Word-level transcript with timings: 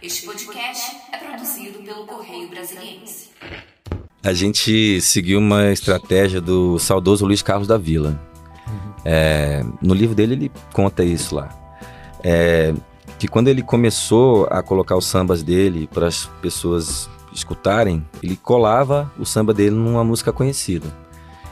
Este 0.00 0.26
podcast 0.26 0.96
é 1.12 1.16
produzido 1.16 1.80
pelo 1.80 2.06
Correio 2.06 2.48
Brasiliense. 2.48 3.30
A 4.22 4.32
gente 4.32 5.00
seguiu 5.00 5.40
uma 5.40 5.72
estratégia 5.72 6.40
do 6.40 6.78
saudoso 6.78 7.26
Luiz 7.26 7.42
Carlos 7.42 7.66
da 7.66 7.76
Vila. 7.76 8.20
É, 9.04 9.64
no 9.82 9.94
livro 9.94 10.14
dele 10.14 10.34
ele 10.34 10.52
conta 10.72 11.02
isso 11.02 11.34
lá. 11.34 11.48
É, 12.22 12.72
que 13.18 13.26
quando 13.26 13.48
ele 13.48 13.60
começou 13.60 14.46
a 14.50 14.62
colocar 14.62 14.96
os 14.96 15.04
sambas 15.04 15.42
dele 15.42 15.88
para 15.92 16.06
as 16.06 16.26
pessoas 16.40 17.10
escutarem, 17.32 18.06
ele 18.22 18.36
colava 18.36 19.10
o 19.18 19.26
samba 19.26 19.52
dele 19.52 19.74
numa 19.74 20.04
música 20.04 20.32
conhecida. 20.32 20.86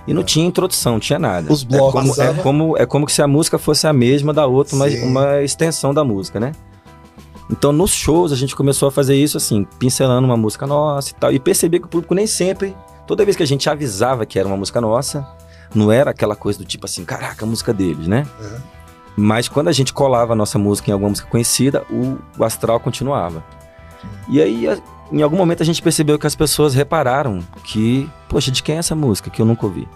E 0.06 0.14
não 0.14 0.22
tinha 0.22 0.46
introdução, 0.46 0.92
não 0.92 1.00
tinha 1.00 1.18
nada. 1.18 1.52
Os 1.52 1.64
blocos. 1.64 2.16
É 2.16 2.26
como, 2.26 2.38
é 2.38 2.42
como, 2.42 2.76
é 2.78 2.86
como 2.86 3.08
se 3.08 3.20
a 3.20 3.26
música 3.26 3.58
fosse 3.58 3.88
a 3.88 3.92
mesma 3.92 4.32
da 4.32 4.46
outra, 4.46 4.76
uma, 4.76 4.88
Sim. 4.88 5.02
uma 5.02 5.42
extensão 5.42 5.92
da 5.92 6.04
música, 6.04 6.38
né? 6.38 6.52
Então, 7.50 7.72
nos 7.72 7.92
shows, 7.92 8.32
a 8.32 8.36
gente 8.36 8.56
começou 8.56 8.88
a 8.88 8.92
fazer 8.92 9.14
isso 9.16 9.36
assim, 9.36 9.64
pincelando 9.78 10.27
uma 10.27 10.36
música 10.36 10.66
nossa 10.66 11.10
e 11.10 11.14
tal. 11.14 11.32
E 11.32 11.38
percebi 11.38 11.78
que 11.78 11.86
o 11.86 11.88
público 11.88 12.14
nem 12.14 12.27
sempre, 12.27 12.74
toda 13.06 13.24
vez 13.24 13.36
que 13.36 13.42
a 13.42 13.46
gente 13.46 13.69
avisava 13.70 14.27
que 14.27 14.38
era 14.38 14.48
uma 14.48 14.56
música 14.56 14.80
nossa, 14.80 15.27
não 15.74 15.92
era 15.92 16.10
aquela 16.10 16.34
coisa 16.34 16.59
do 16.59 16.64
tipo 16.64 16.86
assim, 16.86 17.05
caraca, 17.05 17.45
a 17.45 17.48
música 17.48 17.72
deles, 17.72 18.09
né? 18.09 18.27
Uhum. 18.41 18.59
Mas 19.16 19.48
quando 19.48 19.69
a 19.69 19.72
gente 19.72 19.92
colava 19.92 20.32
a 20.32 20.36
nossa 20.36 20.59
música 20.59 20.91
em 20.91 20.92
alguma 20.92 21.10
música 21.10 21.28
conhecida, 21.30 21.84
o, 21.88 22.19
o 22.38 22.45
astral 22.45 22.80
continuava. 22.80 23.42
E 24.28 24.42
aí, 24.42 24.69
a- 24.69 24.78
em 25.12 25.22
algum 25.22 25.36
momento, 25.36 25.62
a 25.62 25.66
gente 25.66 25.80
percebeu 25.80 26.19
que 26.19 26.27
as 26.27 26.34
pessoas 26.34 26.74
repararam 26.74 27.38
que, 27.64 28.10
poxa, 28.28 28.50
de 28.50 28.60
quem 28.62 28.74
é 28.74 28.78
essa 28.78 28.94
música 28.97 29.30
que 29.30 29.41
eu 29.41 29.47
nunca 29.47 29.64
ouvi? 29.64 29.88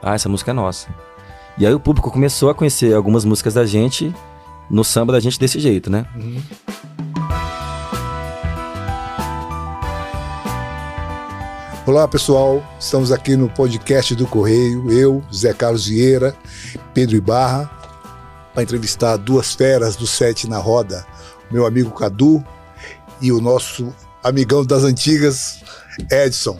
Ah, 0.00 0.14
essa 0.14 0.28
música 0.28 0.52
é 0.52 0.54
nossa. 0.54 0.88
E 1.58 1.66
aí 1.66 1.74
o 1.74 1.80
público 1.80 2.10
começou 2.10 2.50
a 2.50 2.54
conhecer 2.54 2.94
algumas 2.94 3.24
músicas 3.24 3.54
da 3.54 3.66
gente 3.66 4.14
no 4.70 4.82
samba 4.82 5.12
da 5.12 5.20
gente 5.20 5.38
desse 5.38 5.60
jeito, 5.60 5.90
né? 5.90 6.06
Uhum. 6.16 6.40
Olá 11.86 12.08
pessoal, 12.08 12.64
estamos 12.80 13.12
aqui 13.12 13.36
no 13.36 13.46
podcast 13.50 14.14
do 14.14 14.26
Correio, 14.26 14.90
eu, 14.90 15.22
Zé 15.30 15.52
Carlos 15.52 15.86
Vieira, 15.86 16.34
Pedro 16.94 17.14
Ibarra, 17.14 17.70
para 18.54 18.62
entrevistar 18.62 19.18
duas 19.18 19.52
feras 19.54 19.94
do 19.94 20.06
Sete 20.06 20.48
na 20.48 20.56
Roda, 20.56 21.06
meu 21.50 21.66
amigo 21.66 21.90
Cadu 21.90 22.42
e 23.20 23.30
o 23.30 23.38
nosso 23.38 23.94
amigão 24.22 24.64
das 24.64 24.82
antigas, 24.82 25.62
Edson. 26.10 26.58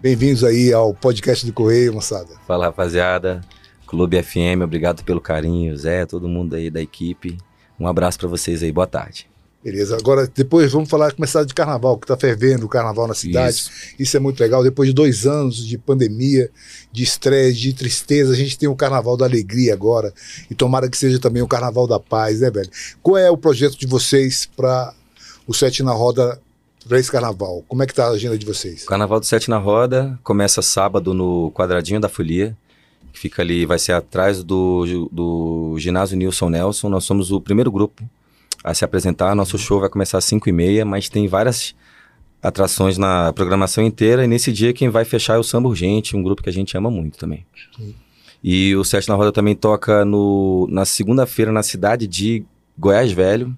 Bem-vindos 0.00 0.44
aí 0.44 0.72
ao 0.72 0.94
podcast 0.94 1.44
do 1.44 1.52
Correio, 1.52 1.94
moçada. 1.94 2.30
Fala, 2.46 2.66
rapaziada. 2.66 3.40
Clube 3.84 4.22
FM, 4.22 4.62
obrigado 4.62 5.02
pelo 5.02 5.20
carinho. 5.20 5.76
Zé, 5.76 6.06
todo 6.06 6.28
mundo 6.28 6.54
aí 6.54 6.70
da 6.70 6.80
equipe. 6.80 7.36
Um 7.80 7.88
abraço 7.88 8.16
pra 8.16 8.28
vocês 8.28 8.62
aí, 8.62 8.70
boa 8.70 8.86
tarde. 8.86 9.28
Beleza, 9.66 9.96
agora 9.96 10.30
depois 10.32 10.70
vamos 10.70 10.88
falar, 10.88 11.12
começar 11.12 11.42
de 11.42 11.52
carnaval, 11.52 11.98
que 11.98 12.06
tá 12.06 12.16
fervendo 12.16 12.66
o 12.66 12.68
carnaval 12.68 13.08
na 13.08 13.14
cidade. 13.14 13.56
Isso. 13.56 13.70
Isso 13.98 14.16
é 14.16 14.20
muito 14.20 14.38
legal. 14.38 14.62
Depois 14.62 14.88
de 14.88 14.94
dois 14.94 15.26
anos 15.26 15.56
de 15.56 15.76
pandemia, 15.76 16.48
de 16.92 17.02
estresse, 17.02 17.58
de 17.58 17.72
tristeza, 17.72 18.32
a 18.32 18.36
gente 18.36 18.56
tem 18.56 18.68
o 18.68 18.76
Carnaval 18.76 19.16
da 19.16 19.24
Alegria 19.24 19.72
agora. 19.72 20.14
E 20.48 20.54
tomara 20.54 20.88
que 20.88 20.96
seja 20.96 21.18
também 21.18 21.42
o 21.42 21.48
Carnaval 21.48 21.88
da 21.88 21.98
Paz, 21.98 22.42
né, 22.42 22.48
velho? 22.48 22.70
Qual 23.02 23.16
é 23.16 23.28
o 23.28 23.36
projeto 23.36 23.76
de 23.76 23.88
vocês 23.88 24.48
para 24.56 24.94
o 25.48 25.52
Sete 25.52 25.82
na 25.82 25.90
Roda 25.90 26.40
para 26.86 27.00
esse 27.00 27.10
carnaval? 27.10 27.64
Como 27.66 27.82
é 27.82 27.86
que 27.86 27.94
tá 27.94 28.06
a 28.06 28.10
agenda 28.10 28.38
de 28.38 28.46
vocês? 28.46 28.84
O 28.84 28.86
Carnaval 28.86 29.18
do 29.18 29.26
Sete 29.26 29.50
na 29.50 29.58
Roda 29.58 30.16
começa 30.22 30.62
sábado 30.62 31.12
no 31.12 31.50
Quadradinho 31.50 31.98
da 31.98 32.08
Folia, 32.08 32.56
que 33.12 33.18
fica 33.18 33.42
ali, 33.42 33.66
vai 33.66 33.80
ser 33.80 33.94
atrás 33.94 34.44
do, 34.44 35.08
do 35.10 35.74
ginásio 35.76 36.16
Nilson 36.16 36.50
Nelson. 36.50 36.88
Nós 36.88 37.02
somos 37.02 37.32
o 37.32 37.40
primeiro 37.40 37.72
grupo 37.72 38.08
a 38.66 38.74
se 38.74 38.84
apresentar. 38.84 39.34
Nosso 39.36 39.56
show 39.56 39.78
vai 39.78 39.88
começar 39.88 40.18
às 40.18 40.24
5 40.24 40.48
e 40.48 40.52
meia, 40.52 40.84
mas 40.84 41.08
tem 41.08 41.28
várias 41.28 41.72
atrações 42.42 42.98
na 42.98 43.32
programação 43.32 43.84
inteira. 43.84 44.24
E 44.24 44.26
nesse 44.26 44.52
dia 44.52 44.72
quem 44.72 44.88
vai 44.88 45.04
fechar 45.04 45.34
é 45.34 45.38
o 45.38 45.44
Samba 45.44 45.68
Urgente, 45.68 46.16
um 46.16 46.22
grupo 46.22 46.42
que 46.42 46.48
a 46.48 46.52
gente 46.52 46.76
ama 46.76 46.90
muito 46.90 47.16
também. 47.16 47.46
E 48.42 48.74
o 48.74 48.84
Sete 48.84 49.08
na 49.08 49.14
Roda 49.14 49.30
também 49.30 49.54
toca 49.54 50.04
no, 50.04 50.66
na 50.68 50.84
segunda-feira 50.84 51.52
na 51.52 51.62
cidade 51.62 52.08
de 52.08 52.44
Goiás 52.76 53.12
Velho. 53.12 53.56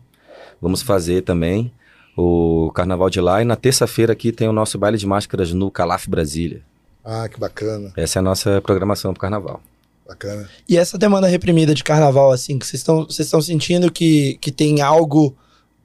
Vamos 0.60 0.82
fazer 0.82 1.22
também 1.22 1.72
o 2.16 2.70
carnaval 2.74 3.08
de 3.08 3.20
lá. 3.20 3.40
E 3.40 3.44
na 3.46 3.56
terça-feira 3.56 4.12
aqui 4.12 4.30
tem 4.30 4.46
o 4.46 4.52
nosso 4.52 4.78
baile 4.78 4.98
de 4.98 5.06
máscaras 5.06 5.54
no 5.54 5.70
Calaf 5.70 6.06
Brasília. 6.06 6.62
Ah, 7.02 7.26
que 7.26 7.40
bacana, 7.40 7.92
Essa 7.96 8.18
é 8.18 8.20
a 8.20 8.22
nossa 8.22 8.60
programação 8.60 9.14
pro 9.14 9.20
carnaval. 9.20 9.62
Bacana. 10.08 10.48
E 10.66 10.78
essa 10.78 10.96
demanda 10.96 11.26
reprimida 11.26 11.74
de 11.74 11.84
carnaval, 11.84 12.32
assim, 12.32 12.58
que 12.58 12.66
vocês 12.66 12.82
estão 13.18 13.42
sentindo 13.42 13.92
que, 13.92 14.38
que 14.40 14.50
tem 14.50 14.80
algo, 14.80 15.36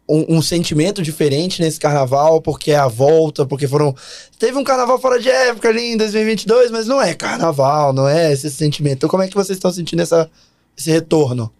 um, 0.07 0.37
um 0.37 0.41
sentimento 0.41 1.01
diferente 1.01 1.61
nesse 1.61 1.77
carnaval, 1.77 2.41
porque 2.41 2.71
é 2.71 2.77
a 2.77 2.87
volta, 2.87 3.45
porque 3.45 3.67
foram. 3.67 3.93
Teve 4.39 4.57
um 4.57 4.63
carnaval 4.63 4.97
fora 4.97 5.19
de 5.19 5.29
época 5.29 5.67
ali 5.67 5.93
em 5.93 5.97
2022, 5.97 6.71
mas 6.71 6.87
não 6.87 7.01
é 7.01 7.13
carnaval, 7.13 7.91
não 7.91 8.07
é 8.07 8.31
esse 8.31 8.49
sentimento. 8.49 8.97
Então, 8.97 9.09
como 9.09 9.23
é 9.23 9.27
que 9.27 9.35
vocês 9.35 9.57
estão 9.57 9.71
sentindo 9.71 10.01
essa, 10.01 10.29
esse 10.77 10.89
retorno? 10.89 11.51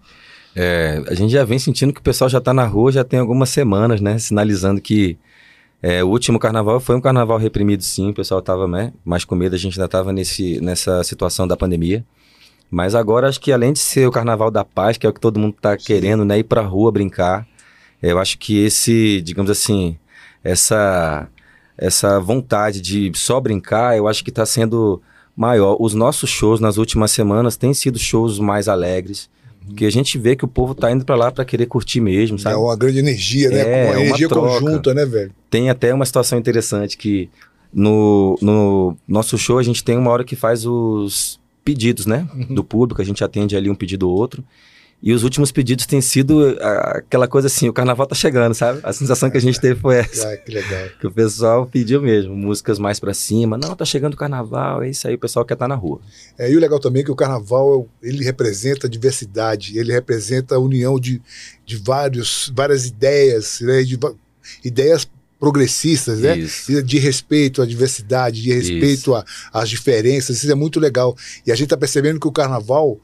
É, 0.56 1.04
a 1.08 1.16
gente 1.16 1.32
já 1.32 1.44
vem 1.44 1.60
sentindo 1.60 1.92
que 1.92 2.00
o 2.00 2.04
pessoal 2.04 2.30
já 2.30 2.40
tá 2.40 2.54
na 2.54 2.66
rua 2.66 2.92
já 2.92 3.04
tem 3.04 3.20
algumas 3.20 3.50
semanas, 3.50 4.00
né? 4.00 4.18
Sinalizando 4.20 4.80
que 4.80 5.18
é, 5.82 6.02
o 6.02 6.08
último 6.08 6.40
carnaval 6.40 6.80
foi 6.80 6.96
um 6.96 7.02
carnaval 7.02 7.38
reprimido, 7.38 7.84
sim. 7.84 8.12
O 8.12 8.14
pessoal 8.14 8.42
tava 8.42 8.68
né, 8.70 8.94
mais 9.04 9.26
com 9.26 9.36
medo, 9.36 9.54
a 9.54 9.60
gente 9.60 9.78
ainda 9.78 9.90
tava 9.90 10.14
nesse, 10.14 10.62
nessa 10.62 11.04
situação 11.04 11.46
da 11.46 11.58
pandemia. 11.58 12.06
Mas 12.74 12.96
agora 12.96 13.30
acho 13.30 13.40
que 13.40 13.52
além 13.52 13.72
de 13.72 13.78
ser 13.78 14.08
o 14.08 14.12
carnaval 14.12 14.50
da 14.50 14.66
paz, 14.66 14.98
que 14.98 15.06
é 15.06 15.10
o 15.10 15.14
que 15.14 15.20
todo 15.20 15.40
mundo 15.40 15.56
tá 15.62 15.78
querendo, 15.78 16.26
né? 16.26 16.40
Ir 16.40 16.44
pra 16.44 16.64
rua 16.64 16.92
brincar. 16.92 17.48
Eu 18.02 18.18
acho 18.18 18.36
que 18.40 18.66
esse, 18.66 19.22
digamos 19.22 19.52
assim, 19.52 19.96
essa, 20.44 21.28
essa 21.78 22.20
vontade 22.20 22.82
de 22.82 23.12
só 23.14 23.40
brincar, 23.40 23.96
eu 23.96 24.08
acho 24.08 24.24
que 24.24 24.32
tá 24.32 24.44
sendo 24.44 25.00
maior. 25.38 25.78
Os 25.80 25.94
nossos 25.94 26.32
shows 26.32 26.60
nas 26.60 26.78
últimas 26.78 27.12
semanas 27.12 27.56
têm 27.58 27.76
sido 27.76 28.00
shows 28.00 28.40
mais 28.40 28.68
alegres. 28.68 29.30
Porque 29.68 29.86
a 29.86 29.92
gente 29.92 30.18
vê 30.18 30.36
que 30.36 30.44
o 30.44 30.48
povo 30.48 30.74
tá 30.74 30.92
indo 30.92 31.06
pra 31.06 31.16
lá 31.16 31.32
pra 31.32 31.46
querer 31.46 31.68
curtir 31.68 32.02
mesmo, 32.02 32.40
sabe? 32.40 32.56
É 32.56 32.58
uma 32.58 32.76
grande 32.76 32.98
energia, 32.98 33.52
né? 33.52 33.60
É, 33.60 33.84
uma 33.84 33.92
uma 33.92 34.02
energia 34.02 34.28
troca. 34.28 34.60
conjunta, 34.60 34.96
né, 34.96 35.06
velho? 35.06 35.32
Tem 35.48 35.70
até 35.70 35.94
uma 35.94 36.08
situação 36.08 36.40
interessante 36.40 36.98
que 36.98 37.30
no, 37.72 38.36
no 38.42 38.98
nosso 39.08 39.38
show 39.38 39.60
a 39.60 39.64
gente 39.64 39.84
tem 39.84 39.96
uma 39.96 40.10
hora 40.10 40.24
que 40.24 40.36
faz 40.36 40.66
os 40.66 41.40
pedidos, 41.64 42.06
né? 42.06 42.28
Uhum. 42.34 42.56
Do 42.56 42.64
público, 42.64 43.02
a 43.02 43.06
gente 43.06 43.24
atende 43.24 43.56
ali 43.56 43.70
um 43.70 43.76
pedido 43.76 44.10
ou 44.10 44.16
outro. 44.16 44.44
E 45.06 45.12
os 45.12 45.22
últimos 45.24 45.52
pedidos 45.52 45.86
têm 45.86 46.00
sido 46.00 46.58
ah, 46.62 47.00
aquela 47.00 47.28
coisa 47.28 47.48
assim, 47.48 47.68
o 47.68 47.74
carnaval 47.74 48.08
tá 48.08 48.16
chegando, 48.16 48.54
sabe? 48.54 48.80
A 48.84 48.94
sensação 48.94 49.30
que 49.30 49.36
a 49.36 49.42
gente 49.42 49.60
teve 49.60 49.78
foi 49.78 49.98
essa. 49.98 50.30
Ah, 50.30 50.38
que 50.38 50.50
legal. 50.50 50.88
Que 50.98 51.06
o 51.06 51.12
pessoal 51.12 51.66
pediu 51.68 52.02
mesmo, 52.02 52.34
músicas 52.34 52.80
mais 52.80 53.02
pra 53.02 53.14
cima. 53.14 53.58
Não, 53.58 53.76
tá 53.76 53.84
chegando 53.84 54.14
o 54.14 54.18
carnaval, 54.18 54.82
é 54.82 54.90
isso 54.90 55.06
aí, 55.06 55.16
o 55.16 55.20
pessoal 55.20 55.44
quer 55.44 55.56
estar 55.56 55.68
na 55.68 55.76
rua. 55.76 56.00
É, 56.38 56.50
e 56.50 56.56
o 56.56 56.60
legal 56.60 56.80
também 56.80 57.02
é 57.02 57.06
que 57.06 57.12
o 57.12 57.18
carnaval 57.18 57.86
ele 58.02 58.24
representa 58.24 58.88
a 58.88 58.90
diversidade, 58.90 59.78
ele 59.78 59.92
representa 59.92 60.56
a 60.56 60.60
união 60.60 60.98
de, 60.98 61.22
de 61.66 61.76
vários, 61.76 62.50
várias 62.56 62.86
ideias, 62.86 63.60
né, 63.60 63.84
de 63.84 64.00
ideias 64.64 65.06
progressistas, 65.44 66.20
né? 66.22 66.38
Isso. 66.38 66.82
De 66.84 66.98
respeito 67.00 67.62
à 67.62 67.66
diversidade, 67.66 68.42
de 68.42 68.54
respeito 68.54 69.14
a- 69.14 69.26
às 69.52 69.70
diferenças, 69.70 70.38
isso 70.38 70.50
é 70.50 70.56
muito 70.56 70.80
legal. 70.80 71.18
E 71.46 71.52
a 71.52 71.56
gente 71.56 71.66
está 71.66 71.76
percebendo 71.76 72.18
que 72.18 72.28
o 72.28 72.32
carnaval, 72.32 72.98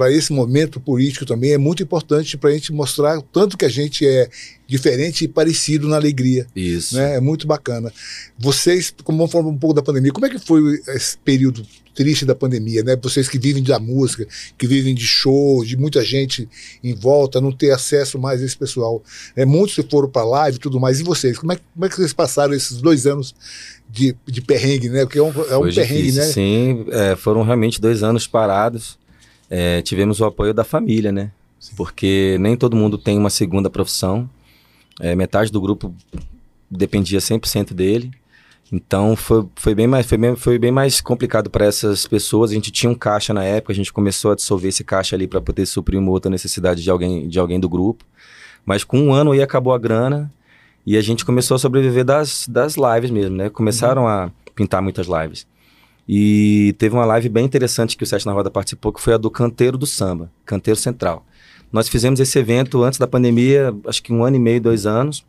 para 0.00 0.10
esse 0.10 0.32
momento 0.32 0.80
político 0.80 1.26
também, 1.26 1.52
é 1.52 1.58
muito 1.58 1.82
importante 1.82 2.38
para 2.38 2.48
a 2.48 2.52
gente 2.54 2.72
mostrar 2.72 3.18
o 3.18 3.22
tanto 3.22 3.58
que 3.58 3.66
a 3.66 3.68
gente 3.68 4.06
é 4.06 4.30
diferente 4.66 5.24
e 5.24 5.28
parecido 5.28 5.86
na 5.88 5.96
alegria. 5.96 6.46
Isso. 6.56 6.96
Né? 6.96 7.16
É 7.16 7.20
muito 7.20 7.46
bacana. 7.46 7.92
Vocês, 8.38 8.94
como 9.04 9.18
vamos 9.18 9.30
falar 9.32 9.46
um 9.46 9.58
pouco 9.58 9.74
da 9.74 9.82
pandemia, 9.82 10.10
como 10.10 10.24
é 10.24 10.30
que 10.30 10.38
foi 10.38 10.80
esse 10.88 11.18
período 11.18 11.66
triste 11.94 12.24
da 12.24 12.34
pandemia, 12.34 12.82
né? 12.82 12.96
Vocês 13.02 13.28
que 13.28 13.38
vivem 13.38 13.62
da 13.62 13.78
música, 13.78 14.26
que 14.56 14.66
vivem 14.66 14.94
de 14.94 15.04
show, 15.04 15.62
de 15.66 15.76
muita 15.76 16.02
gente 16.02 16.48
em 16.82 16.94
volta, 16.94 17.42
não 17.42 17.52
ter 17.52 17.72
acesso 17.72 18.18
mais 18.18 18.40
a 18.40 18.44
esse 18.46 18.56
pessoal. 18.56 19.02
É, 19.36 19.44
muitos 19.44 19.74
foram 19.90 20.08
para 20.08 20.24
live 20.24 20.56
e 20.56 20.60
tudo 20.60 20.80
mais. 20.80 20.98
E 20.98 21.02
vocês? 21.02 21.36
Como 21.36 21.52
é, 21.52 21.56
que- 21.56 21.62
como 21.74 21.84
é 21.84 21.88
que 21.90 21.96
vocês 21.96 22.14
passaram 22.14 22.54
esses 22.54 22.80
dois 22.80 23.06
anos 23.06 23.34
de, 23.90 24.16
de 24.26 24.40
perrengue, 24.40 24.88
né? 24.88 25.04
Porque 25.04 25.18
é 25.18 25.22
um, 25.22 25.28
é 25.50 25.56
um 25.58 25.62
perrengue, 25.74 26.12
difícil, 26.12 26.22
né? 26.22 26.26
Sim, 26.32 26.86
é, 26.90 27.16
foram 27.16 27.42
realmente 27.42 27.78
dois 27.80 28.02
anos 28.02 28.26
parados. 28.26 28.96
É, 29.50 29.82
tivemos 29.82 30.20
o 30.20 30.24
apoio 30.24 30.54
da 30.54 30.62
família, 30.62 31.10
né? 31.10 31.32
Porque 31.76 32.38
nem 32.40 32.56
todo 32.56 32.76
mundo 32.76 32.96
tem 32.96 33.18
uma 33.18 33.28
segunda 33.28 33.68
profissão. 33.68 34.30
É, 35.00 35.14
metade 35.14 35.50
do 35.50 35.60
grupo 35.60 35.92
dependia 36.70 37.18
100% 37.18 37.74
dele. 37.74 38.10
Então 38.72 39.16
foi, 39.16 39.44
foi, 39.56 39.74
bem 39.74 39.88
mais, 39.88 40.06
foi, 40.06 40.16
bem, 40.16 40.36
foi 40.36 40.58
bem 40.58 40.70
mais 40.70 41.00
complicado 41.00 41.50
para 41.50 41.66
essas 41.66 42.06
pessoas. 42.06 42.52
A 42.52 42.54
gente 42.54 42.70
tinha 42.70 42.88
um 42.90 42.94
caixa 42.94 43.34
na 43.34 43.42
época, 43.42 43.72
a 43.72 43.76
gente 43.76 43.92
começou 43.92 44.30
a 44.30 44.36
dissolver 44.36 44.68
esse 44.68 44.84
caixa 44.84 45.16
ali 45.16 45.26
para 45.26 45.40
poder 45.40 45.66
suprir 45.66 45.98
uma 45.98 46.10
outra 46.10 46.30
necessidade 46.30 46.82
de 46.82 46.90
alguém, 46.90 47.28
de 47.28 47.38
alguém 47.38 47.58
do 47.58 47.68
grupo. 47.68 48.04
Mas 48.64 48.84
com 48.84 48.98
um 49.00 49.12
ano 49.12 49.32
aí 49.32 49.42
acabou 49.42 49.72
a 49.72 49.78
grana 49.78 50.32
e 50.86 50.96
a 50.96 51.00
gente 51.00 51.24
começou 51.24 51.56
a 51.56 51.58
sobreviver 51.58 52.04
das, 52.04 52.46
das 52.48 52.76
lives 52.76 53.10
mesmo, 53.10 53.36
né? 53.36 53.50
Começaram 53.50 54.06
a 54.06 54.30
pintar 54.54 54.80
muitas 54.80 55.06
lives. 55.06 55.46
E 56.12 56.74
teve 56.76 56.92
uma 56.92 57.04
live 57.04 57.28
bem 57.28 57.44
interessante 57.44 57.96
que 57.96 58.02
o 58.02 58.06
Sete 58.06 58.26
na 58.26 58.32
Roda 58.32 58.50
participou, 58.50 58.92
que 58.92 59.00
foi 59.00 59.14
a 59.14 59.16
do 59.16 59.30
Canteiro 59.30 59.78
do 59.78 59.86
Samba, 59.86 60.28
Canteiro 60.44 60.76
Central. 60.76 61.24
Nós 61.72 61.88
fizemos 61.88 62.18
esse 62.18 62.36
evento 62.36 62.82
antes 62.82 62.98
da 62.98 63.06
pandemia, 63.06 63.72
acho 63.86 64.02
que 64.02 64.12
um 64.12 64.24
ano 64.24 64.34
e 64.34 64.40
meio, 64.40 64.60
dois 64.60 64.86
anos. 64.86 65.24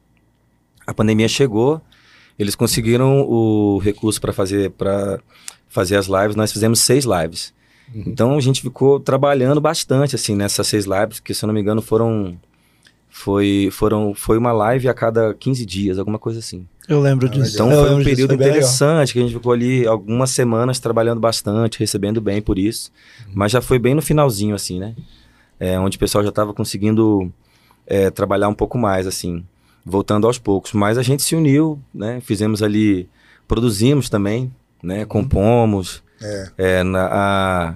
A 0.88 0.92
pandemia 0.92 1.28
chegou, 1.28 1.80
eles 2.38 2.56
conseguiram 2.56 3.22
o 3.30 3.78
recurso 3.78 4.20
para 4.20 4.34
fazer 4.34 4.74
fazer 5.70 5.98
as 5.98 6.08
lives. 6.08 6.36
Nós 6.36 6.52
fizemos 6.52 6.80
seis 6.80 7.06
lives. 7.06 7.54
Uhum. 7.94 8.04
Então 8.08 8.36
a 8.36 8.42
gente 8.42 8.60
ficou 8.60 9.00
trabalhando 9.00 9.62
bastante 9.62 10.16
assim 10.16 10.36
nessas 10.36 10.66
seis 10.66 10.86
lives, 10.86 11.20
que 11.20 11.32
se 11.36 11.46
eu 11.46 11.48
não 11.48 11.54
me 11.54 11.62
engano 11.62 11.84
foram 11.84 12.40
foi 13.12 13.70
foram 13.74 14.16
foi 14.16 14.38
uma 14.38 14.54
live 14.54 14.88
a 14.88 14.94
cada 14.94 15.34
15 15.34 15.66
dias, 15.66 16.00
alguma 16.00 16.18
coisa 16.18 16.40
assim. 16.40 16.66
Eu 16.88 17.00
lembro 17.02 17.30
disso. 17.30 17.54
Então 17.54 17.70
foi 17.70 17.94
um 17.94 18.04
período 18.04 18.34
interessante 18.34 19.14
que 19.14 19.20
a 19.20 19.22
gente 19.22 19.34
ficou 19.34 19.52
ali 19.52 19.86
algumas 19.86 20.32
semanas 20.32 20.80
trabalhando 20.80 21.20
bastante, 21.20 21.78
recebendo 21.78 22.20
bem 22.22 22.42
por 22.42 22.58
isso. 22.58 22.92
Uhum. 23.28 23.34
Mas 23.36 23.52
já 23.52 23.62
foi 23.62 23.78
bem 23.78 23.94
no 23.94 24.02
finalzinho 24.02 24.56
assim, 24.56 24.80
né? 24.80 24.96
É, 25.60 25.78
onde 25.78 25.98
o 25.98 26.00
pessoal 26.00 26.24
já 26.24 26.30
estava 26.30 26.54
conseguindo 26.54 27.32
é, 27.86 28.10
trabalhar 28.10 28.48
um 28.48 28.54
pouco 28.54 28.78
mais 28.78 29.06
assim 29.06 29.44
voltando 29.86 30.26
aos 30.26 30.40
poucos. 30.40 30.72
Mas 30.72 30.98
a 30.98 31.04
gente 31.04 31.22
se 31.22 31.36
uniu, 31.36 31.80
né? 31.94 32.22
Fizemos 32.22 32.64
ali, 32.64 33.10
produzimos 33.48 34.10
também, 34.10 34.52
né? 34.82 35.02
Uhum. 35.02 35.06
Compomos. 35.06 36.02
É. 36.22 36.52
É, 36.58 36.84
na, 36.84 37.10
a 37.12 37.76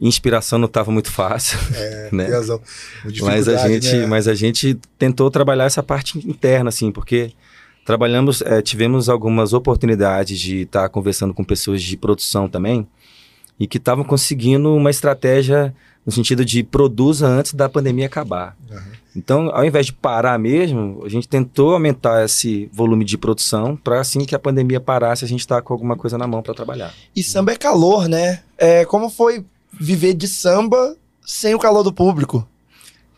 inspiração 0.00 0.58
não 0.58 0.66
estava 0.66 0.90
muito 0.90 1.10
fácil, 1.10 1.58
é, 1.74 2.08
né? 2.12 2.28
Razão. 2.28 2.60
Mas 3.22 3.48
a 3.48 3.68
gente, 3.68 3.96
né? 3.96 4.06
mas 4.06 4.28
a 4.28 4.34
gente 4.34 4.78
tentou 4.98 5.30
trabalhar 5.30 5.64
essa 5.64 5.82
parte 5.82 6.18
interna, 6.28 6.68
assim, 6.68 6.90
porque 6.90 7.32
trabalhamos, 7.84 8.42
é, 8.42 8.60
tivemos 8.60 9.08
algumas 9.08 9.52
oportunidades 9.52 10.38
de 10.38 10.62
estar 10.62 10.82
tá 10.82 10.88
conversando 10.88 11.32
com 11.32 11.44
pessoas 11.44 11.82
de 11.82 11.96
produção 11.96 12.48
também 12.48 12.86
e 13.58 13.66
que 13.66 13.78
estavam 13.78 14.04
conseguindo 14.04 14.74
uma 14.74 14.90
estratégia 14.90 15.74
no 16.04 16.12
sentido 16.12 16.44
de 16.44 16.62
produza 16.62 17.26
antes 17.26 17.54
da 17.54 17.68
pandemia 17.68 18.06
acabar. 18.06 18.56
Uhum. 18.70 18.78
Então, 19.16 19.50
ao 19.52 19.64
invés 19.64 19.86
de 19.86 19.92
parar 19.94 20.38
mesmo, 20.38 21.02
a 21.04 21.08
gente 21.08 21.26
tentou 21.26 21.72
aumentar 21.72 22.24
esse 22.24 22.70
volume 22.72 23.04
de 23.04 23.16
produção 23.16 23.74
para 23.74 23.98
assim 23.98 24.24
que 24.26 24.34
a 24.34 24.38
pandemia 24.38 24.78
parasse, 24.78 25.24
a 25.24 25.28
gente 25.28 25.40
estar 25.40 25.56
tá 25.56 25.62
com 25.62 25.72
alguma 25.72 25.96
coisa 25.96 26.18
na 26.18 26.26
mão 26.26 26.42
para 26.42 26.52
trabalhar. 26.52 26.92
E 27.14 27.22
samba 27.22 27.52
é 27.52 27.56
calor, 27.56 28.08
né? 28.08 28.42
É, 28.58 28.84
como 28.84 29.08
foi 29.08 29.44
viver 29.78 30.14
de 30.14 30.26
samba 30.26 30.96
sem 31.24 31.54
o 31.54 31.58
calor 31.58 31.82
do 31.82 31.92
público? 31.92 32.46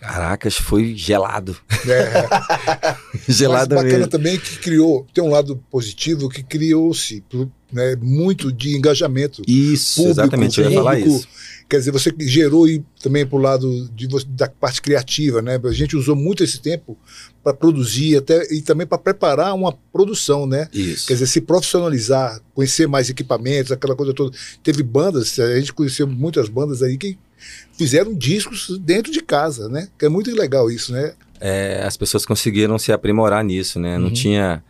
Caracas, 0.00 0.54
foi 0.54 0.94
gelado. 0.94 1.56
É. 1.86 2.92
gelado 3.28 3.74
Mas 3.74 3.84
bacana 3.84 3.98
mesmo. 3.98 4.10
também 4.10 4.38
que 4.38 4.58
criou, 4.58 5.06
tem 5.12 5.22
um 5.24 5.28
lado 5.28 5.56
positivo 5.70 6.28
que 6.28 6.42
criou-se 6.42 7.24
né, 7.72 7.96
muito 8.00 8.52
de 8.52 8.76
engajamento. 8.76 9.42
Isso, 9.46 9.96
público, 9.96 10.20
exatamente, 10.20 10.60
eu 10.60 10.70
ia 10.70 10.76
falar 10.76 10.98
isso 11.00 11.28
Quer 11.68 11.80
dizer, 11.80 11.90
você 11.90 12.10
gerou 12.20 12.66
e 12.66 12.82
também 13.02 13.26
para 13.26 13.36
o 13.36 13.42
lado 13.42 13.88
de, 13.94 14.08
da 14.28 14.48
parte 14.48 14.80
criativa, 14.80 15.42
né? 15.42 15.60
A 15.62 15.72
gente 15.72 15.94
usou 15.94 16.16
muito 16.16 16.42
esse 16.42 16.60
tempo 16.60 16.96
para 17.44 17.52
produzir 17.52 18.16
até, 18.16 18.50
e 18.50 18.62
também 18.62 18.86
para 18.86 18.96
preparar 18.96 19.54
uma 19.54 19.70
produção, 19.92 20.46
né? 20.46 20.66
Isso. 20.72 21.06
Quer 21.06 21.12
dizer, 21.14 21.26
se 21.26 21.42
profissionalizar, 21.42 22.40
conhecer 22.54 22.88
mais 22.88 23.10
equipamentos, 23.10 23.70
aquela 23.70 23.94
coisa 23.94 24.14
toda. 24.14 24.34
Teve 24.62 24.82
bandas, 24.82 25.38
a 25.38 25.58
gente 25.58 25.74
conheceu 25.74 26.06
muitas 26.06 26.48
bandas 26.48 26.82
aí 26.82 26.96
que 26.96 27.18
fizeram 27.76 28.14
discos 28.14 28.78
dentro 28.78 29.12
de 29.12 29.20
casa, 29.20 29.68
né? 29.68 29.88
Que 29.98 30.06
é 30.06 30.08
muito 30.08 30.34
legal 30.34 30.70
isso, 30.70 30.92
né? 30.92 31.14
É, 31.40 31.82
as 31.84 31.96
pessoas 31.96 32.26
conseguiram 32.26 32.78
se 32.78 32.92
aprimorar 32.92 33.44
nisso, 33.44 33.78
né? 33.78 33.96
Não 33.96 34.08
uhum. 34.08 34.12
tinha 34.12 34.62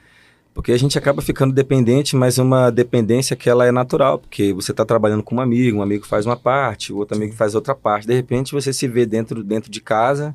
porque 0.59 0.73
a 0.73 0.77
gente 0.77 0.99
acaba 0.99 1.23
ficando 1.23 1.55
dependente, 1.55 2.17
mas 2.17 2.37
uma 2.37 2.69
dependência 2.69 3.37
que 3.37 3.49
ela 3.49 3.65
é 3.65 3.71
natural, 3.71 4.19
porque 4.19 4.53
você 4.53 4.73
está 4.73 4.85
trabalhando 4.85 5.23
com 5.23 5.37
um 5.37 5.41
amigo, 5.41 5.79
um 5.79 5.83
amigo 5.83 6.05
faz 6.05 6.27
uma 6.27 6.37
parte, 6.37 6.93
o 6.93 6.97
outro 6.97 7.17
amigo 7.17 7.33
faz 7.33 7.55
outra 7.55 7.77
parte. 7.77 8.09
De 8.09 8.15
repente 8.15 8.51
você 8.51 8.73
se 8.73 8.89
vê 8.89 9.07
dentro, 9.07 9.45
dentro 9.45 9.71
de 9.71 9.81
casa 9.81 10.35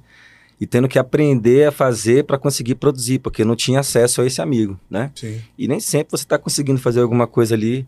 e 0.62 0.66
tendo 0.66 0.88
que 0.88 0.98
aprender 0.98 1.68
a 1.68 1.74
fazer 1.74 2.24
para 2.24 2.38
conseguir 2.38 2.76
produzir, 2.76 3.20
porque 3.20 3.44
não 3.44 3.54
tinha 3.54 3.82
acesso 3.82 4.22
a 4.22 4.26
esse 4.26 4.42
amigo, 4.42 4.80
né? 4.90 5.12
Sim. 5.14 5.42
E 5.58 5.68
nem 5.68 5.82
sempre 5.82 6.12
você 6.12 6.24
está 6.24 6.38
conseguindo 6.38 6.80
fazer 6.80 7.02
alguma 7.02 7.28
coisa 7.28 7.54
ali 7.54 7.86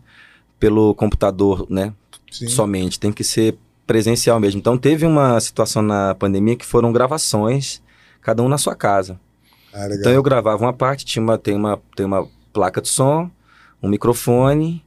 pelo 0.60 0.94
computador, 0.94 1.66
né? 1.70 1.94
Sim. 2.30 2.48
Somente, 2.48 3.00
tem 3.00 3.12
que 3.12 3.24
ser 3.24 3.56
presencial 3.86 4.40
mesmo. 4.40 4.58
Então 4.58 4.76
teve 4.76 5.06
uma 5.06 5.38
situação 5.40 5.82
na 5.82 6.14
pandemia 6.14 6.56
que 6.56 6.66
foram 6.66 6.92
gravações, 6.92 7.82
cada 8.20 8.42
um 8.42 8.48
na 8.48 8.58
sua 8.58 8.74
casa. 8.74 9.18
Ah, 9.72 9.88
então 9.92 10.10
eu 10.12 10.22
gravava 10.22 10.64
uma 10.64 10.72
parte, 10.72 11.04
tinha 11.04 11.22
uma, 11.22 11.38
tem, 11.38 11.54
uma, 11.54 11.78
tem 11.94 12.06
uma 12.06 12.26
placa 12.52 12.80
de 12.80 12.88
som, 12.88 13.30
um 13.82 13.88
microfone, 13.88 14.82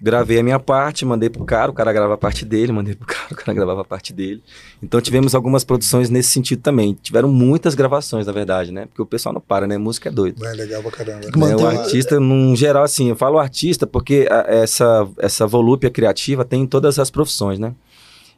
gravei 0.00 0.38
a 0.38 0.42
minha 0.42 0.60
parte, 0.60 1.02
mandei 1.02 1.30
pro 1.30 1.44
cara, 1.46 1.70
o 1.70 1.74
cara 1.74 1.90
gravava 1.90 2.12
a 2.14 2.18
parte 2.18 2.44
dele, 2.44 2.72
mandei 2.72 2.94
pro 2.94 3.06
cara, 3.08 3.32
o 3.32 3.34
cara 3.34 3.54
gravava 3.54 3.80
a 3.80 3.84
parte 3.84 4.12
dele. 4.12 4.42
Então 4.82 5.00
tivemos 5.00 5.34
algumas 5.34 5.64
produções 5.64 6.10
nesse 6.10 6.28
sentido 6.28 6.60
também. 6.60 6.92
Tiveram 7.02 7.28
muitas 7.28 7.74
gravações, 7.74 8.26
na 8.26 8.32
verdade, 8.32 8.70
né? 8.70 8.84
Porque 8.84 9.00
o 9.00 9.06
pessoal 9.06 9.32
não 9.32 9.40
para, 9.40 9.66
né? 9.66 9.78
Música 9.78 10.10
é 10.10 10.12
doido. 10.12 10.44
É 10.44 10.52
legal 10.52 10.82
pra 10.82 10.90
caramba. 10.90 11.26
É, 11.50 11.56
o 11.56 11.66
artista, 11.66 12.20
num 12.20 12.54
geral, 12.54 12.84
assim, 12.84 13.08
eu 13.08 13.16
falo 13.16 13.38
artista 13.38 13.86
porque 13.86 14.28
a, 14.30 14.44
essa, 14.46 15.08
essa 15.18 15.46
volúpia 15.46 15.88
criativa 15.88 16.44
tem 16.44 16.62
em 16.62 16.66
todas 16.66 16.98
as 16.98 17.10
profissões, 17.10 17.58
né? 17.58 17.74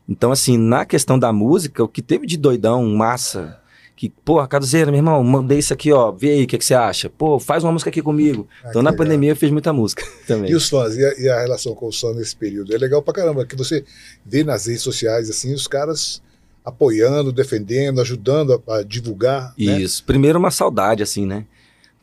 Então, 0.08 0.30
assim, 0.30 0.56
na 0.56 0.84
questão 0.84 1.18
da 1.18 1.32
música, 1.32 1.82
o 1.82 1.88
que 1.88 2.00
teve 2.00 2.26
de 2.26 2.36
doidão, 2.36 2.84
massa, 2.86 3.60
que, 3.96 4.10
pô, 4.10 4.46
Caduzeira, 4.46 4.90
meu 4.90 4.98
irmão, 4.98 5.24
mandei 5.24 5.58
isso 5.58 5.72
aqui, 5.72 5.90
ó, 5.90 6.12
vê 6.12 6.30
aí 6.32 6.44
o 6.44 6.46
que, 6.46 6.58
que 6.58 6.64
você 6.64 6.74
acha. 6.74 7.08
Pô, 7.08 7.40
faz 7.40 7.64
uma 7.64 7.72
música 7.72 7.88
aqui 7.88 8.02
comigo. 8.02 8.46
Ah, 8.62 8.68
então, 8.68 8.82
na 8.82 8.90
legal. 8.90 9.04
pandemia, 9.04 9.30
eu 9.30 9.36
fiz 9.36 9.50
muita 9.50 9.72
música 9.72 10.04
também. 10.28 10.50
E 10.50 10.54
os 10.54 10.68
fãs, 10.68 10.94
e 10.96 11.04
a, 11.04 11.18
e 11.18 11.28
a, 11.28 11.40
relação 11.40 11.74
com 11.74 11.88
o 11.88 11.92
som 11.92 12.12
nesse 12.12 12.36
período? 12.36 12.74
É 12.74 12.78
legal 12.78 13.02
pra 13.02 13.14
caramba, 13.14 13.46
que 13.46 13.56
você 13.56 13.84
vê 14.24 14.44
nas 14.44 14.66
redes 14.66 14.82
sociais, 14.82 15.30
assim, 15.30 15.52
os 15.54 15.66
caras 15.66 16.22
apoiando, 16.64 17.32
defendendo, 17.32 18.00
ajudando 18.00 18.62
a, 18.68 18.76
a 18.76 18.82
divulgar. 18.82 19.54
Né? 19.58 19.80
Isso. 19.80 20.02
Né? 20.02 20.06
Primeiro, 20.06 20.38
uma 20.38 20.50
saudade, 20.50 21.02
assim, 21.02 21.24
né? 21.24 21.46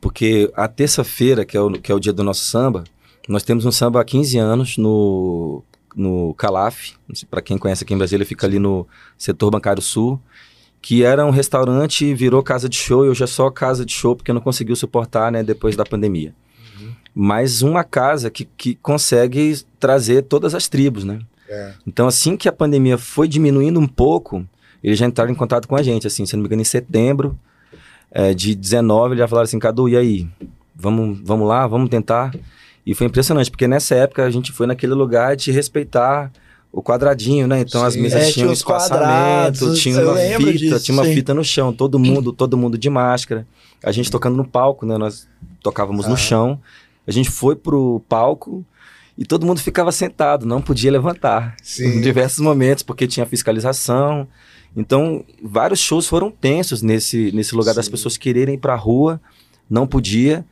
Porque 0.02 0.52
a 0.56 0.68
terça-feira, 0.68 1.46
que, 1.46 1.56
é 1.56 1.62
o, 1.62 1.72
que 1.72 1.92
é 1.92 1.96
o 1.96 2.00
dia 2.00 2.12
do 2.12 2.24
nosso 2.24 2.44
samba, 2.44 2.84
nós 3.30 3.44
temos 3.44 3.66
um 3.66 3.72
samba 3.72 4.02
há 4.02 4.04
15 4.04 4.38
anos 4.38 4.78
no, 4.78 5.64
no 5.96 6.34
Calaf. 6.36 6.94
Para 7.30 7.42
quem 7.42 7.58
conhece 7.58 7.84
aqui 7.84 7.94
em 7.94 7.98
Brasília, 7.98 8.26
fica 8.26 8.48
ali 8.48 8.60
no 8.60 8.88
setor 9.18 9.52
bancário 9.52 9.82
sul 9.82 10.20
que 10.84 11.02
era 11.02 11.26
um 11.26 11.30
restaurante 11.30 12.04
e 12.04 12.14
virou 12.14 12.44
casa 12.44 12.68
de 12.68 12.76
show, 12.76 13.06
e 13.06 13.10
hoje 13.10 13.24
é 13.24 13.28
só 13.28 13.50
casa 13.50 13.86
de 13.86 13.94
show 13.94 14.18
porque 14.18 14.34
não 14.34 14.42
conseguiu 14.42 14.76
suportar, 14.76 15.32
né, 15.32 15.42
depois 15.42 15.78
da 15.78 15.86
pandemia. 15.86 16.36
Uhum. 16.78 16.92
Mas 17.16 17.62
uma 17.62 17.86
casa 17.86 18.30
que, 18.30 18.44
que 18.44 18.76
consegue 18.76 19.62
trazer 19.80 20.24
todas 20.24 20.54
as 20.54 20.68
tribos, 20.68 21.06
né? 21.06 21.22
É. 21.48 21.74
Então, 21.88 22.06
assim 22.06 22.36
que 22.36 22.50
a 22.50 22.52
pandemia 22.52 22.98
foi 22.98 23.30
diminuindo 23.30 23.80
um 23.80 23.88
pouco, 23.88 24.46
eles 24.84 25.00
já 25.00 25.06
entraram 25.06 25.32
em 25.32 25.36
contato 25.36 25.70
com 25.70 25.76
a 25.78 25.82
gente, 25.82 26.06
assim, 26.06 26.26
se 26.26 26.36
não 26.36 26.44
me 26.44 26.48
engano, 26.48 26.62
em 26.62 26.66
setembro 26.66 27.40
é, 28.12 28.34
de 28.34 28.54
19, 28.54 29.14
eles 29.14 29.20
já 29.20 29.28
falaram 29.30 29.46
assim, 29.46 29.60
Cadu, 29.60 29.88
e 29.88 29.96
aí? 29.96 30.28
Vamos, 30.76 31.18
vamos 31.24 31.48
lá, 31.48 31.66
vamos 31.66 31.90
tentar? 31.90 32.36
E 32.86 32.94
foi 32.94 33.08
impressionante, 33.08 33.50
porque 33.50 33.68
nessa 33.68 33.96
época 33.96 34.26
a 34.26 34.30
gente 34.30 34.52
foi 34.52 34.68
naquele 34.68 34.94
lugar 34.94 35.36
de 35.36 35.52
respeitar 35.52 36.32
o 36.72 36.82
quadradinho, 36.82 37.48
né? 37.48 37.62
Então 37.62 37.82
sim. 37.82 37.88
as 37.88 37.96
mesas 37.96 38.24
é, 38.24 38.32
tinham 38.32 38.50
um 38.50 38.54
espaçamento, 38.54 39.74
tinha 39.76 40.02
uma 40.02 40.18
fita, 40.18 40.54
disso, 40.54 40.80
tinha 40.80 40.98
uma 40.98 41.06
sim. 41.06 41.14
fita 41.14 41.34
no 41.34 41.44
chão, 41.44 41.72
todo 41.72 42.00
mundo, 42.00 42.34
todo 42.34 42.58
mundo 42.58 42.78
de 42.78 42.90
máscara. 42.90 43.48
A 43.84 43.92
gente 43.92 44.10
tocando 44.10 44.36
no 44.36 44.46
palco, 44.46 44.86
né? 44.86 44.98
Nós 44.98 45.28
tocávamos 45.62 46.06
ah. 46.06 46.10
no 46.10 46.18
chão. 46.18 46.60
A 47.06 47.12
gente 47.12 47.30
foi 47.30 47.56
pro 47.56 48.02
palco 48.10 48.66
e 49.18 49.24
todo 49.24 49.46
mundo 49.46 49.60
ficava 49.60 49.92
sentado, 49.92 50.46
não 50.46 50.62
podia 50.62 50.92
levantar. 50.92 51.56
Sim. 51.62 51.98
Em 51.98 52.02
diversos 52.02 52.40
momentos, 52.40 52.84
porque 52.84 53.08
tinha 53.08 53.26
fiscalização. 53.26 54.28
Então, 54.76 55.24
vários 55.44 55.80
shows 55.80 56.08
foram 56.08 56.32
tensos 56.32 56.82
nesse, 56.82 57.32
nesse 57.34 57.56
lugar 57.56 57.76
das 57.76 57.88
pessoas 57.88 58.18
quererem 58.18 58.56
ir 58.56 58.58
pra 58.58 58.76
rua, 58.76 59.22
não 59.70 59.86
podia. 59.86 60.44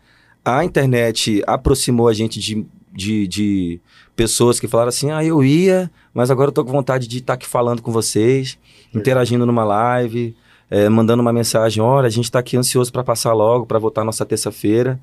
A 0.43 0.65
internet 0.65 1.43
aproximou 1.45 2.07
a 2.07 2.13
gente 2.13 2.39
de, 2.39 2.65
de, 2.91 3.27
de 3.27 3.81
pessoas 4.15 4.59
que 4.59 4.67
falaram 4.67 4.89
assim: 4.89 5.11
ah, 5.11 5.23
eu 5.23 5.43
ia, 5.43 5.89
mas 6.13 6.31
agora 6.31 6.49
eu 6.49 6.53
tô 6.53 6.65
com 6.65 6.71
vontade 6.71 7.07
de 7.07 7.17
estar 7.17 7.27
tá 7.27 7.33
aqui 7.33 7.47
falando 7.47 7.81
com 7.81 7.91
vocês, 7.91 8.57
interagindo 8.93 9.45
numa 9.45 9.63
live, 9.63 10.35
é, 10.69 10.89
mandando 10.89 11.21
uma 11.21 11.33
mensagem: 11.33 11.83
olha, 11.83 12.07
a 12.07 12.11
gente 12.11 12.25
está 12.25 12.39
aqui 12.39 12.57
ansioso 12.57 12.91
para 12.91 13.03
passar 13.03 13.33
logo, 13.33 13.65
para 13.65 13.77
voltar 13.77 14.03
nossa 14.03 14.25
terça-feira. 14.25 14.99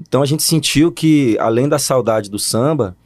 Então 0.00 0.22
a 0.22 0.26
gente 0.26 0.42
sentiu 0.42 0.90
que, 0.90 1.36
além 1.38 1.68
da 1.68 1.78
saudade 1.78 2.30
do 2.30 2.38
samba, 2.38 2.96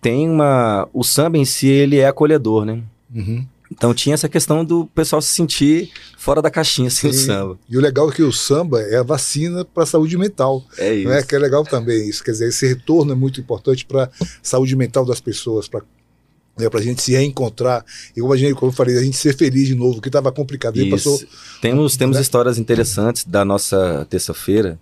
tem 0.00 0.28
uma. 0.28 0.88
O 0.92 1.02
samba 1.02 1.38
em 1.38 1.44
si, 1.44 1.68
ele 1.68 1.98
é 1.98 2.06
acolhedor, 2.06 2.64
né? 2.64 2.82
Uhum. 3.14 3.46
Então 3.76 3.92
tinha 3.92 4.14
essa 4.14 4.28
questão 4.28 4.64
do 4.64 4.86
pessoal 4.86 5.20
se 5.20 5.28
sentir 5.28 5.90
fora 6.16 6.40
da 6.40 6.50
caixinha 6.50 6.88
assim, 6.88 7.12
Sim. 7.12 7.26
samba. 7.26 7.58
E 7.68 7.76
o 7.76 7.80
legal 7.80 8.08
é 8.08 8.12
que 8.12 8.22
o 8.22 8.32
samba 8.32 8.80
é 8.80 8.96
a 8.96 9.02
vacina 9.02 9.64
para 9.64 9.82
a 9.82 9.86
saúde 9.86 10.16
mental. 10.16 10.64
É 10.78 10.94
isso. 10.94 11.08
Né? 11.08 11.22
Que 11.22 11.34
é 11.34 11.38
legal 11.38 11.64
também 11.64 12.08
isso. 12.08 12.22
Quer 12.22 12.30
dizer, 12.30 12.48
esse 12.48 12.66
retorno 12.66 13.12
é 13.12 13.14
muito 13.14 13.40
importante 13.40 13.84
para 13.84 14.04
a 14.04 14.26
saúde 14.42 14.76
mental 14.76 15.04
das 15.04 15.20
pessoas, 15.20 15.68
para 15.68 15.82
né, 16.56 16.70
para 16.70 16.78
a 16.78 16.82
gente 16.82 17.02
se 17.02 17.12
reencontrar. 17.12 17.84
E 18.16 18.20
a 18.24 18.36
gente, 18.36 18.54
como 18.54 18.70
eu 18.70 18.76
falei, 18.76 18.96
a 18.96 19.02
gente 19.02 19.16
ser 19.16 19.36
feliz 19.36 19.66
de 19.66 19.74
novo, 19.74 20.00
que 20.00 20.08
estava 20.08 20.30
complicado. 20.30 20.76
Isso. 20.76 20.90
Passou, 20.90 21.20
temos 21.60 21.96
temos 21.96 22.16
né? 22.16 22.22
histórias 22.22 22.58
interessantes 22.58 23.24
da 23.24 23.44
nossa 23.44 24.06
terça-feira, 24.08 24.78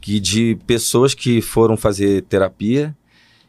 que 0.00 0.18
de 0.18 0.58
pessoas 0.66 1.14
que 1.14 1.40
foram 1.40 1.76
fazer 1.76 2.22
terapia 2.22 2.94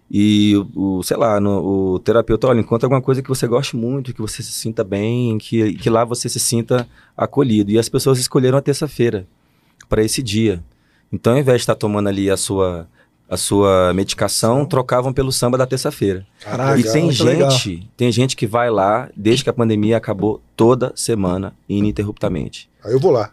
e 0.10 0.54
o, 0.76 1.02
sei 1.04 1.18
lá, 1.18 1.40
no, 1.40 1.94
o 1.94 2.00
terapeuta, 2.00 2.48
olha, 2.48 2.60
encontra 2.60 2.86
alguma 2.86 3.02
coisa 3.02 3.22
que 3.22 3.30
você 3.30 3.48
goste 3.48 3.76
muito, 3.76 4.14
que 4.14 4.22
você 4.22 4.44
se 4.44 4.52
sinta 4.52 4.84
bem, 4.84 5.38
que, 5.38 5.74
que 5.74 5.90
lá 5.90 6.06
você 6.06 6.30
se 6.30 6.40
sinta 6.40 6.88
acolhido. 7.18 7.72
E 7.72 7.80
as 7.80 7.90
pessoas 7.90 8.20
escolheram 8.20 8.58
a 8.58 8.62
terça-feira 8.62 9.28
para 9.90 10.04
esse 10.04 10.22
dia. 10.22 10.64
Então, 11.12 11.34
ao 11.34 11.40
invés 11.40 11.58
de 11.58 11.64
estar 11.64 11.76
tomando 11.76 12.10
ali 12.10 12.30
a 12.30 12.38
sua, 12.38 12.88
a 13.30 13.38
sua 13.38 13.94
medicação, 13.94 14.66
trocavam 14.66 15.12
pelo 15.12 15.32
samba 15.32 15.58
da 15.58 15.66
terça-feira. 15.66 16.26
E 16.80 16.84
tem 16.84 17.04
muito 17.06 17.24
legal. 17.24 17.50
gente, 17.52 17.90
tem 17.98 18.12
gente 18.12 18.36
que 18.36 18.46
vai 18.46 18.70
lá 18.70 19.10
desde 19.16 19.44
que 19.44 19.50
a 19.50 19.54
pandemia 19.54 19.98
acabou 19.98 20.42
toda 20.56 20.92
semana, 20.96 21.56
ininterruptamente. 21.68 22.70
Aí 22.84 22.94
eu 22.94 23.00
vou 23.00 23.12
lá. 23.12 23.32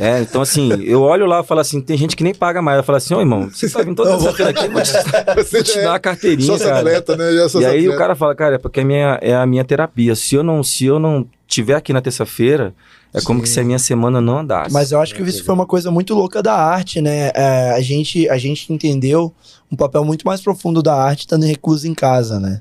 É, 0.00 0.20
então 0.20 0.42
assim, 0.42 0.70
eu 0.82 1.00
olho 1.02 1.26
lá 1.26 1.40
e 1.40 1.44
falo 1.44 1.60
assim, 1.60 1.80
tem 1.80 1.96
gente 1.96 2.16
que 2.16 2.24
nem 2.24 2.34
paga 2.34 2.60
mais. 2.60 2.78
Eu 2.78 2.84
falo 2.84 2.96
assim, 2.98 3.14
ô 3.14 3.20
irmão, 3.20 3.48
você 3.50 3.68
tá 3.68 3.82
vindo 3.82 3.94
toda 3.96 4.16
vou- 4.16 4.32
terça-feira 4.32 4.50
aqui, 4.50 4.68
vou 4.68 4.82
te, 4.82 4.90
Você 5.44 5.56
vou 5.56 5.62
te 5.62 5.74
dar 5.76 5.82
é 5.82 5.88
uma 5.88 5.98
carteirinha, 6.00 6.58
cara. 6.58 6.78
atleta, 6.78 7.16
né? 7.16 7.24
Já 7.32 7.42
é 7.42 7.62
E 7.62 7.66
aí 7.66 7.78
atleta. 7.78 7.94
o 7.94 7.98
cara 7.98 8.14
fala, 8.14 8.34
cara, 8.34 8.54
é 8.56 8.58
porque 8.58 8.80
é, 8.80 8.84
minha, 8.84 9.18
é 9.22 9.34
a 9.34 9.46
minha 9.46 9.64
terapia. 9.64 10.14
Se 10.14 10.34
eu 10.34 10.42
não, 10.42 10.62
se 10.62 10.84
eu 10.86 10.98
não 10.98 11.26
tiver 11.46 11.74
aqui 11.74 11.92
na 11.92 12.00
terça-feira, 12.00 12.74
é 13.12 13.20
como 13.20 13.38
Sim. 13.40 13.42
que 13.44 13.48
se 13.48 13.60
a 13.60 13.64
minha 13.64 13.78
semana 13.78 14.20
não 14.20 14.38
andasse. 14.38 14.72
Mas 14.72 14.92
eu 14.92 15.00
acho 15.00 15.14
que 15.14 15.22
isso 15.22 15.44
foi 15.44 15.54
uma 15.54 15.66
coisa 15.66 15.90
muito 15.90 16.14
louca 16.14 16.42
da 16.42 16.54
arte, 16.54 17.00
né? 17.00 17.30
É, 17.34 17.70
a, 17.72 17.80
gente, 17.80 18.28
a 18.28 18.38
gente 18.38 18.72
entendeu 18.72 19.32
um 19.70 19.76
papel 19.76 20.04
muito 20.04 20.24
mais 20.26 20.40
profundo 20.40 20.82
da 20.82 20.94
arte 20.94 21.20
estando 21.20 21.44
em 21.44 21.48
recluso 21.48 21.88
em 21.88 21.94
casa, 21.94 22.38
né? 22.38 22.60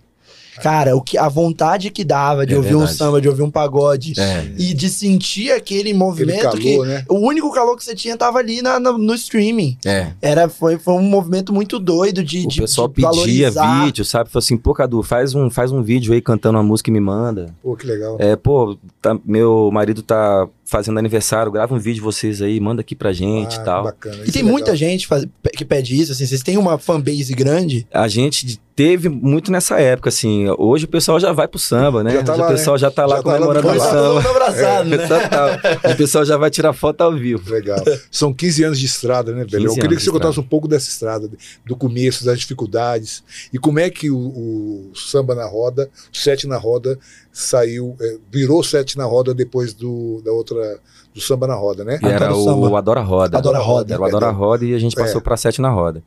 Cara, 0.61 0.95
o 0.95 1.01
que, 1.01 1.17
a 1.17 1.27
vontade 1.27 1.89
que 1.89 2.03
dava 2.03 2.45
de 2.45 2.53
É 2.53 2.57
ouvir 2.57 2.75
um 2.75 2.79
verdade. 2.79 2.97
samba, 2.97 3.21
de 3.21 3.27
ouvir 3.29 3.41
um 3.43 3.51
pagode 3.51 4.13
É. 4.19 4.45
e 4.57 4.73
de 4.73 4.89
sentir 4.89 5.51
aquele 5.51 5.79
Aquele 5.79 5.93
movimento 5.93 6.41
calor, 6.41 6.59
que 6.59 6.77
né? 6.79 7.05
o 7.07 7.15
único 7.19 7.51
calor 7.53 7.77
que 7.77 7.83
você 7.83 7.95
tinha 7.95 8.17
tava 8.17 8.39
ali 8.39 8.61
na- 8.61 8.79
na- 8.79 8.91
no 8.97 9.13
streaming. 9.15 9.77
É. 9.85 10.11
Era, 10.21 10.49
foi, 10.49 10.77
foi 10.77 10.93
um 10.95 11.01
movimento 11.01 11.53
muito 11.53 11.79
doido 11.79 12.23
de, 12.23 12.45
O 12.45 12.47
de, 12.49 12.61
pessoal 12.61 12.87
de 12.87 12.95
pedia 12.95 13.09
valorizar. 13.09 13.85
vídeo, 13.85 14.03
sabe? 14.03 14.29
Falou 14.29 14.43
assim, 14.43 14.57
pô, 14.57 14.73
Cadu, 14.73 15.01
faz 15.01 15.33
um, 15.33 15.49
faz 15.49 15.71
um 15.71 15.81
vídeo 15.81 16.13
aí 16.13 16.21
cantando 16.21 16.57
uma 16.57 16.63
música 16.63 16.89
e 16.89 16.93
me 16.93 16.99
manda. 16.99 17.53
Pô, 17.63 17.75
que 17.75 17.85
legal. 17.87 18.17
É, 18.19 18.35
pô, 18.35 18.77
tá- 19.01 19.17
meu 19.25 19.69
marido 19.71 20.01
tá 20.03 20.47
fazendo 20.69 20.99
aniversário, 20.99 21.51
grava 21.51 21.73
um 21.73 21.79
vídeo 21.79 21.95
de 21.95 22.01
vocês 22.01 22.41
aí, 22.41 22.59
manda 22.59 22.81
aqui 22.81 22.95
pra 22.95 23.11
gente 23.11 23.55
e 23.55 23.59
Ah, 23.59 23.63
tal. 23.63 23.83
Bacana. 23.85 24.23
E 24.25 24.31
tem 24.31 24.41
é 24.41 24.45
muita 24.45 24.75
gente 24.75 25.07
faz- 25.07 25.25
que 25.57 25.65
pede 25.65 25.99
isso, 25.99 26.11
assim, 26.11 26.25
vocês 26.27 26.43
têm 26.43 26.57
uma 26.57 26.77
fanbase 26.77 27.33
grande. 27.33 27.87
A 27.91 28.07
gente 28.07 28.59
teve 28.75 29.09
muito 29.09 29.51
nessa 29.51 29.77
época, 29.79 30.07
assim. 30.07 30.45
Hoje 30.57 30.85
o 30.85 30.87
pessoal 30.87 31.19
já 31.19 31.33
vai 31.33 31.47
pro 31.49 31.59
samba, 31.59 32.01
né? 32.03 32.11
Já 32.11 32.23
tá 32.23 32.35
lá, 32.35 32.45
o 32.45 32.49
pessoal 32.51 32.77
já 32.77 32.89
tá 32.89 33.05
lá 33.05 33.17
Já 33.17 33.23
tá 33.23 33.29
lá 33.31 33.35
comemorando 33.37 33.67
o 33.67 33.79
samba. 33.79 34.13
mundo 34.15 34.27
abraçado, 34.29 34.89
né? 34.89 34.97
Total. 34.99 35.91
O 35.91 35.97
pessoal 35.97 36.23
já 36.25 36.37
vai 36.37 36.49
tirar 36.49 36.71
foto 36.71 37.01
ao 37.01 37.13
vivo. 37.13 37.51
Legal. 37.51 37.83
São 38.09 38.31
15 38.33 38.63
anos 38.63 38.79
de 38.79 38.85
estrada, 38.85 39.33
né, 39.33 39.43
velho? 39.43 39.63
Eu 39.65 39.69
15 39.69 39.81
queria 39.81 39.97
que 39.97 40.03
você 40.03 40.11
contasse 40.11 40.29
estrada. 40.31 40.45
um 40.45 40.49
pouco 40.49 40.67
dessa 40.67 40.87
estrada, 40.89 41.29
do 41.65 41.75
começo, 41.75 42.23
das 42.23 42.39
dificuldades. 42.39 43.21
E 43.51 43.57
como 43.57 43.79
é 43.79 43.89
que 43.89 44.09
o, 44.09 44.17
o 44.17 44.91
samba 44.95 45.35
na 45.35 45.45
roda, 45.45 45.89
o 46.13 46.17
sete 46.17 46.47
na 46.47 46.57
roda, 46.57 46.97
saiu, 47.31 47.95
é, 48.01 48.17
virou 48.31 48.63
sete 48.63 48.97
na 48.97 49.05
roda 49.05 49.33
depois 49.33 49.73
do, 49.73 50.21
da 50.23 50.31
outra, 50.31 50.79
do 51.13 51.21
samba 51.21 51.47
na 51.47 51.55
roda, 51.55 51.83
né? 51.83 51.99
E 52.01 52.05
era 52.05 52.33
o 52.33 52.43
samba. 52.43 52.77
Adora 52.77 53.01
Roda. 53.01 53.37
Adora 53.37 53.59
Roda, 53.59 53.93
Era 53.93 54.01
o 54.01 54.05
Adora 54.05 54.29
Roda 54.29 54.65
e 54.65 54.73
a 54.73 54.79
gente 54.79 54.97
É. 54.97 55.01
passou 55.01 55.21
pra 55.21 55.37
Sete 55.37 55.61
na 55.61 55.69
Roda. 55.69 56.03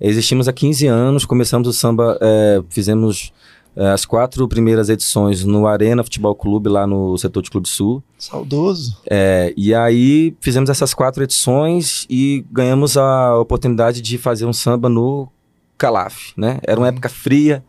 Existimos 0.00 0.48
há 0.48 0.52
15 0.52 0.86
anos, 0.86 1.24
começamos 1.26 1.68
o 1.68 1.72
samba, 1.72 2.16
é, 2.22 2.62
fizemos 2.70 3.32
é, 3.76 3.90
as 3.90 4.04
quatro 4.06 4.48
primeiras 4.48 4.88
edições 4.88 5.44
no 5.44 5.66
Arena 5.66 6.02
Futebol 6.02 6.34
Clube, 6.34 6.70
lá 6.70 6.86
no 6.86 7.16
setor 7.18 7.42
de 7.42 7.50
Clube 7.50 7.68
Sul. 7.68 8.02
Saudoso. 8.18 8.96
É, 9.08 9.52
e 9.56 9.74
aí 9.74 10.34
fizemos 10.40 10.70
essas 10.70 10.94
quatro 10.94 11.22
edições 11.22 12.06
e 12.08 12.44
ganhamos 12.50 12.96
a 12.96 13.38
oportunidade 13.38 14.00
de 14.00 14.16
fazer 14.16 14.46
um 14.46 14.52
samba 14.52 14.88
no 14.88 15.28
Calaf, 15.76 16.32
né? 16.36 16.58
Era 16.66 16.80
uma 16.80 16.88
época 16.88 17.08
fria. 17.08 17.62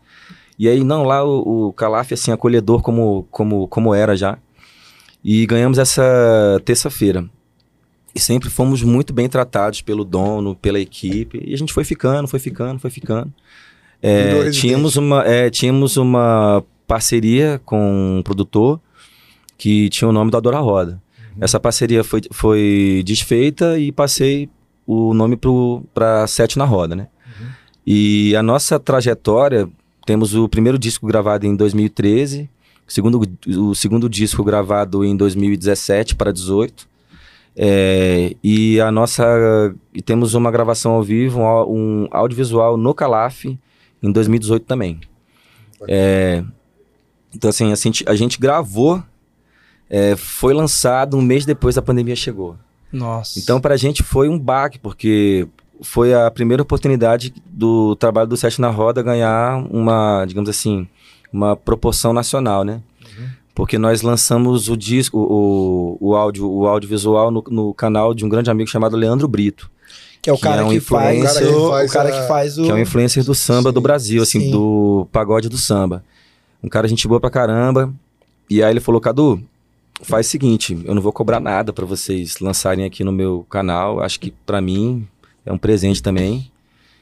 E 0.62 0.68
aí, 0.68 0.84
não, 0.84 1.02
lá 1.02 1.24
o, 1.24 1.70
o 1.70 1.72
Calaf, 1.72 2.12
assim, 2.12 2.30
acolhedor 2.30 2.82
como, 2.82 3.26
como, 3.32 3.66
como 3.66 3.92
era 3.92 4.14
já. 4.14 4.38
E 5.24 5.44
ganhamos 5.44 5.76
essa 5.76 6.62
terça-feira. 6.64 7.28
E 8.14 8.20
sempre 8.20 8.48
fomos 8.48 8.80
muito 8.80 9.12
bem 9.12 9.28
tratados 9.28 9.82
pelo 9.82 10.04
dono, 10.04 10.54
pela 10.54 10.78
equipe. 10.78 11.42
E 11.44 11.52
a 11.52 11.58
gente 11.58 11.72
foi 11.72 11.82
ficando, 11.82 12.28
foi 12.28 12.38
ficando, 12.38 12.78
foi 12.78 12.90
ficando. 12.90 13.34
É, 14.00 14.50
tínhamos, 14.50 14.94
uma, 14.94 15.26
é, 15.26 15.50
tínhamos 15.50 15.96
uma 15.96 16.62
parceria 16.86 17.60
com 17.64 18.18
um 18.18 18.22
produtor 18.22 18.80
que 19.58 19.88
tinha 19.88 20.08
o 20.08 20.12
nome 20.12 20.30
do 20.30 20.36
Adora 20.36 20.60
Roda. 20.60 21.02
Essa 21.40 21.58
parceria 21.58 22.04
foi, 22.04 22.20
foi 22.30 23.02
desfeita 23.04 23.80
e 23.80 23.90
passei 23.90 24.48
o 24.86 25.12
nome 25.12 25.36
para 25.92 26.24
Sete 26.28 26.56
na 26.56 26.64
Roda, 26.64 26.94
né? 26.94 27.08
E 27.84 28.36
a 28.36 28.44
nossa 28.44 28.78
trajetória, 28.78 29.68
temos 30.04 30.34
o 30.34 30.48
primeiro 30.48 30.78
disco 30.78 31.06
gravado 31.06 31.46
em 31.46 31.54
2013, 31.54 32.48
o 32.86 32.92
segundo, 32.92 33.22
o 33.58 33.74
segundo 33.74 34.08
disco 34.08 34.42
gravado 34.42 35.04
em 35.04 35.16
2017 35.16 36.14
para 36.14 36.32
18, 36.32 36.88
é, 37.54 38.34
e 38.42 38.80
a 38.80 38.90
nossa 38.90 39.74
e 39.92 40.00
temos 40.00 40.34
uma 40.34 40.50
gravação 40.50 40.92
ao 40.92 41.02
vivo, 41.02 41.40
um, 41.40 42.04
um 42.04 42.08
audiovisual 42.10 42.76
no 42.76 42.94
Calaf 42.94 43.44
em 43.44 44.12
2018 44.12 44.64
também. 44.64 45.00
É, 45.88 46.42
então 47.34 47.50
assim, 47.50 47.72
a 47.72 47.74
gente, 47.74 48.04
a 48.08 48.14
gente 48.14 48.38
gravou, 48.38 49.02
é, 49.88 50.16
foi 50.16 50.54
lançado 50.54 51.16
um 51.16 51.22
mês 51.22 51.44
depois 51.44 51.74
da 51.74 51.82
pandemia 51.82 52.16
chegou. 52.16 52.56
Nossa. 52.92 53.38
Então, 53.38 53.60
pra 53.60 53.76
gente 53.76 54.02
foi 54.02 54.28
um 54.28 54.38
baque, 54.38 54.78
porque 54.78 55.48
foi 55.82 56.14
a 56.14 56.30
primeira 56.30 56.62
oportunidade 56.62 57.34
do 57.46 57.94
trabalho 57.96 58.28
do 58.28 58.36
Sete 58.36 58.60
na 58.60 58.68
Roda 58.70 59.02
ganhar 59.02 59.64
uma, 59.70 60.24
digamos 60.26 60.48
assim, 60.48 60.86
uma 61.32 61.56
proporção 61.56 62.12
nacional, 62.12 62.64
né? 62.64 62.80
Porque 63.54 63.76
nós 63.76 64.00
lançamos 64.00 64.70
o 64.70 64.76
disco, 64.76 65.18
o, 65.18 65.98
o, 66.00 66.14
áudio, 66.16 66.50
o 66.50 66.66
audiovisual 66.66 67.30
no, 67.30 67.44
no 67.50 67.74
canal 67.74 68.14
de 68.14 68.24
um 68.24 68.28
grande 68.28 68.50
amigo 68.50 68.70
chamado 68.70 68.96
Leandro 68.96 69.28
Brito, 69.28 69.70
que 70.22 70.30
é 70.30 70.32
o 70.32 70.36
que 70.36 70.42
cara 70.42 70.62
é 70.62 70.64
um 70.64 70.70
que, 70.70 70.80
faz, 70.80 71.18
influencer- 71.18 71.54
o, 71.54 71.66
O 71.66 71.70
cara 71.70 71.84
que 71.84 71.90
o 71.90 71.92
cara 71.92 72.08
faz 72.08 72.14
que 72.14 72.18
a- 72.24 72.28
faz 72.28 72.58
o. 72.58 72.62
que 72.64 72.70
é 72.70 72.74
um 72.74 72.78
influencer 72.78 73.22
do 73.24 73.34
samba 73.34 73.68
Sim, 73.68 73.74
do 73.74 73.80
Brasil, 73.82 74.22
assim, 74.22 74.40
sim. 74.40 74.50
do 74.50 75.06
pagode 75.12 75.50
do 75.50 75.58
samba. 75.58 76.02
Um 76.62 76.68
cara 76.68 76.88
gente 76.88 77.06
boa 77.06 77.20
pra 77.20 77.28
caramba. 77.28 77.92
E 78.48 78.62
aí 78.62 78.70
ele 78.72 78.80
falou, 78.80 79.00
Cadu, 79.00 79.42
faz 80.02 80.28
o 80.28 80.30
seguinte, 80.30 80.78
eu 80.86 80.94
não 80.94 81.02
vou 81.02 81.12
cobrar 81.12 81.38
nada 81.40 81.72
pra 81.74 81.84
vocês 81.84 82.38
lançarem 82.40 82.84
aqui 82.86 83.04
no 83.04 83.12
meu 83.12 83.44
canal. 83.50 84.00
Acho 84.00 84.18
que 84.18 84.30
pra 84.46 84.60
mim 84.62 85.06
é 85.44 85.52
um 85.52 85.58
presente 85.58 86.02
também. 86.02 86.50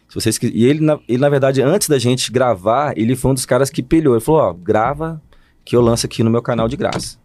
Se 0.08 0.14
vocês 0.14 0.38
E 0.42 0.64
ele 0.64 0.80
na, 0.80 0.98
ele, 1.08 1.18
na 1.18 1.28
verdade, 1.28 1.62
antes 1.62 1.88
da 1.88 1.98
gente 1.98 2.32
gravar, 2.32 2.92
ele 2.96 3.14
foi 3.14 3.30
um 3.30 3.34
dos 3.34 3.46
caras 3.46 3.70
que 3.70 3.82
pelhou. 3.82 4.14
Ele 4.14 4.20
falou, 4.20 4.40
ó, 4.40 4.52
grava 4.52 5.22
que 5.64 5.76
eu 5.76 5.80
lanço 5.80 6.06
aqui 6.06 6.22
no 6.24 6.30
meu 6.30 6.42
canal 6.42 6.66
de 6.68 6.76
graça. 6.76 7.16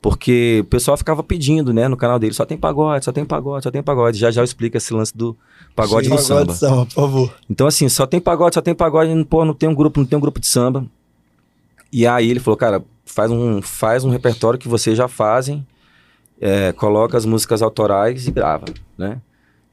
Porque 0.00 0.60
o 0.62 0.64
pessoal 0.64 0.96
ficava 0.96 1.22
pedindo, 1.22 1.72
né, 1.72 1.88
no 1.88 1.96
canal 1.96 2.18
dele, 2.18 2.32
só 2.32 2.44
tem 2.44 2.56
pagode, 2.56 3.04
só 3.04 3.12
tem 3.12 3.24
pagode, 3.24 3.64
só 3.64 3.70
tem 3.70 3.82
pagode. 3.82 4.18
Já 4.18 4.30
já 4.30 4.40
eu 4.40 4.44
explico 4.44 4.76
esse 4.76 4.94
lance 4.94 5.14
do 5.16 5.36
pagode 5.74 6.06
Sim, 6.06 6.14
no 6.14 6.16
Pagode 6.16 6.26
samba. 6.26 6.52
de 6.52 6.58
samba, 6.58 6.86
por 6.86 6.94
favor. 6.94 7.34
Então, 7.50 7.66
assim, 7.66 7.88
só 7.88 8.06
tem 8.06 8.20
pagode, 8.20 8.54
só 8.54 8.62
tem 8.62 8.74
pagode, 8.74 9.24
pô, 9.24 9.44
não 9.44 9.52
tem 9.54 9.68
um 9.68 9.74
grupo, 9.74 10.00
não 10.00 10.06
tem 10.06 10.16
um 10.16 10.20
grupo 10.20 10.40
de 10.40 10.46
samba. 10.46 10.86
E 11.92 12.06
aí 12.06 12.30
ele 12.30 12.40
falou, 12.40 12.56
cara, 12.56 12.84
faz 13.04 13.30
um, 13.30 13.60
faz 13.60 14.04
um 14.04 14.10
repertório 14.10 14.58
que 14.58 14.68
vocês 14.68 14.96
já 14.96 15.08
fazem, 15.08 15.66
é, 16.40 16.72
coloca 16.72 17.16
as 17.16 17.24
músicas 17.24 17.60
autorais 17.60 18.26
e 18.26 18.30
grava, 18.30 18.66
né? 18.96 19.20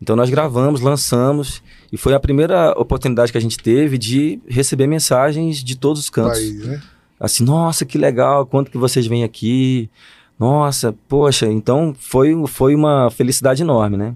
Então 0.04 0.18
nós 0.18 0.30
gravamos, 0.30 0.82
lançamos, 0.82 1.64
e 1.90 1.96
foi 1.96 2.14
a 2.14 2.20
primeira 2.20 2.72
oportunidade 2.78 3.32
que 3.32 3.38
a 3.38 3.42
gente 3.42 3.58
teve 3.58 3.98
de 3.98 4.38
receber 4.50 4.86
mensagens 4.86 5.64
de 5.64 5.78
todos 5.78 6.02
os 6.02 6.10
cantos. 6.10 6.42
Né? 6.60 6.82
Assim, 7.18 7.46
nossa, 7.46 7.86
que 7.86 7.98
legal, 7.98 8.46
quanto 8.46 8.70
que 8.70 8.78
vocês 8.78 9.08
vêm 9.08 9.24
aqui. 9.24 9.90
Nossa, 10.38 10.94
poxa, 11.08 11.48
então 11.48 11.96
foi, 11.98 12.36
foi 12.48 12.76
uma 12.76 13.10
felicidade 13.12 13.62
enorme, 13.62 13.96
né? 13.96 14.14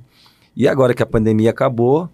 E 0.58 0.68
agora 0.68 0.94
que 0.94 1.02
a 1.02 1.06
pandemia 1.06 1.52
acabou, 1.52 2.10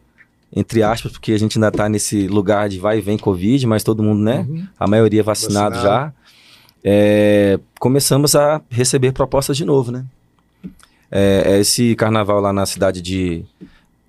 entre 0.55 0.83
aspas, 0.83 1.11
porque 1.11 1.31
a 1.31 1.39
gente 1.39 1.57
ainda 1.57 1.71
tá 1.71 1.89
nesse 1.89 2.27
lugar 2.27 2.69
de 2.69 2.77
vai 2.77 2.99
e 2.99 3.01
vem 3.01 3.17
Covid, 3.17 3.65
mas 3.65 3.83
todo 3.83 4.03
mundo, 4.03 4.21
né? 4.21 4.45
Uhum. 4.47 4.67
A 4.79 4.87
maioria 4.87 5.23
vacinado, 5.23 5.73
Vacinado. 5.73 5.83
já. 5.83 6.13
é, 6.83 7.59
começamos 7.79 8.35
a 8.35 8.61
receber 8.69 9.13
propostas 9.13 9.57
de 9.57 9.65
novo, 9.65 9.91
né? 9.91 10.05
É, 11.15 11.59
esse 11.59 11.95
carnaval 11.95 12.39
lá 12.41 12.51
na 12.51 12.65
cidade 12.65 12.99
de 13.01 13.45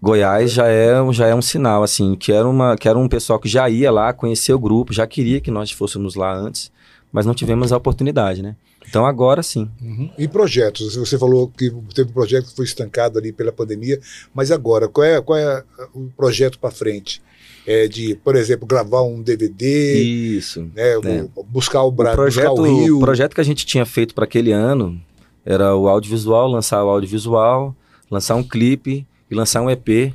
Goiás 0.00 0.52
já 0.52 0.66
é, 0.68 1.00
um- 1.02 1.12
já 1.12 1.26
é 1.26 1.34
um 1.34 1.42
sinal, 1.42 1.82
assim, 1.82 2.14
que 2.14 2.32
era, 2.32 2.48
uma, 2.48 2.76
que 2.76 2.88
era 2.88 2.98
um 2.98 3.08
pessoal 3.08 3.38
que 3.38 3.48
já 3.48 3.68
ia 3.68 3.90
lá, 3.90 4.12
conhecia 4.12 4.56
o 4.56 4.58
grupo, 4.58 4.92
já 4.92 5.06
queria 5.06 5.40
que 5.40 5.50
nós 5.50 5.70
fôssemos 5.70 6.14
lá 6.14 6.34
antes, 6.34 6.70
mas 7.12 7.26
não 7.26 7.34
tivemos 7.34 7.72
a 7.72 7.76
oportunidade, 7.76 8.42
né? 8.42 8.56
Então 8.88 9.04
agora 9.06 9.42
sim. 9.42 9.68
Uhum. 9.82 10.10
E 10.18 10.28
projetos? 10.28 10.94
Você 10.96 11.18
falou 11.18 11.48
que 11.48 11.70
teve 11.94 12.10
um 12.10 12.12
projeto 12.12 12.46
que 12.48 12.56
foi 12.56 12.64
estancado 12.66 13.18
ali 13.18 13.32
pela 13.32 13.50
pandemia, 13.52 13.98
mas 14.34 14.50
agora, 14.50 14.88
qual 14.88 15.04
é, 15.06 15.20
qual 15.20 15.38
é 15.38 15.62
o 15.94 16.08
projeto 16.16 16.58
para 16.58 16.70
frente? 16.70 17.22
É 17.66 17.88
de, 17.88 18.14
por 18.16 18.36
exemplo, 18.36 18.66
gravar 18.66 19.02
um 19.02 19.22
DVD, 19.22 19.94
Isso. 20.02 20.70
né, 20.74 20.92
É. 20.92 20.98
o- 21.34 21.42
buscar 21.44 21.82
o, 21.82 21.88
O 21.88 21.90
Bra 21.90 22.12
projeto, 22.14 22.48
buscar 22.54 22.62
o 22.62 22.78
Rio. 22.82 22.96
o 22.98 23.00
projeto 23.00 23.34
que 23.34 23.40
a 23.40 23.44
gente 23.44 23.64
tinha 23.64 23.86
feito 23.86 24.14
para 24.14 24.24
aquele 24.24 24.52
ano 24.52 25.00
era 25.44 25.74
o 25.76 25.88
audiovisual, 25.88 26.48
lançar 26.48 26.82
o 26.84 26.88
audiovisual, 26.88 27.74
lançar 28.10 28.34
um 28.34 28.42
clipe 28.42 29.06
e 29.30 29.34
lançar 29.34 29.60
um 29.60 29.70
EP, 29.70 30.14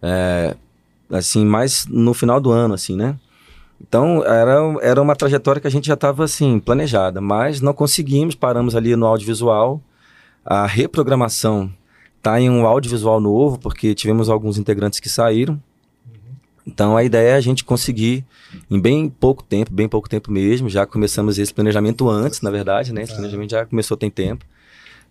é, 0.00 0.56
assim, 1.10 1.44
mais 1.44 1.86
no 1.86 2.14
final 2.14 2.40
do 2.40 2.50
ano, 2.50 2.74
assim, 2.74 2.96
né? 2.96 3.16
Então, 3.80 4.24
era, 4.24 4.58
era 4.80 5.02
uma 5.02 5.16
trajetória 5.16 5.60
que 5.60 5.66
a 5.66 5.70
gente 5.70 5.86
já 5.86 5.94
estava, 5.94 6.24
assim, 6.24 6.60
planejada, 6.60 7.20
mas 7.20 7.60
não 7.60 7.72
conseguimos, 7.72 8.34
paramos 8.34 8.76
ali 8.76 8.94
no 8.94 9.06
audiovisual, 9.06 9.80
a 10.44 10.66
reprogramação 10.66 11.72
tá 12.22 12.40
em 12.40 12.48
um 12.48 12.64
audiovisual 12.64 13.20
novo, 13.20 13.58
porque 13.58 13.94
tivemos 13.94 14.28
alguns 14.28 14.56
integrantes 14.56 15.00
que 15.00 15.08
saíram. 15.08 15.60
Então 16.66 16.96
a 16.96 17.02
ideia 17.02 17.30
é 17.30 17.34
a 17.34 17.40
gente 17.40 17.64
conseguir, 17.64 18.24
em 18.70 18.80
bem 18.80 19.08
pouco 19.08 19.42
tempo, 19.42 19.72
bem 19.72 19.88
pouco 19.88 20.08
tempo 20.08 20.30
mesmo, 20.30 20.68
já 20.68 20.86
começamos 20.86 21.38
esse 21.38 21.52
planejamento 21.52 22.08
antes, 22.08 22.40
na 22.40 22.50
verdade, 22.50 22.92
né? 22.92 23.02
Esse 23.02 23.14
planejamento 23.14 23.50
já 23.50 23.66
começou 23.66 23.96
tem 23.96 24.10
tempo. 24.10 24.44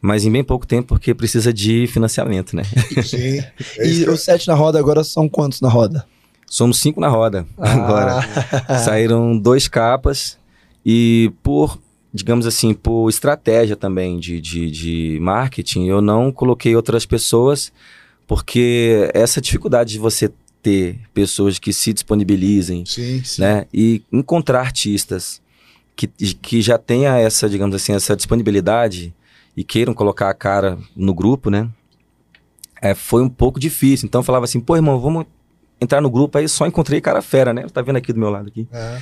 Mas 0.01 0.25
em 0.25 0.31
bem 0.31 0.43
pouco 0.43 0.65
tempo, 0.65 0.87
porque 0.87 1.13
precisa 1.13 1.53
de 1.53 1.85
financiamento, 1.87 2.55
né? 2.55 2.63
Sim. 3.03 3.39
É 3.77 3.85
E 3.87 4.09
os 4.09 4.21
sete 4.21 4.47
na 4.47 4.55
roda 4.55 4.79
agora 4.79 5.03
são 5.03 5.29
quantos 5.29 5.61
na 5.61 5.69
roda? 5.69 6.05
Somos 6.47 6.79
cinco 6.79 6.99
na 6.99 7.07
roda 7.07 7.45
agora. 7.57 8.19
Ah. 8.67 8.79
Saíram 8.83 9.37
dois 9.37 9.67
capas 9.67 10.37
e 10.85 11.31
por, 11.43 11.79
digamos 12.13 12.47
assim, 12.47 12.73
por 12.73 13.09
estratégia 13.09 13.75
também 13.75 14.19
de, 14.19 14.41
de, 14.41 14.71
de 14.71 15.19
marketing, 15.21 15.85
eu 15.85 16.01
não 16.01 16.31
coloquei 16.31 16.75
outras 16.75 17.05
pessoas, 17.05 17.71
porque 18.25 19.09
essa 19.13 19.39
dificuldade 19.39 19.91
de 19.91 19.99
você 19.99 20.31
ter 20.61 20.99
pessoas 21.13 21.57
que 21.59 21.73
se 21.73 21.93
disponibilizem, 21.93 22.85
Sim, 22.85 23.23
sim. 23.23 23.41
né? 23.41 23.65
E 23.73 24.03
encontrar 24.11 24.61
artistas 24.61 25.41
que, 25.95 26.07
que 26.07 26.61
já 26.61 26.77
tenha 26.77 27.17
essa, 27.17 27.49
digamos 27.49 27.75
assim, 27.75 27.93
essa 27.93 28.15
disponibilidade 28.15 29.13
e 29.55 29.63
queiram 29.63 29.93
colocar 29.93 30.29
a 30.29 30.33
cara 30.33 30.77
no 30.95 31.13
grupo, 31.13 31.49
né? 31.49 31.69
É, 32.81 32.95
foi 32.95 33.21
um 33.21 33.29
pouco 33.29 33.59
difícil. 33.59 34.07
Então 34.07 34.19
eu 34.19 34.23
falava 34.23 34.45
assim, 34.45 34.59
pô, 34.59 34.75
irmão, 34.75 34.99
vamos 34.99 35.25
entrar 35.79 36.01
no 36.01 36.09
grupo. 36.09 36.37
Aí 36.37 36.47
só 36.47 36.65
encontrei 36.65 37.01
cara 37.01 37.21
fera, 37.21 37.53
né? 37.53 37.65
Tá 37.71 37.81
vendo 37.81 37.97
aqui 37.97 38.13
do 38.13 38.19
meu 38.19 38.29
lado 38.29 38.47
aqui. 38.47 38.67
É. 38.71 38.97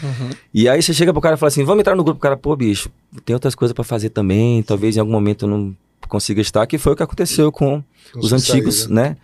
E 0.53 0.67
aí 0.67 0.81
você 0.81 0.93
chega 0.93 1.13
pro 1.13 1.21
cara 1.21 1.35
e 1.35 1.37
fala 1.37 1.47
assim, 1.47 1.63
vamos 1.63 1.81
entrar 1.81 1.95
no 1.95 2.03
grupo. 2.03 2.17
O 2.17 2.21
cara, 2.21 2.35
pô, 2.35 2.55
bicho, 2.55 2.89
tem 3.25 3.33
outras 3.33 3.55
coisas 3.55 3.73
pra 3.73 3.83
fazer 3.83 4.09
também. 4.09 4.63
Talvez 4.63 4.97
em 4.97 4.99
algum 4.99 5.11
momento 5.11 5.45
eu 5.45 5.49
não 5.49 5.75
consiga 6.07 6.41
estar. 6.41 6.65
Que 6.67 6.77
foi 6.77 6.93
o 6.93 6.95
que 6.95 7.03
aconteceu 7.03 7.51
com 7.51 7.83
Com 8.11 8.19
os 8.19 8.33
antigos, 8.33 8.83
sair, 8.83 8.93
né? 8.93 9.17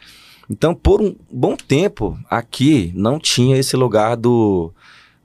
Então, 0.49 0.75
por 0.75 1.01
um 1.01 1.15
bom 1.31 1.55
tempo, 1.55 2.17
aqui 2.29 2.91
não 2.95 3.19
tinha 3.19 3.57
esse 3.57 3.75
lugar 3.75 4.15
do 4.15 4.71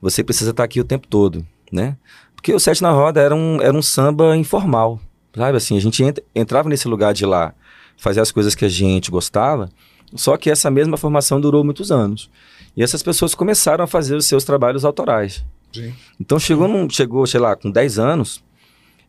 você 0.01 0.23
precisa 0.23 0.49
estar 0.49 0.63
aqui 0.63 0.79
o 0.79 0.83
tempo 0.83 1.07
todo, 1.07 1.45
né? 1.71 1.95
Porque 2.35 2.51
o 2.53 2.59
Sete 2.59 2.81
na 2.81 2.89
Roda 2.91 3.21
era 3.21 3.35
um, 3.35 3.61
era 3.61 3.75
um 3.77 3.83
samba 3.83 4.35
informal, 4.35 4.99
sabe? 5.35 5.57
Assim, 5.57 5.77
a 5.77 5.79
gente 5.79 6.03
entra- 6.03 6.23
entrava 6.33 6.67
nesse 6.67 6.87
lugar 6.87 7.13
de 7.13 7.23
lá, 7.23 7.53
fazer 7.97 8.19
as 8.19 8.31
coisas 8.31 8.55
que 8.55 8.65
a 8.65 8.69
gente 8.69 9.11
gostava, 9.11 9.69
só 10.15 10.35
que 10.37 10.49
essa 10.49 10.71
mesma 10.71 10.97
formação 10.97 11.39
durou 11.39 11.63
muitos 11.63 11.91
anos. 11.91 12.31
E 12.75 12.81
essas 12.81 13.03
pessoas 13.03 13.35
começaram 13.35 13.83
a 13.83 13.87
fazer 13.87 14.15
os 14.15 14.25
seus 14.25 14.43
trabalhos 14.43 14.83
autorais. 14.83 15.45
Sim. 15.71 15.93
Então 16.19 16.39
chegou, 16.39 16.67
num, 16.67 16.89
chegou, 16.89 17.27
sei 17.27 17.39
lá, 17.39 17.55
com 17.55 17.69
10 17.69 17.99
anos, 17.99 18.43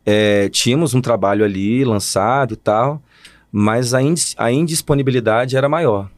é, 0.04 0.48
tínhamos 0.50 0.92
um 0.94 1.00
trabalho 1.00 1.42
ali 1.44 1.84
lançado 1.86 2.52
e 2.52 2.56
tal, 2.56 3.00
mas 3.52 3.92
a, 3.92 4.00
indis- 4.02 4.34
a 4.38 4.50
indisponibilidade 4.50 5.56
era 5.56 5.68
maior. 5.68 6.10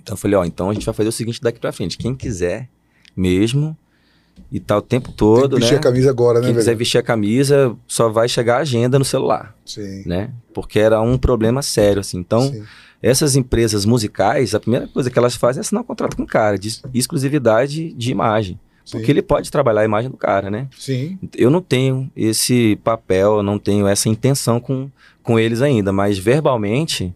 Então 0.00 0.12
eu 0.12 0.16
falei, 0.16 0.36
ó, 0.36 0.44
então 0.44 0.70
a 0.70 0.74
gente 0.74 0.86
vai 0.86 0.94
fazer 0.94 1.08
o 1.08 1.12
seguinte 1.12 1.40
daqui 1.42 1.58
pra 1.58 1.72
frente. 1.72 1.98
Quem 1.98 2.14
quiser 2.14 2.68
mesmo 3.16 3.76
e 4.52 4.60
tá 4.60 4.76
o 4.76 4.82
tempo 4.82 5.08
Tem 5.08 5.16
todo, 5.16 5.56
vestir 5.56 5.72
né? 5.72 5.78
a 5.78 5.82
camisa 5.82 6.10
agora, 6.10 6.38
né, 6.40 6.46
Quem 6.46 6.54
quiser 6.54 6.66
velho? 6.66 6.78
vestir 6.78 6.98
a 6.98 7.02
camisa, 7.02 7.74
só 7.88 8.08
vai 8.08 8.28
chegar 8.28 8.58
a 8.58 8.60
agenda 8.60 8.98
no 8.98 9.04
celular, 9.04 9.56
Sim. 9.64 10.02
né? 10.06 10.30
Porque 10.54 10.78
era 10.78 11.00
um 11.00 11.18
problema 11.18 11.60
sério, 11.62 12.00
assim. 12.00 12.18
Então, 12.18 12.42
sim. 12.52 12.62
essas 13.02 13.34
empresas 13.34 13.84
musicais, 13.84 14.54
a 14.54 14.60
primeira 14.60 14.86
coisa 14.86 15.10
que 15.10 15.18
elas 15.18 15.34
fazem 15.34 15.58
é 15.58 15.62
assinar 15.62 15.82
um 15.82 15.86
contrato 15.86 16.16
com 16.16 16.22
o 16.22 16.26
cara, 16.26 16.56
de 16.58 16.80
exclusividade 16.94 17.92
de 17.94 18.10
imagem. 18.10 18.60
Sim. 18.86 18.98
Porque 18.98 19.10
ele 19.10 19.20
pode 19.20 19.50
trabalhar 19.50 19.80
a 19.80 19.84
imagem 19.84 20.08
do 20.08 20.16
cara, 20.16 20.48
né? 20.48 20.68
Sim. 20.78 21.18
Eu 21.36 21.50
não 21.50 21.60
tenho 21.60 22.08
esse 22.16 22.76
papel, 22.84 23.38
eu 23.38 23.42
não 23.42 23.58
tenho 23.58 23.88
essa 23.88 24.08
intenção 24.08 24.60
com, 24.60 24.88
com 25.24 25.40
eles 25.40 25.60
ainda, 25.60 25.92
mas 25.92 26.16
verbalmente 26.16 27.12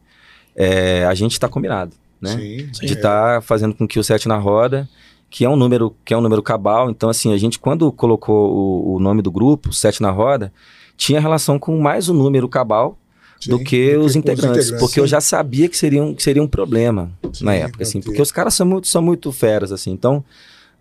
é, 0.57 1.05
a 1.07 1.15
gente 1.15 1.31
está 1.31 1.49
combinado, 1.49 1.93
né? 2.21 2.37
Sim. 2.37 2.87
De 2.87 2.95
estar 2.95 3.41
fazendo 3.43 3.73
com 3.73 3.87
que 3.87 4.01
o 4.01 4.05
Sete 4.05 4.27
na 4.27 4.37
Roda, 4.37 4.89
que 5.31 5.45
é 5.45 5.49
um 5.49 5.55
número 5.55 5.95
que 6.05 6.13
é 6.13 6.19
um 6.19 6.21
número 6.21 6.43
cabal, 6.43 6.91
então 6.91 7.09
assim, 7.09 7.33
a 7.33 7.39
gente 7.39 7.57
quando 7.57 7.93
colocou 7.93 8.53
o, 8.53 8.97
o 8.97 8.99
nome 9.01 9.23
do 9.23 9.31
grupo, 9.31 9.73
Sete 9.73 10.03
na 10.03 10.11
Roda, 10.11 10.53
tinha 10.97 11.21
relação 11.21 11.57
com 11.57 11.81
mais 11.81 12.09
o 12.09 12.13
número 12.13 12.49
cabal 12.49 12.99
Sim. 13.41 13.51
do 13.51 13.61
que 13.61 13.97
os 13.97 14.15
com 14.15 14.19
integrantes, 14.19 14.73
porque 14.73 14.99
eu 14.99 15.05
sim. 15.05 15.11
já 15.11 15.21
sabia 15.21 15.69
que 15.69 15.77
seria 15.77 16.03
um, 16.03 16.13
que 16.17 16.23
seria 16.23 16.43
um 16.43 16.49
problema 16.49 17.13
Sim, 17.33 17.45
na 17.45 17.55
época, 17.55 17.85
assim, 17.85 18.01
porque 18.01 18.21
os 18.21 18.33
caras 18.33 18.55
são 18.55 18.67
muito, 18.67 18.89
são 18.89 19.01
muito 19.01 19.31
feras, 19.31 19.71
assim, 19.71 19.93
então 19.93 20.25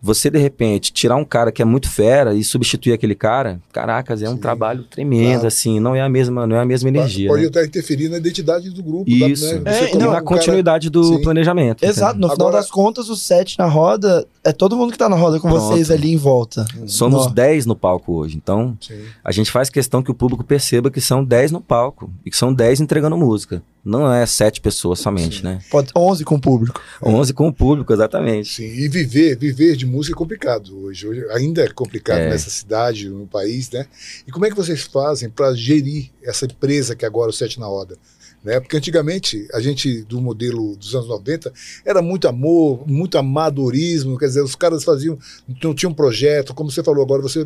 você 0.01 0.29
de 0.29 0.38
repente 0.39 0.91
tirar 0.93 1.15
um 1.15 1.25
cara 1.25 1.51
que 1.51 1.62
é 1.62 1.65
muito 1.65 1.89
fera 1.89 2.33
e 2.33 2.43
substituir 2.43 2.93
aquele 2.93 3.15
cara, 3.15 3.59
caracas, 3.71 4.21
é 4.21 4.29
um 4.29 4.33
Sim, 4.33 4.39
trabalho 4.39 4.83
tremendo, 4.83 5.31
claro. 5.33 5.47
assim, 5.47 5.79
não 5.79 5.95
é 5.95 6.01
a 6.01 6.09
mesma, 6.09 6.47
não 6.47 6.55
é 6.55 6.59
a 6.59 6.65
mesma 6.65 6.89
energia, 6.89 7.27
Pode 7.29 7.43
né? 7.43 7.47
até 7.49 7.65
interferir 7.65 8.09
na 8.09 8.17
identidade 8.17 8.69
do 8.69 8.81
grupo. 8.81 9.09
Isso. 9.09 9.45
Da, 9.55 9.71
né? 9.71 9.89
É, 9.91 9.95
não, 9.97 10.12
na 10.12 10.19
um 10.19 10.23
continuidade 10.23 10.89
do 10.89 11.03
Sim. 11.03 11.21
planejamento. 11.21 11.83
Exato, 11.83 12.19
no 12.19 12.29
final 12.29 12.47
Agora- 12.47 12.62
das 12.62 12.71
contas, 12.71 13.09
os 13.09 13.21
sete 13.21 13.57
na 13.59 13.65
roda 13.65 14.25
é 14.43 14.51
todo 14.51 14.75
mundo 14.75 14.91
que 14.91 14.97
tá 14.97 15.09
na 15.09 15.15
roda 15.15 15.39
com 15.39 15.49
Pronto. 15.49 15.63
vocês 15.65 15.91
ali 15.91 16.12
em 16.13 16.17
volta. 16.17 16.65
Somos 16.88 17.25
Nó. 17.27 17.31
10 17.33 17.65
no 17.65 17.75
palco 17.75 18.13
hoje, 18.13 18.38
então 18.38 18.77
Cara... 18.88 18.99
Sim. 18.99 19.05
a 19.23 19.31
gente 19.31 19.51
faz 19.51 19.69
questão 19.69 20.01
que 20.01 20.12
o 20.12 20.13
público 20.13 20.43
perceba 20.43 20.89
que 20.89 21.01
são 21.01 21.23
10 21.23 21.51
no 21.51 21.62
palco 21.62 22.09
e 22.25 22.29
que 22.29 22.38
são 22.38 22.53
10 22.53 22.79
entregando 22.81 23.17
música. 23.17 23.62
Não 23.83 24.12
é 24.12 24.25
sete 24.25 24.59
pessoas 24.59 24.99
somente, 24.99 25.38
Sim. 25.38 25.43
né? 25.45 25.59
Pode 25.71 25.89
11 25.95 26.25
com 26.25 26.35
o 26.35 26.39
público. 26.39 26.81
11 27.01 27.33
com 27.33 27.47
o 27.47 27.53
público, 27.53 27.93
exatamente. 27.93 28.49
Sim, 28.49 28.65
e 28.65 28.89
viver, 28.89 29.38
viver 29.38 29.75
de 29.77 29.85
música 29.89 30.15
é 30.15 30.17
complicado 30.17 30.78
hoje. 30.84 31.08
hoje 31.08 31.25
ainda 31.32 31.63
é 31.63 31.67
complicado 31.69 32.19
É. 32.19 32.30
nessa 32.30 32.49
cidade, 32.49 33.10
no 33.10 33.28
país, 33.28 33.69
né? 33.71 33.86
E 34.28 34.32
como 34.32 34.45
é 34.45 34.49
que 34.49 34.56
vocês 34.56 34.82
fazem 34.84 35.30
para 35.30 35.54
gerir 35.54 36.10
essa 36.23 36.45
empresa 36.45 36.95
que 36.95 37.06
agora 37.06 37.30
é 37.30 37.34
o 37.34 37.36
Sete 37.36 37.60
na 37.60 37.65
Roda? 37.65 37.97
Né? 38.41 38.58
Porque 38.60 38.78
antigamente, 38.78 39.45
a 39.54 39.60
gente, 39.60 40.02
do 40.04 40.21
modelo 40.21 40.75
dos 40.78 40.95
anos 40.95 41.10
90, 41.10 41.52
era 41.84 42.02
muito 42.02 42.25
amor, 42.28 42.88
muito 42.88 43.17
amadorismo, 43.17 44.17
quer 44.17 44.28
dizer, 44.28 44.41
os 44.41 44.56
caras 44.56 44.84
faziam, 44.84 45.17
não 45.62 45.73
tinham 45.75 45.93
projeto, 45.93 46.54
como 46.54 46.71
você 46.71 46.82
falou 46.82 47.04
agora, 47.04 47.21
você, 47.21 47.45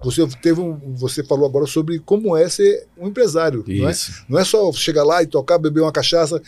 você, 0.00 0.24
teve 0.40 0.60
um, 0.60 0.78
você 0.94 1.24
falou 1.24 1.46
agora 1.48 1.66
sobre 1.66 1.98
como 1.98 2.36
é 2.36 2.48
ser 2.48 2.86
um 2.96 3.08
empresário, 3.08 3.64
não 3.66 3.88
é? 3.88 3.92
Não 4.28 4.38
é 4.38 4.44
só 4.44 4.70
chegar 4.72 5.02
lá 5.02 5.20
e 5.20 5.26
tocar, 5.26 5.58
beber 5.58 5.80
uma 5.80 5.90
cachaça, 5.92 6.40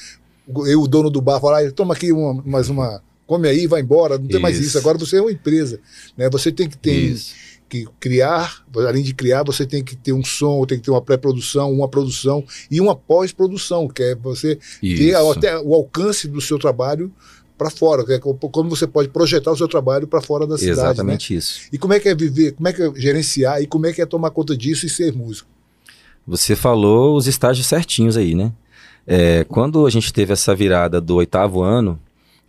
eu, 0.67 0.83
o 0.83 0.87
dono 0.89 1.11
do 1.11 1.21
bar, 1.21 1.41
falar, 1.41 1.67
"Ah, 1.67 1.71
toma 1.73 1.95
aqui 1.95 2.13
uma, 2.13 2.41
mais 2.45 2.69
uma, 2.69 3.03
come 3.33 3.49
aí, 3.49 3.67
vai 3.67 3.81
embora. 3.81 4.19
Não 4.19 4.27
tem 4.27 4.41
mais 4.41 4.57
Isso. 4.59 4.67
isso. 4.69 4.79
Agora 4.79 4.99
você 4.99 5.17
é 5.17 5.21
uma 5.21 5.33
empresa. 5.33 5.81
Né? 6.17 6.29
Você 6.31 6.51
tem 6.53 6.69
que 6.69 6.77
ter 6.77 6.93
Isso. 6.95 7.35
que 7.69 7.87
criar, 7.99 8.65
além 8.77 9.03
de 9.03 9.15
criar, 9.15 9.43
você 9.45 9.65
tem 9.65 9.83
que 9.83 9.97
ter 9.97 10.13
um 10.13 10.23
som, 10.25 10.65
tem 10.67 10.79
que 10.79 10.85
ter 10.85 10.91
uma 10.91 11.01
pré-produção, 11.01 11.73
uma 11.73 11.89
produção 11.89 12.45
e 12.71 12.81
uma 12.81 12.95
pós-produção, 12.95 13.89
que 13.89 14.03
é 14.03 14.15
você 14.15 14.57
ter 14.81 14.87
Isso. 14.87 15.31
até 15.33 15.59
o 15.59 15.75
alcance 15.75 16.29
do 16.29 16.41
seu 16.41 16.59
trabalho 16.59 17.11
para 17.57 17.71
fora, 17.71 18.05
que 18.05 18.13
é 18.13 18.19
co- 18.19 18.35
como 18.35 18.69
você 18.69 18.87
pode 18.87 19.09
projetar 19.09 19.53
o 19.53 19.57
seu 19.57 19.69
trabalho 19.69 20.07
para 20.07 20.21
fora 20.21 20.47
da 20.47 20.59
cidade. 20.59 20.77
né? 20.77 20.85
Exatamente 20.85 21.35
isso. 21.35 21.61
E 21.73 21.79
como 21.79 21.93
é 21.95 22.01
que 22.01 22.09
é 22.09 22.15
viver, 22.15 22.53
como 22.53 22.69
é 22.69 22.73
que 22.73 22.83
é 22.83 22.93
gerenciar 22.97 23.63
e 23.63 23.67
como 23.67 23.87
é 23.87 23.93
que 23.93 24.03
é 24.03 24.07
tomar 24.07 24.31
conta 24.31 24.57
disso 24.57 24.85
e 24.85 24.91
ser 24.91 25.13
músico? 25.15 25.49
Você 26.27 26.55
falou 26.55 27.17
os 27.17 27.27
estágios 27.27 27.67
certinhos 27.67 28.17
aí, 28.17 28.35
né? 28.35 28.53
É, 29.07 29.45
quando 29.45 29.85
a 29.87 29.91
gente 29.91 30.13
teve 30.13 30.33
essa 30.33 30.55
virada 30.55 31.01
do 31.01 31.17
oitavo 31.17 31.61
ano, 31.63 31.99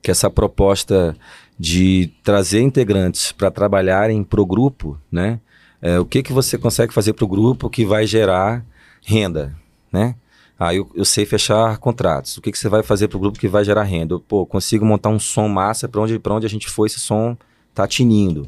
que 0.04 0.12
essa 0.12 0.30
proposta 0.30 1.16
de 1.58 2.12
trazer 2.22 2.62
integrantes 2.62 3.32
para 3.32 3.50
trabalharem 3.50 4.24
para 4.24 4.42
o 4.42 4.46
grupo, 4.46 5.00
né? 5.10 5.40
É, 5.82 5.98
o 6.00 6.06
que, 6.06 6.22
que 6.22 6.34
você 6.34 6.58
consegue 6.58 6.94
fazer 6.94 7.14
para 7.14 7.26
o 7.26 7.28
grupo 7.28 7.70
que 7.70 7.86
vai 7.86 8.06
gerar 8.06 8.64
renda, 9.02 9.56
né? 9.92 10.16
Aí 10.60 10.78
eu, 10.78 10.90
eu 10.94 11.06
sei 11.06 11.26
fechar 11.26 11.78
contratos. 11.78 12.38
O 12.38 12.42
que, 12.42 12.52
que 12.52 12.58
você 12.58 12.70
vai 12.70 12.84
fazer 12.84 13.08
para 13.08 13.18
o 13.18 13.20
grupo 13.20 13.40
que 13.40 13.48
vai 13.48 13.64
gerar 13.64 13.84
renda? 13.84 14.14
Eu, 14.14 14.20
pô, 14.20 14.46
consigo 14.46 14.86
montar 14.86 15.10
um 15.10 15.20
som 15.20 15.48
massa 15.48 15.88
para 15.88 16.02
onde, 16.02 16.20
onde 16.30 16.46
a 16.46 16.50
gente 16.50 16.70
for, 16.70 16.86
esse 16.86 17.00
som 17.00 17.38
tá 17.74 17.88
tinindo. 17.88 18.48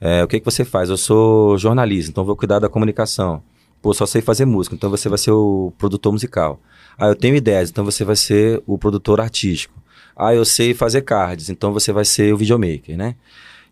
É, 0.00 0.22
o 0.22 0.28
que, 0.28 0.38
que 0.38 0.44
você 0.44 0.64
faz? 0.64 0.88
Eu 0.90 0.96
sou 0.96 1.58
jornalista, 1.58 2.10
então 2.10 2.24
vou 2.24 2.36
cuidar 2.36 2.58
da 2.58 2.68
comunicação. 2.68 3.42
Pô, 3.82 3.94
só 3.94 4.04
sei 4.04 4.20
fazer 4.20 4.44
música, 4.44 4.74
então 4.74 4.90
você 4.90 5.08
vai 5.08 5.18
ser 5.18 5.30
o 5.32 5.72
produtor 5.78 6.12
musical. 6.12 6.60
Ah, 6.98 7.08
eu 7.08 7.16
tenho 7.16 7.34
ideias, 7.34 7.70
então 7.70 7.84
você 7.84 8.04
vai 8.04 8.16
ser 8.16 8.62
o 8.66 8.78
produtor 8.78 9.20
artístico. 9.20 9.79
Ah, 10.16 10.34
eu 10.34 10.44
sei 10.44 10.74
fazer 10.74 11.02
cards, 11.02 11.48
então 11.48 11.72
você 11.72 11.92
vai 11.92 12.04
ser 12.04 12.32
o 12.34 12.36
videomaker, 12.36 12.96
né? 12.96 13.14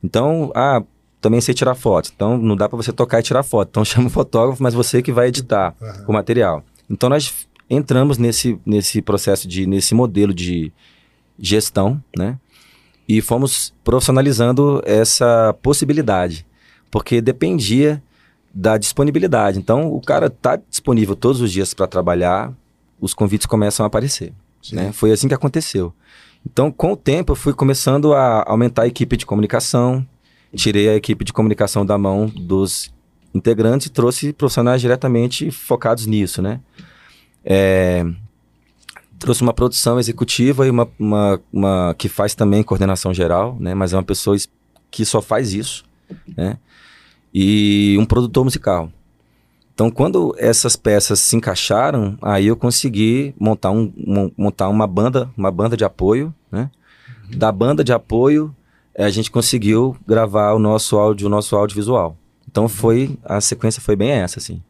Então, 0.03 0.53
ah, 0.55 0.83
também 1.21 1.41
sei 1.41 1.55
tirar 1.55 1.75
fotos. 1.75 2.13
Então 2.15 2.39
não 2.39 2.57
dá 2.57 2.69
para 2.69 2.77
você 2.77 2.93
tocar 2.93 3.21
e 3.21 3.23
tirar 3.23 3.43
foto. 3.43 3.69
Então 3.71 3.85
chama 3.85 4.07
o 4.07 4.11
fotógrafo, 4.11 4.63
mas 4.63 4.75
você 4.75 5.03
que 5.03 5.13
vai 5.13 5.29
editar 5.29 5.75
Aham. 5.81 6.05
o 6.09 6.13
material. 6.13 6.65
Então 6.89 7.09
nós 7.09 7.47
entramos 7.69 8.19
nesse, 8.19 8.59
nesse 8.65 9.03
processo 9.03 9.47
de 9.47 9.67
nesse 9.67 9.95
modelo 9.95 10.33
de 10.33 10.73
gestão, 11.39 12.03
né? 12.17 12.39
E 13.09 13.21
fomos 13.23 13.75
profissionalizando 13.83 14.83
essa 14.85 15.55
possibilidade, 15.63 16.47
porque 16.91 17.21
dependia 17.21 18.03
da 18.53 18.77
disponibilidade. 18.77 19.59
Então 19.59 19.93
o 19.93 20.01
cara 20.01 20.29
tá 20.29 20.57
disponível 20.57 21.15
todos 21.17 21.41
os 21.41 21.51
dias 21.51 21.73
para 21.73 21.87
trabalhar, 21.87 22.53
os 23.01 23.15
convites 23.15 23.47
começam 23.47 23.85
a 23.85 23.87
aparecer, 23.87 24.33
né? 24.73 24.93
Foi 24.93 25.11
assim 25.11 25.29
que 25.29 25.35
aconteceu. 25.35 25.93
Então 26.47 26.71
com 26.71 26.93
o 26.93 26.97
tempo 26.97 27.33
eu 27.33 27.37
fui 27.37 27.53
começando 27.53 28.13
a 28.15 28.45
aumentar 28.49 28.83
a 28.83 28.87
equipe 28.87 29.17
de 29.17 29.27
comunicação, 29.27 30.07
tirei 30.55 30.89
a 30.89 30.95
equipe 30.97 31.25
de 31.25 31.33
comunicação 31.33 31.85
da 31.85 31.97
mão 31.99 32.27
dos 32.27 32.93
integrantes 33.35 33.87
e 33.87 33.91
trouxe 33.91 34.33
profissionais 34.33 34.81
diretamente 34.81 35.51
focados 35.51 36.07
nisso, 36.07 36.41
né? 36.41 36.61
É, 37.45 38.05
trouxe 39.19 39.43
uma 39.43 39.53
produção 39.53 39.99
executiva 39.99 40.67
e 40.67 40.71
uma, 40.71 40.89
uma, 40.99 41.41
uma 41.53 41.95
que 41.99 42.09
faz 42.09 42.35
também 42.35 42.63
coordenação 42.63 43.13
geral, 43.13 43.57
né? 43.61 43.75
Mas 43.75 43.93
é 43.93 43.97
uma 43.97 44.03
pessoa 44.03 44.35
es- 44.37 44.49
que 44.91 45.05
só 45.05 45.21
faz 45.21 45.53
isso, 45.53 45.85
né? 46.37 46.59
E 47.35 47.97
um 47.99 48.07
produtor 48.07 48.45
musical. 48.45 48.91
Então, 49.79 49.93
quando 49.93 50.35
essas 50.39 50.75
peças 50.75 51.21
se 51.21 51.37
encaixaram, 51.37 52.19
aí 52.21 52.49
eu 52.49 52.57
consegui 52.57 53.33
montar, 53.39 53.71
um, 53.71 53.93
mon- 53.97 54.29
montar 54.37 54.69
uma 54.69 54.89
banda, 54.89 55.31
uma 55.37 55.53
banda 55.53 55.77
de 55.77 55.85
apoio, 55.85 56.35
né? 56.51 56.69
Da 57.37 57.53
banda 57.53 57.85
de 57.85 57.93
apoio, 57.93 58.53
eh, 58.93 59.05
a 59.05 59.09
gente 59.11 59.31
conseguiu 59.31 59.97
gravar 60.05 60.53
o 60.55 60.59
nosso 60.59 60.97
áudio, 60.97 61.29
o 61.29 61.31
nosso 61.31 61.55
audiovisual. 61.55 62.17
Então 62.51 62.69
foi 62.69 63.17
a 63.25 63.41
sequência 63.41 63.81
foi 63.81 63.95
bem 63.95 64.11
essa, 64.11 64.41
assim. 64.41 64.61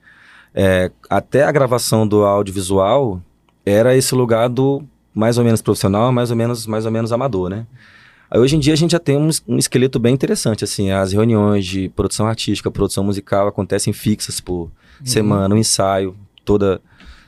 É, 0.55 0.91
até 1.09 1.43
a 1.45 1.53
gravação 1.53 2.07
do 2.07 2.23
audiovisual 2.27 3.19
era 3.65 3.97
esse 3.97 4.15
lugar 4.15 4.51
do 4.51 4.83
mais 5.15 5.39
ou 5.39 5.45
menos 5.45 5.63
profissional, 5.63 6.13
mais 6.13 6.31
ou 6.31 6.37
menos 6.37 6.67
mais 6.67 6.85
ou 6.85 6.93
menos 6.93 7.13
amador, 7.13 7.49
né? 7.49 7.67
Aí, 8.31 8.39
hoje 8.41 8.57
em 8.57 8.61
dia 8.61 8.73
a 8.73 8.77
gente 8.77 8.91
já 8.93 8.99
tem 8.99 9.17
um, 9.17 9.31
um 9.47 9.57
esqueleto 9.59 9.99
bem 9.99 10.13
interessante, 10.15 10.63
assim, 10.65 10.91
as 10.91 11.13
reuniões 11.13 11.65
de 11.65 11.89
produção 11.91 12.27
artística, 12.27 12.71
produção 12.71 13.03
musical 13.05 13.49
acontecem 13.49 13.93
fixas 13.93 14.41
por 14.41 14.71
semana, 15.05 15.55
um 15.55 15.59
ensaio 15.59 16.15
toda 16.45 16.81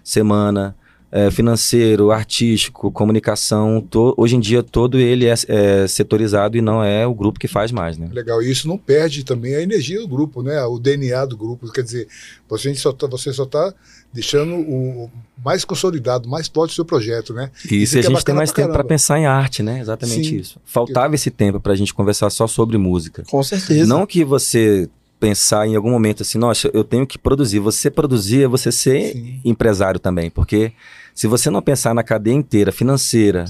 semana, 0.04 0.76
é, 1.12 1.30
financeiro, 1.30 2.10
artístico, 2.12 2.90
comunicação, 2.92 3.80
to- 3.80 4.14
hoje 4.16 4.36
em 4.36 4.40
dia 4.40 4.62
todo 4.62 4.98
ele 4.98 5.26
é, 5.26 5.34
é 5.48 5.86
setorizado 5.88 6.56
e 6.56 6.60
não 6.60 6.84
é 6.84 7.06
o 7.06 7.14
grupo 7.14 7.38
que 7.40 7.48
faz 7.48 7.72
mais, 7.72 7.96
né? 7.98 8.08
Legal, 8.12 8.40
e 8.42 8.50
isso 8.50 8.68
não 8.68 8.78
perde 8.78 9.24
também 9.24 9.54
a 9.56 9.62
energia 9.62 10.00
do 10.00 10.06
grupo, 10.08 10.42
né? 10.42 10.62
O 10.64 10.78
DNA 10.78 11.24
do 11.24 11.36
grupo. 11.36 11.70
Quer 11.72 11.82
dizer, 11.82 12.08
você, 12.48 12.72
só 12.74 12.92
tá, 12.92 13.06
você 13.06 13.32
só 13.32 13.42
está 13.44 13.74
deixando 14.12 14.54
o 14.54 15.10
mais 15.44 15.64
consolidado, 15.64 16.28
mais 16.28 16.48
forte 16.48 16.72
o 16.72 16.74
seu 16.74 16.84
projeto, 16.84 17.32
né? 17.32 17.50
E 17.70 17.82
Isso 17.82 17.92
se 17.92 17.98
a 17.98 18.02
que 18.02 18.06
é 18.06 18.10
gente 18.10 18.24
tem 18.24 18.34
bacana 18.34 18.36
mais 18.38 18.52
pra 18.52 18.62
tempo 18.62 18.72
para 18.74 18.84
pensar 18.84 19.18
em 19.18 19.26
arte, 19.26 19.62
né? 19.62 19.80
Exatamente 19.80 20.28
Sim. 20.28 20.36
isso. 20.36 20.60
Faltava 20.64 21.14
esse 21.14 21.30
tempo 21.30 21.60
para 21.60 21.72
a 21.72 21.76
gente 21.76 21.94
conversar 21.94 22.28
só 22.30 22.46
sobre 22.46 22.76
música. 22.76 23.22
Com 23.28 23.42
certeza. 23.42 23.86
Não 23.86 24.06
que 24.06 24.24
você 24.24 24.88
pensar 25.18 25.66
em 25.66 25.76
algum 25.76 25.90
momento 25.90 26.22
assim, 26.22 26.38
nossa, 26.38 26.70
eu 26.72 26.82
tenho 26.82 27.06
que 27.06 27.18
produzir. 27.18 27.58
Você 27.58 27.90
produzir 27.90 28.44
é 28.44 28.48
você 28.48 28.72
ser 28.72 29.12
Sim. 29.12 29.40
empresário 29.44 30.00
também, 30.00 30.30
porque 30.30 30.72
se 31.14 31.26
você 31.26 31.50
não 31.50 31.60
pensar 31.60 31.94
na 31.94 32.02
cadeia 32.02 32.34
inteira, 32.34 32.72
financeira, 32.72 33.44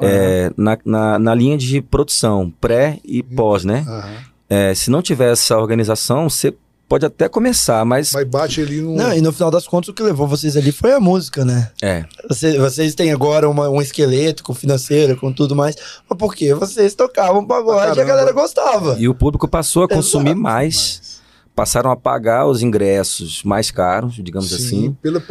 é, 0.00 0.50
na, 0.56 0.76
na, 0.84 1.18
na 1.18 1.34
linha 1.34 1.56
de 1.56 1.80
produção, 1.80 2.52
pré 2.60 2.98
e 3.04 3.22
pós, 3.22 3.64
né? 3.64 3.84
Aham. 3.86 4.32
É, 4.50 4.74
se 4.74 4.90
não 4.90 5.00
tiver 5.00 5.32
essa 5.32 5.56
organização, 5.56 6.28
você 6.28 6.52
pode 6.92 7.06
até 7.06 7.26
começar, 7.26 7.86
mas 7.86 8.12
Mas 8.12 8.24
bate 8.28 8.60
ali 8.60 8.82
no. 8.82 8.94
Não, 8.94 9.14
e 9.14 9.22
no 9.22 9.32
final 9.32 9.50
das 9.50 9.66
contas, 9.66 9.88
o 9.88 9.94
que 9.94 10.02
levou 10.02 10.28
vocês 10.28 10.58
ali 10.58 10.70
foi 10.70 10.92
a 10.92 11.00
música, 11.00 11.42
né? 11.42 11.70
é, 11.80 12.04
Você- 12.28 12.58
vocês 12.58 12.94
têm 12.94 13.10
agora 13.10 13.48
uma- 13.48 13.70
um 13.70 13.80
esqueleto 13.80 14.42
com 14.42 14.52
financeiro, 14.52 15.16
com 15.16 15.32
tudo 15.32 15.56
mais. 15.56 15.74
Mas 16.06 16.18
por 16.18 16.34
quê? 16.34 16.52
Vocês 16.52 16.94
tocavam 16.94 17.46
pagode 17.46 17.98
e 17.98 18.02
a 18.02 18.04
galera 18.04 18.30
gostava. 18.32 18.96
e 18.98 19.08
o 19.08 19.14
público 19.14 19.48
passou 19.48 19.84
a 19.84 19.88
consumir 19.88 20.32
Exato. 20.32 20.42
mais, 20.42 21.20
passaram 21.56 21.90
a 21.90 21.96
pagar 21.96 22.46
os 22.46 22.60
ingressos 22.62 23.42
mais 23.42 23.70
caros, 23.70 24.16
digamos 24.16 24.50
Sim, 24.50 24.54
assim. 24.56 24.96
pelo, 25.00 25.22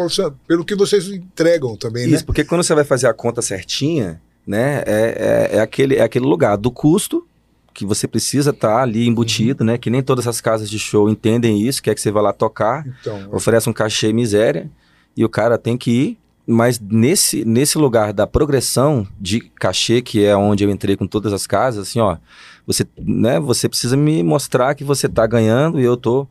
pelo 0.48 0.66
que 0.66 0.74
vocês 0.76 1.10
entregam 1.10 1.76
também, 1.76 2.06
Isso, 2.06 2.14
né? 2.16 2.24
porque 2.26 2.44
quando 2.44 2.64
você 2.64 2.74
vai 2.74 2.84
fazer 2.84 3.06
a 3.06 3.14
conta 3.14 3.40
certinha, 3.40 4.20
né, 4.48 4.82
é, 4.88 5.50
é, 5.54 5.58
é 5.58 5.60
aquele, 5.62 5.98
é 5.98 6.02
aquele 6.02 6.26
lugar 6.26 6.58
do 6.58 6.72
custo 6.72 7.24
que 7.74 7.86
você 7.86 8.08
precisa 8.08 8.52
estar 8.52 8.82
ali 8.82 9.08
embutido, 9.08 9.64
né, 9.64 9.78
que 9.78 9.90
nem 9.90 10.02
todas 10.02 10.28
as 10.28 10.42
casas 10.42 10.70
de 10.70 10.78
show 10.78 11.10
entendem 11.10 11.62
isso, 11.62 11.82
quer 11.82 11.96
que 11.96 12.02
você 12.02 12.12
vá 12.12 12.22
lá 12.22 12.34
tocar, 12.34 12.86
Então, 13.02 13.30
oferece 13.32 13.70
um 13.70 13.74
cachê 13.74 14.12
miséria 14.12 14.70
e 15.16 15.24
o 15.24 15.30
cara 15.30 15.58
tem 15.58 15.78
que 15.78 15.92
ir, 15.92 16.18
mas 16.46 16.80
nesse, 16.80 17.46
nesse 17.46 17.78
lugar 17.78 18.12
da 18.12 18.28
progressão 18.28 19.08
de 19.20 19.40
cachê, 19.40 20.02
que 20.02 20.24
é 20.24 20.36
onde 20.36 20.64
eu 20.64 20.70
entrei 20.70 20.98
com 20.98 21.08
todas 21.08 21.32
as 21.34 21.48
casas, 21.48 21.88
assim, 21.88 22.00
ó, 22.00 22.18
você, 22.66 22.86
né, 22.98 23.40
você 23.40 23.70
precisa 23.70 23.96
me 23.96 24.22
mostrar 24.24 24.76
que 24.76 24.84
você 24.84 25.08
tá 25.08 25.26
ganhando 25.26 25.80
e 25.80 25.84
eu 25.84 25.96
tô 25.96 26.28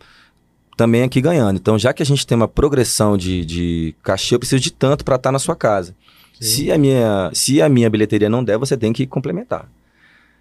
também 0.76 1.02
aqui 1.02 1.20
ganhando. 1.20 1.56
Então, 1.56 1.78
já 1.78 1.92
que 1.92 2.02
a 2.02 2.06
gente 2.06 2.26
tem 2.26 2.36
uma 2.36 2.48
progressão 2.48 3.16
de, 3.16 3.44
de 3.44 3.94
cachê, 4.02 4.34
eu 4.34 4.38
preciso 4.38 4.62
de 4.62 4.72
tanto 4.72 5.04
para 5.04 5.16
estar 5.16 5.30
na 5.32 5.38
sua 5.38 5.54
casa. 5.54 5.94
Se 6.40 6.72
a, 6.72 6.78
minha, 6.78 7.30
se 7.34 7.60
a 7.60 7.68
minha 7.68 7.90
bilheteria 7.90 8.30
não 8.30 8.42
der, 8.42 8.56
você 8.56 8.74
tem 8.74 8.94
que 8.94 9.06
complementar. 9.06 9.68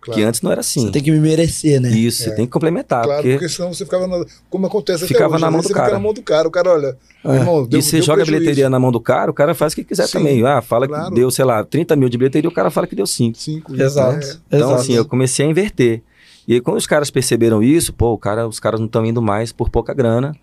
Claro, 0.01 0.19
Que 0.19 0.25
antes 0.25 0.41
não 0.41 0.51
era 0.51 0.62
assim. 0.62 0.81
Você 0.85 0.91
tem 0.91 1.03
que 1.03 1.12
me 1.12 1.19
merecer, 1.19 1.79
né? 1.81 1.89
Isso, 1.91 2.23
você 2.23 2.29
É. 2.29 2.33
tem 2.35 2.45
que 2.45 2.51
complementar. 2.51 3.03
claro, 3.03 3.21
porque... 3.21 3.33
porque 3.33 3.49
senão 3.49 3.73
você 3.73 3.83
ficava 3.85 4.07
na, 4.07 4.25
como 4.49 4.65
acontece 4.67 5.03
até 5.03 5.13
Ficava 5.13 5.33
hoje, 5.35 5.41
na 5.41 5.47
né? 5.47 5.51
mão 5.51 5.59
do 5.62 5.63
Você 5.63 5.67
fica 5.69 5.79
cara. 5.81 5.93
na 5.93 5.99
mão 5.99 6.13
do 6.13 6.21
cara, 6.21 6.47
o 6.47 6.51
cara 6.51 6.71
olha, 6.73 6.97
É. 7.25 7.35
irmão, 7.35 7.65
deu, 7.67 7.79
e 7.79 7.83
você 7.83 7.97
deu 7.97 8.01
joga 8.05 8.21
a 8.21 8.25
prejuízo. 8.25 8.39
bilheteria 8.41 8.69
na 8.69 8.79
mão 8.79 8.91
do 8.91 8.99
cara, 8.99 9.29
o 9.29 9.33
cara 9.33 9.53
faz 9.53 9.73
o 9.73 9.75
que 9.75 9.83
quiser 9.83 10.07
Sim, 10.07 10.13
também. 10.19 10.45
Ah, 10.45 10.62
fala 10.62 10.88
claro. 10.88 11.09
que 11.09 11.15
deu, 11.15 11.29
sei 11.31 11.45
lá, 11.45 11.63
30 11.63 11.95
mil 11.95 12.09
de 12.09 12.17
bilheteria, 12.17 12.49
o 12.49 12.53
cara 12.53 12.69
fala 12.69 12.88
que 12.88 12.95
deu 12.95 13.05
5. 13.05 13.38
Cinco, 13.38 13.75
Exato. 13.75 14.17
né? 14.17 14.35
Então, 14.47 14.59
Exato. 14.69 14.81
assim, 14.81 14.93
eu 14.93 15.05
comecei 15.05 15.45
a 15.45 15.49
inverter. 15.49 16.01
E 16.47 16.53
aí, 16.53 16.62
quando 16.62 16.77
os 16.77 16.88
caras 16.88 17.12
perceberam 17.12 17.62
isso, 17.62 17.93
pô, 17.93 18.13
o 18.13 18.17
cara, 18.17 18.47
os 18.47 18.59
caras 18.59 18.79
não 18.79 18.88
estão 18.88 19.05
indo 19.05 19.21
mais 19.21 19.51
por 19.51 19.69
pouca 19.69 19.93
grana, 19.93 20.33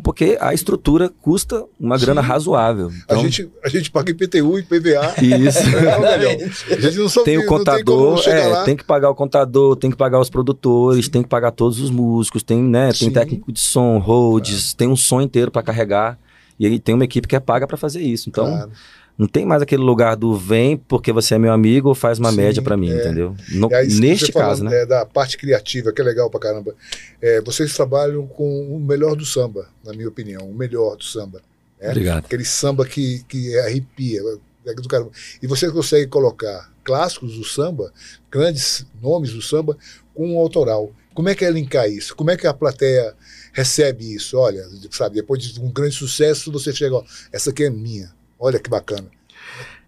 porque 0.00 0.36
a 0.40 0.52
estrutura 0.52 1.10
custa 1.22 1.64
uma 1.80 1.96
grana 1.96 2.20
Sim. 2.22 2.28
razoável. 2.28 2.88
A, 2.88 2.92
Então, 3.04 3.22
gente, 3.22 3.50
a 3.64 3.68
gente 3.68 3.90
paga 3.90 4.10
IPTU 4.10 4.58
e 4.58 4.62
PVA. 4.62 5.14
Isso. 5.22 5.60
A 6.70 6.80
gente 6.80 6.98
não 6.98 7.08
soube, 7.08 7.24
tem 7.24 7.38
o 7.38 7.40
tem 7.40 7.48
contador, 7.48 8.18
chegar 8.18 8.62
é, 8.62 8.64
tem 8.64 8.76
que 8.76 8.84
pagar 8.84 9.10
o 9.10 9.14
contador, 9.14 9.76
tem 9.76 9.90
que 9.90 9.96
pagar 9.96 10.20
os 10.20 10.28
produtores, 10.28 11.08
tem 11.08 11.22
que 11.22 11.28
pagar 11.28 11.50
todos 11.50 11.80
os 11.80 11.90
músicos, 11.90 12.42
tem, 12.42 12.62
né, 12.62 12.86
tem 12.88 13.08
Sim. 13.08 13.12
técnico 13.12 13.50
de 13.50 13.60
som, 13.60 13.98
holds, 13.98 14.74
tem 14.74 14.88
um 14.88 14.96
som 14.96 15.20
inteiro 15.20 15.50
para 15.50 15.62
carregar. 15.62 16.18
E 16.58 16.66
aí 16.66 16.78
tem 16.78 16.94
uma 16.94 17.04
equipe 17.04 17.28
que 17.28 17.36
é 17.36 17.40
paga 17.40 17.66
para 17.66 17.76
fazer 17.76 18.02
isso. 18.02 18.28
Então, 18.28 18.46
Claro. 18.46 18.70
Não 19.18 19.26
tem 19.26 19.46
mais 19.46 19.62
aquele 19.62 19.82
lugar 19.82 20.14
do 20.16 20.34
vem 20.36 20.76
porque 20.76 21.12
você 21.12 21.34
é 21.34 21.38
meu 21.38 21.52
amigo 21.52 21.88
ou 21.88 21.94
faz 21.94 22.18
uma 22.18 22.30
Sim, 22.30 22.36
média 22.36 22.62
para 22.62 22.76
mim, 22.76 22.90
é. 22.90 22.96
entendeu? 22.96 23.34
No- 23.52 23.72
aí, 23.74 23.88
neste 23.88 24.30
caso, 24.32 24.62
né? 24.64 24.82
é, 24.82 24.86
da 24.86 25.06
parte 25.06 25.38
criativa, 25.38 25.92
que 25.92 26.00
é 26.00 26.04
legal 26.04 26.28
pra 26.30 26.38
caramba. 26.40 26.74
É, 27.20 27.40
vocês 27.40 27.74
trabalham 27.74 28.26
com 28.26 28.74
o 28.76 28.78
melhor 28.78 29.16
do 29.16 29.24
samba, 29.24 29.68
na 29.84 29.92
minha 29.92 30.08
opinião, 30.08 30.48
o 30.48 30.54
melhor 30.54 30.96
do 30.96 31.04
samba. 31.04 31.40
né? 31.80 31.88
Obrigado. 31.90 32.24
Aquele 32.26 32.44
samba 32.44 32.84
que, 32.86 33.22
que 33.28 33.58
arrepia. 33.60 34.20
é 34.66 34.74
do 34.74 34.88
caramba. 34.88 35.10
E 35.42 35.46
você 35.46 35.70
consegue 35.70 36.06
colocar 36.08 36.70
clássicos 36.84 37.36
do 37.36 37.44
samba, 37.44 37.92
grandes 38.30 38.84
nomes 39.02 39.32
do 39.32 39.40
samba, 39.42 39.76
com 40.14 40.34
um 40.34 40.38
autoral. 40.38 40.92
Como 41.14 41.28
é 41.30 41.34
que 41.34 41.44
é 41.44 41.50
linkar 41.50 41.88
isso? 41.90 42.14
Como 42.14 42.30
é 42.30 42.36
que 42.36 42.46
a 42.46 42.52
plateia 42.52 43.14
recebe 43.52 44.14
isso? 44.14 44.36
Olha, 44.36 44.62
sabe, 44.90 45.14
depois 45.16 45.42
de 45.42 45.58
um 45.60 45.70
grande 45.72 45.94
sucesso, 45.94 46.52
você 46.52 46.72
chega, 46.72 46.94
ó, 46.96 47.04
essa 47.32 47.50
aqui 47.50 47.64
é 47.64 47.70
minha. 47.70 48.14
Olha 48.38 48.58
que 48.58 48.68
bacana. 48.70 49.06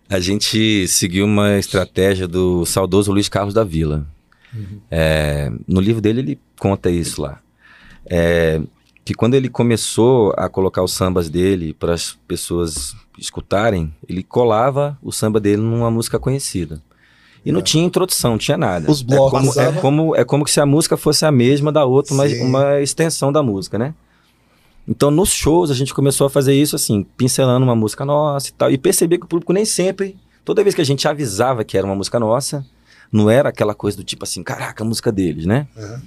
A 0.08 0.18
gente 0.20 0.88
seguiu 0.88 1.24
uma 1.26 1.58
estratégia 1.58 2.26
do 2.26 2.64
saudoso 2.64 3.12
Luiz 3.12 3.28
Carlos 3.28 3.52
da 3.54 3.62
Vila. 3.64 4.06
É, 4.90 5.50
no 5.66 5.80
livro 5.80 6.00
dele 6.00 6.20
ele 6.20 6.40
conta 6.58 6.90
isso 6.90 7.20
lá. 7.20 7.40
É, 8.06 8.60
que 9.04 9.12
quando 9.14 9.34
ele 9.34 9.48
começou 9.50 10.32
a 10.36 10.48
colocar 10.48 10.82
os 10.82 10.92
sambas 10.92 11.28
dele 11.28 11.74
para 11.74 11.92
as 11.92 12.16
pessoas 12.26 12.94
escutarem, 13.18 13.92
ele 14.08 14.22
colava 14.22 14.98
o 15.02 15.12
samba 15.12 15.38
dele 15.38 15.60
numa 15.62 15.90
música 15.90 16.18
conhecida. 16.18 16.80
E 17.44 17.52
não 17.52 17.60
É. 17.60 17.62
tinha 17.62 17.84
introdução, 17.84 18.32
não 18.32 18.38
tinha 18.38 18.56
nada. 18.56 18.90
Os 18.90 19.02
blocos. 19.02 19.56
É 19.56 19.66
como, 19.66 19.78
é, 19.78 19.80
como, 19.80 20.16
é 20.16 20.24
como 20.24 20.44
que 20.44 20.50
se 20.50 20.60
a 20.60 20.66
música 20.66 20.96
fosse 20.96 21.24
a 21.26 21.30
mesma 21.30 21.70
da 21.70 21.84
outra, 21.84 22.14
Sim. 22.28 22.42
uma 22.44 22.80
extensão 22.80 23.30
da 23.30 23.42
música, 23.42 23.78
né? 23.78 23.94
Então, 24.88 25.10
nos 25.10 25.28
shows, 25.30 25.70
a 25.70 25.74
gente 25.74 25.92
começou 25.92 26.26
a 26.26 26.30
fazer 26.30 26.54
isso 26.54 26.74
assim, 26.74 27.04
pincelando 27.16 27.62
uma 27.64 27.76
música 27.76 28.04
nossa 28.06 28.48
e 28.48 28.52
tal. 28.52 28.70
E 28.70 28.78
percebi 28.78 29.18
que 29.18 29.24
o 29.26 29.28
público 29.28 29.52
nem 29.52 29.64
sempre, 29.66 30.16
toda 30.44 30.62
vez 30.62 30.74
que 30.74 30.80
a 30.80 30.84
gente 30.84 31.06
avisava 31.06 31.62
que 31.62 31.76
era 31.76 31.86
uma 31.86 31.94
música 31.94 32.18
nossa, 32.18 32.64
não 33.12 33.28
era 33.28 33.50
aquela 33.50 33.74
coisa 33.74 33.96
do 33.98 34.04
tipo 34.04 34.24
assim, 34.24 34.42
caraca, 34.42 34.82
a 34.82 34.86
música 34.86 35.12
deles, 35.12 35.44
né? 35.44 35.68
Aham. 35.76 36.02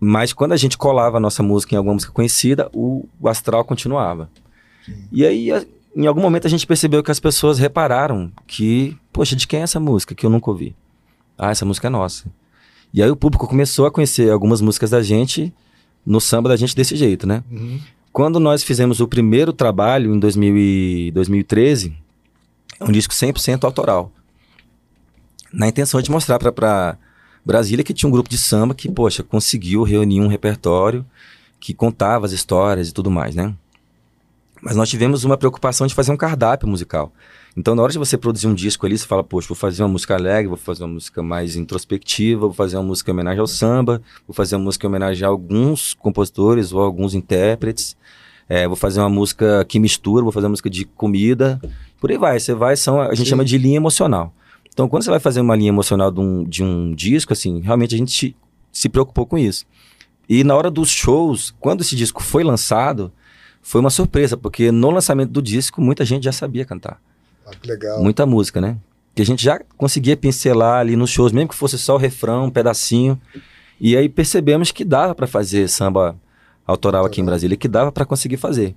Mas 0.00 0.32
quando 0.32 0.52
a 0.52 0.56
gente 0.56 0.76
colava 0.76 1.16
a 1.16 1.20
nossa 1.20 1.42
música 1.42 1.74
em 1.74 1.78
alguma 1.78 1.94
música 1.94 2.12
conhecida, 2.12 2.68
o, 2.74 3.06
o 3.20 3.28
astral 3.28 3.64
continuava. 3.64 4.28
Sim. 4.84 5.04
E 5.12 5.24
aí, 5.24 5.52
a- 5.52 5.64
em 5.96 6.06
algum 6.06 6.20
momento, 6.20 6.46
a 6.46 6.50
gente 6.50 6.66
percebeu 6.66 7.02
que 7.04 7.10
as 7.12 7.20
pessoas 7.20 7.58
repararam 7.58 8.30
que, 8.48 8.96
poxa, 9.12 9.36
de 9.36 9.46
quem 9.46 9.60
é 9.60 9.62
essa 9.62 9.78
música 9.78 10.12
que 10.14 10.26
eu 10.26 10.30
nunca 10.30 10.50
ouvi? 10.50 10.74
Ah, 11.38 11.50
essa 11.52 11.64
música 11.64 11.86
é 11.86 11.90
nossa. 11.90 12.26
E 12.92 13.00
aí 13.02 13.08
o 13.10 13.16
público 13.16 13.46
começou 13.46 13.86
a 13.86 13.90
conhecer 13.92 14.30
algumas 14.30 14.60
músicas 14.60 14.90
da 14.90 15.02
gente 15.02 15.54
no 16.04 16.20
samba 16.20 16.48
da 16.48 16.56
gente 16.56 16.74
desse 16.76 16.96
jeito, 16.96 17.26
né? 17.26 17.42
Uhum. 17.50 17.80
Quando 18.14 18.38
nós 18.38 18.62
fizemos 18.62 19.00
o 19.00 19.08
primeiro 19.08 19.52
trabalho 19.52 20.14
em 20.14 20.18
2000 20.20 20.56
e 20.56 21.10
2013, 21.10 21.96
é 22.78 22.84
um 22.84 22.92
disco 22.92 23.12
100% 23.12 23.64
autoral. 23.64 24.12
Na 25.52 25.66
intenção 25.66 26.00
de 26.00 26.12
mostrar 26.12 26.38
para 26.38 26.96
Brasília 27.44 27.82
que 27.82 27.92
tinha 27.92 28.08
um 28.08 28.12
grupo 28.12 28.30
de 28.30 28.38
samba 28.38 28.72
que, 28.72 28.88
poxa, 28.88 29.24
conseguiu 29.24 29.82
reunir 29.82 30.20
um 30.20 30.28
repertório 30.28 31.04
que 31.58 31.74
contava 31.74 32.24
as 32.24 32.30
histórias 32.30 32.88
e 32.88 32.94
tudo 32.94 33.10
mais, 33.10 33.34
né? 33.34 33.52
Mas 34.62 34.76
nós 34.76 34.88
tivemos 34.88 35.24
uma 35.24 35.36
preocupação 35.36 35.84
de 35.84 35.92
fazer 35.92 36.12
um 36.12 36.16
cardápio 36.16 36.68
musical. 36.68 37.12
Então, 37.56 37.74
na 37.74 37.82
hora 37.82 37.92
de 37.92 37.98
você 37.98 38.18
produzir 38.18 38.48
um 38.48 38.54
disco 38.54 38.84
ali, 38.84 38.98
você 38.98 39.06
fala, 39.06 39.22
poxa, 39.22 39.46
vou 39.48 39.56
fazer 39.56 39.82
uma 39.82 39.88
música 39.88 40.14
alegre, 40.14 40.48
vou 40.48 40.56
fazer 40.56 40.82
uma 40.82 40.94
música 40.94 41.22
mais 41.22 41.54
introspectiva, 41.54 42.40
vou 42.40 42.52
fazer 42.52 42.76
uma 42.76 42.82
música 42.82 43.10
em 43.10 43.14
homenagem 43.14 43.40
ao 43.40 43.46
samba, 43.46 44.02
vou 44.26 44.34
fazer 44.34 44.56
uma 44.56 44.64
música 44.64 44.86
em 44.86 44.88
homenagem 44.88 45.24
a 45.24 45.28
alguns 45.28 45.94
compositores 45.94 46.72
ou 46.72 46.80
alguns 46.80 47.14
intérpretes. 47.14 47.96
é, 48.48 48.66
vou 48.66 48.76
fazer 48.76 49.00
uma 49.00 49.08
música 49.08 49.64
que 49.66 49.78
mistura, 49.78 50.22
vou 50.22 50.32
fazer 50.32 50.46
uma 50.46 50.50
música 50.50 50.68
de 50.68 50.84
comida, 50.84 51.60
por 52.00 52.10
aí 52.10 52.18
vai. 52.18 52.38
Você 52.38 52.52
vai, 52.54 52.76
são, 52.76 53.00
a 53.00 53.14
gente 53.14 53.24
Sim. 53.24 53.30
chama 53.30 53.44
de 53.44 53.56
linha 53.56 53.76
emocional. 53.76 54.34
Então, 54.72 54.88
quando 54.88 55.04
você 55.04 55.10
vai 55.10 55.20
fazer 55.20 55.40
uma 55.40 55.54
linha 55.54 55.68
emocional 55.68 56.10
de 56.10 56.20
um, 56.20 56.44
de 56.44 56.62
um 56.62 56.92
disco, 56.94 57.32
assim, 57.32 57.60
realmente 57.60 57.94
a 57.94 57.98
gente 57.98 58.36
se 58.72 58.88
preocupou 58.88 59.24
com 59.24 59.38
isso. 59.38 59.64
E 60.28 60.42
na 60.42 60.56
hora 60.56 60.70
dos 60.70 60.90
shows, 60.90 61.54
quando 61.60 61.82
esse 61.82 61.94
disco 61.94 62.22
foi 62.22 62.42
lançado, 62.42 63.12
foi 63.62 63.80
uma 63.80 63.90
surpresa, 63.90 64.36
porque 64.36 64.72
no 64.72 64.90
lançamento 64.90 65.30
do 65.30 65.40
disco, 65.40 65.80
muita 65.80 66.04
gente 66.04 66.24
já 66.24 66.32
sabia 66.32 66.64
cantar. 66.64 67.00
Ah, 67.46 67.50
que 67.60 67.68
legal. 67.68 68.02
Muita 68.02 68.26
música, 68.26 68.60
né? 68.60 68.76
Que 69.14 69.22
a 69.22 69.26
gente 69.26 69.44
já 69.44 69.60
conseguia 69.76 70.16
pincelar 70.16 70.80
ali 70.80 70.96
nos 70.96 71.10
shows, 71.10 71.32
mesmo 71.32 71.48
que 71.48 71.54
fosse 71.54 71.78
só 71.78 71.94
o 71.94 71.98
refrão, 71.98 72.46
um 72.46 72.50
pedacinho. 72.50 73.20
E 73.80 73.96
aí 73.96 74.08
percebemos 74.08 74.70
que 74.70 74.84
dava 74.84 75.14
para 75.14 75.26
fazer 75.26 75.68
samba 75.68 76.16
autoral 76.66 77.04
aqui 77.04 77.20
em 77.20 77.24
Brasília, 77.24 77.56
que 77.56 77.68
dava 77.68 77.92
para 77.92 78.04
conseguir 78.04 78.36
fazer. 78.36 78.74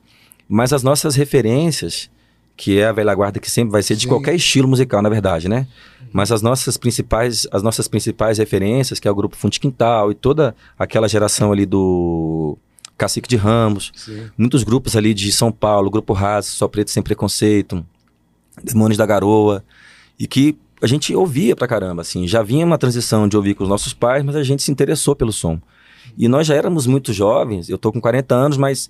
Mas 0.47 0.73
as 0.73 0.83
nossas 0.83 1.15
referências, 1.15 2.09
que 2.55 2.79
é 2.79 2.87
a 2.87 2.91
velha 2.91 3.13
guarda 3.13 3.39
que 3.39 3.49
sempre 3.49 3.71
vai 3.71 3.83
ser 3.83 3.95
de 3.95 4.03
Sim. 4.03 4.09
qualquer 4.09 4.35
estilo 4.35 4.67
musical, 4.67 5.01
na 5.01 5.09
verdade, 5.09 5.47
né? 5.47 5.67
Mas 6.11 6.31
as 6.31 6.41
nossas 6.41 6.77
principais, 6.77 7.47
as 7.51 7.61
nossas 7.61 7.87
principais 7.87 8.37
referências, 8.37 8.99
que 8.99 9.07
é 9.07 9.11
o 9.11 9.15
grupo 9.15 9.35
Fundo 9.35 9.53
de 9.53 9.59
Quintal 9.59 10.11
e 10.11 10.15
toda 10.15 10.55
aquela 10.77 11.07
geração 11.07 11.51
ali 11.51 11.65
do 11.65 12.57
Cacique 12.97 13.27
de 13.29 13.35
Ramos, 13.35 13.91
Sim. 13.95 14.27
muitos 14.37 14.63
grupos 14.63 14.95
ali 14.95 15.13
de 15.13 15.31
São 15.31 15.51
Paulo, 15.51 15.89
Grupo 15.89 16.13
Raso, 16.13 16.51
Só 16.51 16.67
Preto 16.67 16.89
Sem 16.91 17.03
Preconceito, 17.03 17.85
Demônios 18.63 18.97
da 18.97 19.05
Garoa, 19.05 19.63
e 20.19 20.27
que 20.27 20.57
a 20.81 20.87
gente 20.87 21.15
ouvia 21.15 21.55
pra 21.55 21.67
caramba, 21.67 22.01
assim, 22.01 22.27
já 22.27 22.43
vinha 22.43 22.65
uma 22.65 22.77
transição 22.77 23.27
de 23.27 23.35
ouvir 23.35 23.55
com 23.55 23.63
os 23.63 23.69
nossos 23.69 23.93
pais, 23.93 24.23
mas 24.23 24.35
a 24.35 24.43
gente 24.43 24.61
se 24.61 24.71
interessou 24.71 25.15
pelo 25.15 25.31
som. 25.31 25.59
E 26.17 26.27
nós 26.27 26.47
já 26.47 26.55
éramos 26.55 26.87
muito 26.87 27.11
jovens, 27.13 27.69
eu 27.69 27.77
tô 27.77 27.91
com 27.91 27.99
40 27.99 28.35
anos, 28.35 28.57
mas 28.57 28.89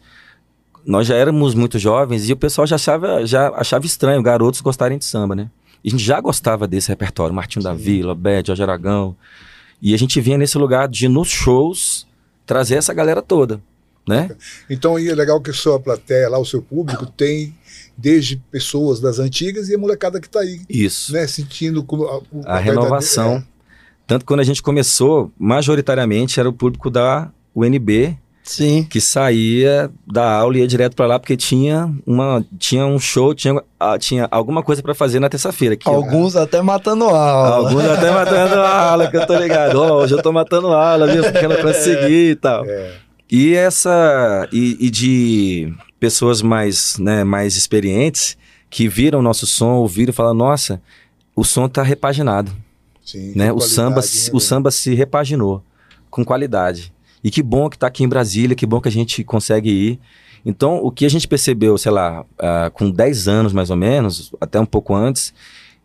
nós 0.86 1.08
já 1.08 1.16
éramos 1.16 1.54
muito 1.54 1.78
jovens 1.78 2.30
e 2.30 2.34
o 2.34 2.38
pessoal 2.38 2.66
já 2.66 2.76
achava, 2.76 3.26
já 3.26 3.50
achava 3.50 3.86
estranho 3.86 4.22
garotos 4.22 4.62
gostarem 4.62 4.98
de 4.98 5.06
samba, 5.06 5.36
né? 5.36 5.50
E 5.84 5.90
a 5.90 5.92
gente 5.92 6.04
já 6.04 6.20
gostava 6.20 6.68
desse 6.68 6.90
repertório, 6.90 7.34
Martinho 7.34 7.64
da 7.64 7.74
Vila, 7.74 8.16
Bete, 8.16 8.48
Jorge 8.48 8.64
Aragão. 8.64 9.16
E 9.82 9.94
a 9.94 9.98
gente 9.98 10.20
vinha 10.20 10.38
nesse 10.38 10.58
lugar 10.58 10.88
de, 10.88 11.08
nos 11.08 11.28
shows, 11.28 12.08
trazer 12.46 12.76
essa 12.76 12.94
galera 12.94 13.22
toda, 13.22 13.62
né? 14.08 14.30
Então, 14.70 14.98
e 14.98 15.10
é 15.10 15.16
legal 15.16 15.40
que 15.40 15.52
a 15.52 15.54
sua 15.54 15.80
plateia 15.80 16.30
lá, 16.30 16.40
o 16.40 16.46
seu 16.46 16.62
público, 16.62 17.06
tem 17.06 17.54
desde 17.98 18.38
pessoas 18.52 19.00
das 19.00 19.18
antigas 19.20 19.70
e 19.70 19.76
a 19.76 19.78
molecada 19.78 20.20
que 20.20 20.28
está 20.28 20.42
aí, 20.42 20.62
Isso. 20.70 21.12
né? 21.14 21.26
Sentindo 21.28 21.84
como 21.84 22.04
a, 22.06 22.18
o- 22.18 22.24
a 22.46 22.58
renovação. 22.60 23.24
verdadeira- 23.24 23.58
Tanto 24.06 24.22
que 24.22 24.28
quando 24.28 24.40
a 24.40 24.44
gente 24.44 24.62
começou, 24.62 25.32
majoritariamente 25.38 26.40
era 26.40 26.48
o 26.48 26.54
público 26.54 26.90
da 26.90 27.30
UNB 27.56 28.18
Sim. 28.44 28.84
que 28.90 29.02
saía 29.02 29.92
da 30.10 30.32
aula 30.32 30.56
e 30.58 30.62
ia 30.62 30.68
direto 30.68 30.96
pra 30.96 31.06
lá 31.06 31.20
porque 31.20 31.36
tinha 31.36 31.94
uma 32.06 32.46
tinha 32.58 32.86
um 32.86 32.98
show, 32.98 33.36
tinha, 33.36 33.62
ah, 33.78 33.98
tinha 34.00 34.26
alguma 34.32 34.64
coisa 34.64 34.82
pra 34.82 34.96
fazer 34.96 35.20
na 35.20 35.28
terça-feira. 35.28 35.76
que- 35.76 35.90
Alguns 35.90 36.38
até 36.38 36.62
matando 36.62 37.04
aula. 37.06 37.68
Alguns 37.68 37.84
até 37.84 38.10
matando 38.12 38.56
aula, 38.62 39.12
que 39.12 39.18
eu 39.18 39.28
tô 39.28 39.36
ligado. 39.36 39.76
Ó, 39.82 40.04
hoje 40.04 40.14
eu 40.14 40.22
tô 40.22 40.32
matando 40.32 40.68
aula, 40.68 41.08
viu? 41.08 41.24
Porque 41.24 41.44
eu 41.46 41.50
não 41.50 41.58
consegui 41.62 42.30
e 42.32 42.36
tal. 42.36 42.64
É, 42.66 42.94
E 43.30 43.54
essa. 43.56 44.48
E, 44.54 44.78
e 44.80 44.90
de 44.90 45.74
pessoas 46.00 46.42
mais, 46.42 46.98
né, 46.98 47.24
mais 47.24 47.56
experientes 47.56 48.38
que 48.70 48.88
viram 48.88 49.20
o 49.20 49.22
nosso 49.22 49.46
som, 49.48 49.76
ouviram 49.76 50.10
e 50.12 50.14
falaram: 50.14 50.36
nossa, 50.36 50.82
o 51.36 51.44
som 51.44 51.68
tá 51.70 51.82
repaginado. 51.84 52.52
sim, 53.06 53.34
né? 53.36 53.52
O 53.52 53.60
samba, 53.60 54.02
né, 54.02 54.08
o 54.34 54.40
samba 54.40 54.72
se 54.72 54.94
repaginou 54.94 55.64
com 56.10 56.24
qualidade. 56.26 56.94
E 57.24 57.32
que 57.32 57.42
bom 57.42 57.70
que 57.70 57.78
tá 57.78 57.88
aqui 57.88 58.04
em 58.04 58.08
Brasília, 58.08 58.56
que 58.56 58.66
bom 58.66 58.80
que 58.80 58.88
a 58.88 58.92
gente 58.92 59.24
consegue 59.24 59.70
ir. 59.70 60.00
Então, 60.46 60.78
o 60.84 60.92
que 60.92 61.06
a 61.06 61.10
gente 61.10 61.28
percebeu, 61.28 61.78
sei 61.78 61.92
lá, 61.92 62.24
ah, 62.40 62.70
com 62.74 62.90
10 62.90 63.28
anos 63.28 63.52
mais 63.52 63.70
ou 63.70 63.76
menos, 63.76 64.32
até 64.40 64.60
um 64.60 64.66
pouco 64.66 64.94
antes, 64.94 65.34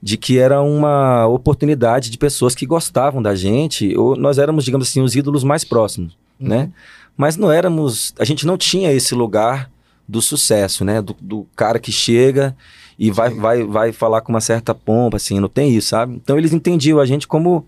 de 0.01 0.17
que 0.17 0.39
era 0.39 0.61
uma 0.61 1.27
oportunidade 1.27 2.11
de 2.11 2.19
pessoas 2.19 2.55
que 2.55 2.67
gostavam 2.67 3.21
da 3.23 3.35
gente, 3.35 3.97
ou 3.97 4.15
nós 4.15 4.39
éramos, 4.39 4.65
digamos 4.65 4.89
assim, 4.89 5.01
os 5.01 5.17
ídolos 5.17 5.43
mais 5.43 5.65
próximos, 5.65 6.17
Uhum. 6.39 6.49
né? 6.49 6.71
Mas 7.17 7.37
não 7.37 7.51
éramos, 7.51 8.13
a 8.19 8.25
gente 8.25 8.47
não 8.47 8.57
tinha 8.57 8.93
esse 8.93 9.15
lugar 9.15 9.71
do 10.13 10.21
sucesso, 10.21 10.85
né? 10.85 11.01
Do, 11.01 11.17
do 11.19 11.47
cara 11.57 11.79
que 11.79 11.91
chega 11.91 12.55
e 12.99 13.11
vai, 13.11 13.31
Sim. 13.31 13.41
vai, 13.41 13.65
vai 13.65 13.93
falar 13.93 14.21
com 14.21 14.31
uma 14.31 14.43
certa 14.43 14.75
pompa, 14.75 15.17
assim, 15.17 15.41
não 15.41 15.49
tem 15.49 15.75
isso, 15.75 15.89
sabe? 15.89 16.21
Então 16.23 16.37
eles 16.37 16.53
entendiam 16.53 17.01
a 17.01 17.07
gente 17.07 17.27
como 17.27 17.67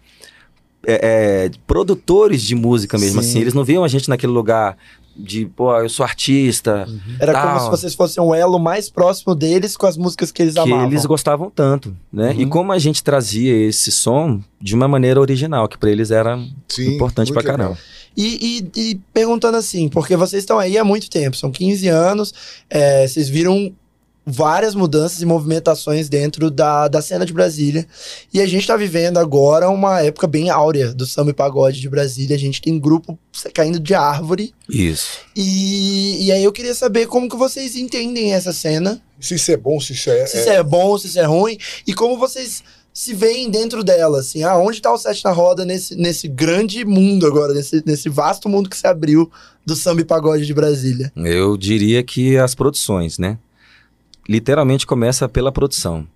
é, 0.87 1.46
é, 1.46 1.50
produtores 1.66 2.42
de 2.42 2.54
música 2.54 2.98
mesmo, 2.98 3.22
Sim. 3.22 3.28
assim. 3.28 3.40
Eles 3.40 3.54
não 3.54 3.64
viam 3.64 3.83
a 3.83 3.88
gente 3.88 4.11
naquele 4.11 4.33
lugar 4.33 4.76
de, 5.16 5.46
pô, 5.46 5.77
eu 5.79 5.88
sou 5.88 6.05
artista, 6.05 6.87
Era 7.20 7.33
Tal. 7.33 7.46
como 7.48 7.61
se 7.61 7.70
vocês 7.70 7.94
fossem 7.94 8.22
um 8.22 8.35
elo 8.35 8.59
mais 8.59 8.90
próximo 8.90 9.35
deles 9.35 9.77
com 9.77 9.87
as 9.87 9.96
músicas 9.96 10.33
que 10.33 10.42
eles 10.42 10.55
que 10.55 10.61
amavam. 10.61 10.87
eles 10.87 11.07
gostavam 11.07 11.50
tanto, 11.50 11.96
né? 12.12 12.31
Uhum. 12.33 12.40
E 12.40 12.46
como 12.46 12.72
a 12.72 12.79
gente 12.79 13.03
trazia 13.03 13.55
esse 13.68 13.90
som 13.92 14.40
de 14.61 14.74
uma 14.74 14.88
maneira 14.88 15.20
original, 15.20 15.68
que 15.68 15.79
pra 15.79 15.90
eles 15.90 16.11
era 16.11 16.37
Sim, 16.68 16.94
importante 16.94 17.33
pra 17.33 17.42
legal. 17.42 17.57
caramba. 17.57 17.79
E, 18.16 18.68
e- 18.77 18.81
e 18.90 18.94
perguntando 19.12 19.57
assim, 19.57 19.88
porque 19.88 20.16
vocês 20.16 20.42
estão 20.42 20.59
aí 20.59 20.79
há 20.79 20.85
muito 20.85 21.11
tempo, 21.11 21.37
são 21.37 21.50
15 21.50 21.88
anos, 21.88 22.33
é, 22.70 23.07
vocês 23.07 23.29
viram 23.29 23.72
várias 24.27 24.75
mudanças 24.75 25.21
e 25.21 25.27
movimentações 25.27 26.09
dentro 26.09 26.51
da, 26.51 26.89
da 26.89 27.03
cena 27.03 27.27
de 27.27 27.33
Brasília. 27.33 27.87
E 28.33 28.41
a 28.41 28.47
gente 28.47 28.63
está 28.63 28.77
vivendo 28.77 29.19
agora 29.19 29.69
uma 29.69 30.01
época 30.01 30.27
bem 30.27 30.51
áurea 30.51 30.93
do 30.95 31.07
samba 31.07 31.31
e 31.31 31.35
pagode 31.35 31.81
de 31.81 31.89
Brasília. 31.89 32.37
A 32.37 32.39
gente 32.39 32.63
tem 32.63 32.79
grupo 32.79 33.19
caindo 33.53 33.79
de 33.79 33.95
árvore. 33.95 34.55
Isso. 34.69 35.19
E, 35.37 36.27
e 36.27 36.33
aí 36.33 36.43
eu 36.43 36.53
queria 36.53 36.75
saber 36.75 37.07
como 37.07 37.29
que 37.29 37.37
vocês 37.37 37.77
entendem 37.77 38.33
essa 38.33 38.53
cena. 38.53 39.01
Se 39.21 39.35
isso 39.35 39.53
é 39.53 39.57
bom, 39.57 39.81
se 39.81 39.93
isso 39.93 40.11
é. 40.11 40.27
Se 40.27 40.41
isso 40.41 40.51
é 40.51 40.63
bom, 40.63 40.97
se 40.99 41.07
isso 41.07 41.19
é 41.21 41.25
ruim. 41.25 41.59
E 41.87 41.93
como 41.93 42.19
vocês 42.19 42.63
se 42.95 43.13
veem 43.13 43.51
dentro 43.51 43.83
dela, 43.83 44.21
assim. 44.21 44.45
Ah, 44.45 44.57
onde 44.57 44.81
tá 44.81 44.93
o 44.93 44.97
Sete 44.97 45.25
na 45.25 45.33
Roda 45.33 45.65
nesse, 45.65 45.97
nesse 45.97 46.29
grande 46.29 46.85
mundo 46.85 47.27
agora, 47.27 47.53
nesse, 47.53 47.83
nesse 47.85 48.09
vasto 48.09 48.49
mundo 48.49 48.71
que 48.71 48.77
se 48.77 48.87
abriu 48.87 49.31
do 49.67 49.75
samba 49.75 50.03
e 50.03 50.05
pagode 50.05 50.47
de 50.47 50.55
Brasília. 50.55 51.13
Eu 51.17 51.57
diria 51.57 52.03
que 52.05 52.37
as 52.37 52.55
produções, 52.55 53.19
né? 53.19 53.37
Literalmente 54.29 54.87
começa 54.87 55.29
pela 55.29 55.53
produção. 55.53 56.07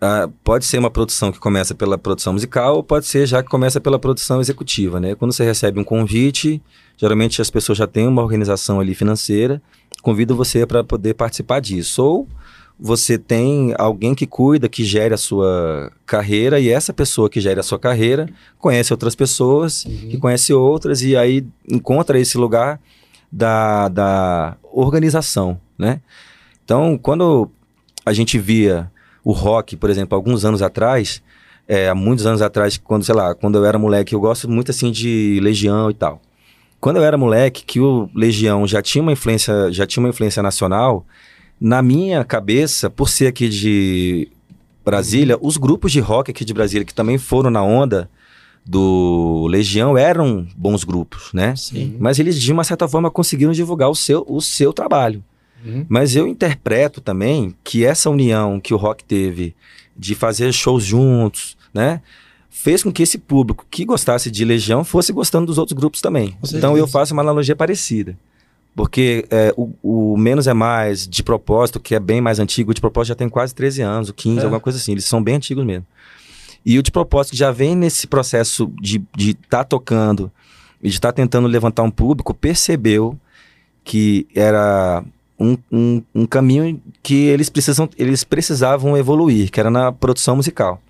Ah, 0.00 0.30
pode 0.42 0.64
ser 0.64 0.78
uma 0.78 0.90
produção 0.90 1.30
que 1.30 1.38
começa 1.38 1.74
pela 1.74 1.98
produção 1.98 2.32
musical, 2.32 2.76
ou 2.76 2.82
pode 2.82 3.06
ser 3.06 3.26
já 3.26 3.42
que 3.42 3.50
começa 3.50 3.80
pela 3.80 3.98
produção 3.98 4.40
executiva, 4.40 4.98
né? 4.98 5.14
Quando 5.14 5.32
você 5.32 5.44
recebe 5.44 5.78
um 5.78 5.84
convite, 5.84 6.62
geralmente 6.96 7.42
as 7.42 7.50
pessoas 7.50 7.76
já 7.76 7.86
têm 7.86 8.08
uma 8.08 8.22
organização 8.22 8.80
ali 8.80 8.94
financeira, 8.94 9.60
convidam 10.00 10.36
você 10.36 10.64
para 10.64 10.82
poder 10.82 11.14
participar 11.14 11.60
disso. 11.60 12.02
Ou 12.02 12.28
você 12.78 13.18
tem 13.18 13.74
alguém 13.76 14.14
que 14.14 14.26
cuida, 14.26 14.70
que 14.70 14.84
gere 14.84 15.12
a 15.12 15.18
sua 15.18 15.92
carreira, 16.06 16.58
e 16.58 16.70
essa 16.70 16.94
pessoa 16.94 17.28
que 17.28 17.38
gere 17.38 17.60
a 17.60 17.62
sua 17.62 17.78
carreira 17.78 18.26
conhece 18.58 18.90
outras 18.94 19.14
pessoas, 19.14 19.82
que 19.82 20.16
conhece 20.16 20.54
outras, 20.54 21.02
e 21.02 21.14
aí 21.14 21.46
encontra 21.68 22.18
esse 22.18 22.38
lugar 22.38 22.80
da, 23.30 23.88
da 23.88 24.56
organização, 24.72 25.60
né? 25.78 26.00
Então, 26.70 26.96
quando 26.96 27.50
a 28.06 28.12
gente 28.12 28.38
via 28.38 28.88
o 29.24 29.32
rock, 29.32 29.76
por 29.76 29.90
exemplo, 29.90 30.14
alguns 30.14 30.44
anos 30.44 30.62
atrás, 30.62 31.20
é, 31.66 31.88
há 31.88 31.96
muitos 31.96 32.26
anos 32.26 32.40
atrás, 32.40 32.78
quando, 32.78 33.02
sei 33.02 33.12
lá, 33.12 33.34
quando 33.34 33.58
eu 33.58 33.64
era 33.64 33.76
moleque, 33.76 34.14
eu 34.14 34.20
gosto 34.20 34.48
muito, 34.48 34.70
assim, 34.70 34.92
de 34.92 35.40
Legião 35.42 35.90
e 35.90 35.94
tal. 35.94 36.22
Quando 36.80 36.98
eu 36.98 37.02
era 37.02 37.18
moleque, 37.18 37.64
que 37.64 37.80
o 37.80 38.08
Legião 38.14 38.68
já 38.68 38.80
tinha 38.80 39.02
uma 39.02 39.10
influência, 39.10 39.72
já 39.72 39.84
tinha 39.84 40.00
uma 40.00 40.10
influência 40.10 40.44
nacional, 40.44 41.04
na 41.60 41.82
minha 41.82 42.24
cabeça, 42.24 42.88
por 42.88 43.08
ser 43.08 43.26
aqui 43.26 43.48
de 43.48 44.28
Brasília, 44.84 45.36
os 45.40 45.56
grupos 45.56 45.90
de 45.90 45.98
rock 45.98 46.30
aqui 46.30 46.44
de 46.44 46.54
Brasília, 46.54 46.84
que 46.84 46.94
também 46.94 47.18
foram 47.18 47.50
na 47.50 47.64
onda 47.64 48.08
do 48.64 49.48
Legião, 49.50 49.98
eram 49.98 50.46
bons 50.56 50.84
grupos, 50.84 51.32
né? 51.32 51.56
Sim. 51.56 51.96
Mas 51.98 52.20
eles, 52.20 52.40
de 52.40 52.52
uma 52.52 52.62
certa 52.62 52.86
forma, 52.86 53.10
conseguiram 53.10 53.50
divulgar 53.50 53.90
o 53.90 53.94
seu, 53.96 54.24
o 54.28 54.40
seu 54.40 54.72
trabalho. 54.72 55.20
Uhum. 55.64 55.84
Mas 55.88 56.16
eu 56.16 56.26
interpreto 56.26 57.00
também 57.00 57.54
que 57.62 57.84
essa 57.84 58.08
união 58.10 58.60
que 58.60 58.72
o 58.72 58.76
rock 58.76 59.04
teve 59.04 59.54
de 59.96 60.14
fazer 60.14 60.52
shows 60.52 60.84
juntos, 60.84 61.56
né? 61.72 62.00
Fez 62.48 62.82
com 62.82 62.92
que 62.92 63.02
esse 63.02 63.18
público 63.18 63.66
que 63.70 63.84
gostasse 63.84 64.30
de 64.30 64.44
Legião 64.44 64.84
fosse 64.84 65.12
gostando 65.12 65.46
dos 65.46 65.58
outros 65.58 65.78
grupos 65.78 66.00
também. 66.00 66.36
Então 66.52 66.76
eu 66.76 66.86
faço 66.86 67.12
uma 67.12 67.22
analogia 67.22 67.54
parecida. 67.54 68.16
Porque 68.74 69.26
é, 69.30 69.52
o, 69.56 69.72
o 69.82 70.16
Menos 70.16 70.46
é 70.46 70.54
Mais, 70.54 71.06
de 71.06 71.22
propósito, 71.22 71.80
que 71.80 71.94
é 71.94 72.00
bem 72.00 72.20
mais 72.20 72.38
antigo, 72.38 72.70
o 72.70 72.74
de 72.74 72.80
propósito 72.80 73.08
já 73.08 73.14
tem 73.14 73.28
quase 73.28 73.54
13 73.54 73.82
anos, 73.82 74.08
o 74.08 74.14
15, 74.14 74.40
É. 74.40 74.42
alguma 74.44 74.60
coisa 74.60 74.78
assim. 74.78 74.92
Eles 74.92 75.04
são 75.04 75.22
bem 75.22 75.36
antigos 75.36 75.64
mesmo. 75.64 75.86
E 76.64 76.78
o 76.78 76.82
de 76.82 76.90
propósito 76.90 77.32
que 77.32 77.38
já 77.38 77.50
vem 77.50 77.74
nesse 77.74 78.06
processo 78.06 78.70
de 78.80 78.96
estar 78.96 79.16
de 79.16 79.34
tá 79.34 79.64
tocando 79.64 80.30
e 80.82 80.88
de 80.88 80.94
estar 80.94 81.08
tá 81.08 81.12
tentando 81.12 81.48
levantar 81.48 81.82
um 81.82 81.90
público, 81.90 82.34
percebeu 82.34 83.18
que 83.82 84.26
era 84.34 85.02
um, 85.40 85.56
um, 85.72 86.02
um 86.14 86.26
caminho 86.26 86.80
que 87.02 87.14
eles, 87.14 87.48
precisam, 87.48 87.88
eles 87.96 88.22
precisavam 88.22 88.96
evoluir, 88.96 89.50
que 89.50 89.58
era 89.58 89.70
na 89.70 89.90
produção 89.90 90.36
musical. 90.36 90.80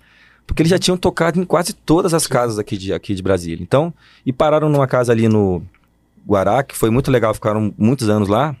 Porque 0.45 0.61
eles 0.61 0.69
já 0.69 0.77
tinham 0.77 0.97
tocado 0.97 1.39
em 1.39 1.45
quase 1.45 1.71
todas 1.73 2.13
as 2.13 2.27
casas 2.27 2.59
aqui 2.59 2.75
de, 2.77 2.91
aqui 2.93 3.15
de 3.15 3.23
Brasília. 3.23 3.63
Então, 3.63 3.93
e 4.25 4.33
pararam 4.33 4.67
numa 4.69 4.85
casa 4.87 5.11
ali 5.13 5.29
no 5.29 5.63
Guará, 6.27 6.61
que 6.63 6.75
foi 6.75 6.89
muito 6.89 7.09
legal, 7.09 7.33
ficaram 7.33 7.73
muitos 7.77 8.09
anos 8.09 8.27
lá. 8.27 8.55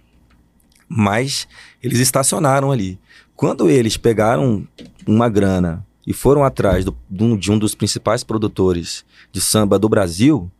mas 0.93 1.47
eles 1.81 1.99
estacionaram 1.99 2.69
ali. 2.69 2.99
Quando 3.33 3.69
eles 3.69 3.95
pegaram 3.95 4.67
uma 5.07 5.29
grana 5.29 5.85
e 6.05 6.11
foram 6.13 6.43
atrás 6.43 6.83
do- 6.83 6.95
de 7.09 7.23
um- 7.23 7.37
de 7.37 7.49
um 7.49 7.57
dos 7.57 7.73
principais 7.73 8.25
produtores 8.25 9.05
de 9.31 9.39
samba 9.39 9.79
do 9.79 9.87
Brasil, 9.87 10.51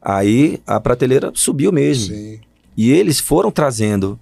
aí 0.00 0.60
a 0.64 0.78
prateleira 0.78 1.32
subiu 1.34 1.72
mesmo. 1.72 2.14
Sim. 2.14 2.38
E 2.76 2.92
eles 2.92 3.18
foram 3.18 3.50
trazendo 3.50 4.18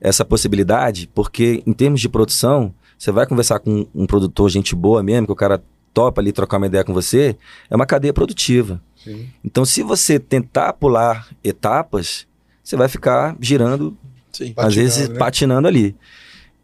essa 0.00 0.24
possibilidade, 0.24 1.08
porque 1.14 1.62
em 1.66 1.72
termos 1.72 2.00
de 2.00 2.08
produção, 2.08 2.74
você 2.98 3.10
vai 3.12 3.26
conversar 3.26 3.58
com 3.58 3.86
um 3.94 4.06
produtor, 4.06 4.50
gente 4.50 4.74
boa 4.74 5.02
mesmo, 5.02 5.26
que 5.26 5.32
o 5.32 5.36
cara 5.36 5.62
topa 5.92 6.20
ali 6.20 6.32
trocar 6.32 6.56
uma 6.58 6.66
ideia 6.66 6.84
com 6.84 6.92
você, 6.92 7.36
é 7.70 7.76
uma 7.76 7.86
cadeia 7.86 8.12
produtiva. 8.12 8.80
Sim. 8.96 9.28
Então, 9.44 9.64
se 9.64 9.82
você 9.82 10.18
tentar 10.18 10.72
pular 10.72 11.28
etapas, 11.42 12.26
você 12.62 12.76
vai 12.76 12.88
ficar 12.88 13.36
girando, 13.40 13.96
Sim. 14.32 14.48
às 14.48 14.54
Patinando, 14.54 14.74
vezes 14.74 15.08
né? 15.08 15.18
patinando 15.18 15.68
ali. 15.68 15.94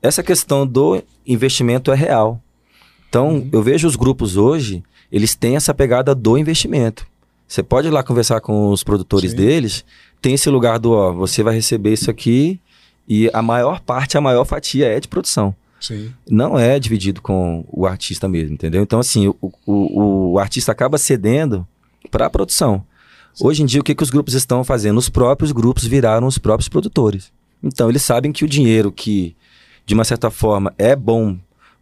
Essa 0.02 0.22
questão 0.22 0.66
do 0.66 1.02
investimento 1.26 1.92
é 1.92 1.94
real. 1.94 2.42
Então, 3.08 3.34
Uhum. 3.34 3.48
eu 3.52 3.62
vejo 3.62 3.86
os 3.86 3.96
grupos 3.96 4.36
hoje, 4.36 4.82
eles 5.12 5.34
têm 5.34 5.56
essa 5.56 5.74
pegada 5.74 6.14
do 6.14 6.38
investimento. 6.38 7.06
Você 7.46 7.62
pode 7.62 7.88
ir 7.88 7.90
lá 7.90 8.02
conversar 8.02 8.40
com 8.40 8.70
os 8.70 8.82
produtores 8.82 9.32
Sim. 9.32 9.36
deles, 9.36 9.84
tem 10.22 10.34
esse 10.34 10.48
lugar 10.48 10.78
do, 10.78 10.92
ó, 10.92 11.12
você 11.12 11.42
vai 11.42 11.54
receber 11.54 11.92
isso 11.92 12.10
aqui 12.10 12.60
e 13.10 13.28
a 13.32 13.42
maior 13.42 13.80
parte, 13.80 14.16
a 14.16 14.20
maior 14.20 14.44
fatia 14.44 14.86
é 14.86 15.00
de 15.00 15.08
produção. 15.08 15.52
Sim. 15.80 16.12
Não 16.30 16.56
é 16.56 16.78
dividido 16.78 17.20
com 17.20 17.64
o 17.66 17.84
artista 17.84 18.28
mesmo, 18.28 18.54
entendeu? 18.54 18.80
Então, 18.84 19.00
assim, 19.00 19.26
o, 19.26 19.52
o, 19.66 20.32
o 20.34 20.38
artista 20.38 20.70
acaba 20.70 20.96
cedendo 20.96 21.66
para 22.08 22.26
a 22.26 22.30
produção. 22.30 22.84
Hoje 23.40 23.64
em 23.64 23.66
dia, 23.66 23.80
o 23.80 23.84
que, 23.84 23.96
que 23.96 24.02
os 24.04 24.10
grupos 24.10 24.34
estão 24.34 24.62
fazendo? 24.62 24.98
Os 24.98 25.08
próprios 25.08 25.50
grupos 25.50 25.84
viraram 25.84 26.28
os 26.28 26.38
próprios 26.38 26.68
produtores. 26.68 27.32
Então, 27.60 27.88
eles 27.88 28.02
sabem 28.02 28.30
que 28.30 28.44
o 28.44 28.48
dinheiro 28.48 28.92
que, 28.92 29.34
de 29.84 29.92
uma 29.92 30.04
certa 30.04 30.30
forma, 30.30 30.72
é 30.78 30.94
bom 30.94 31.36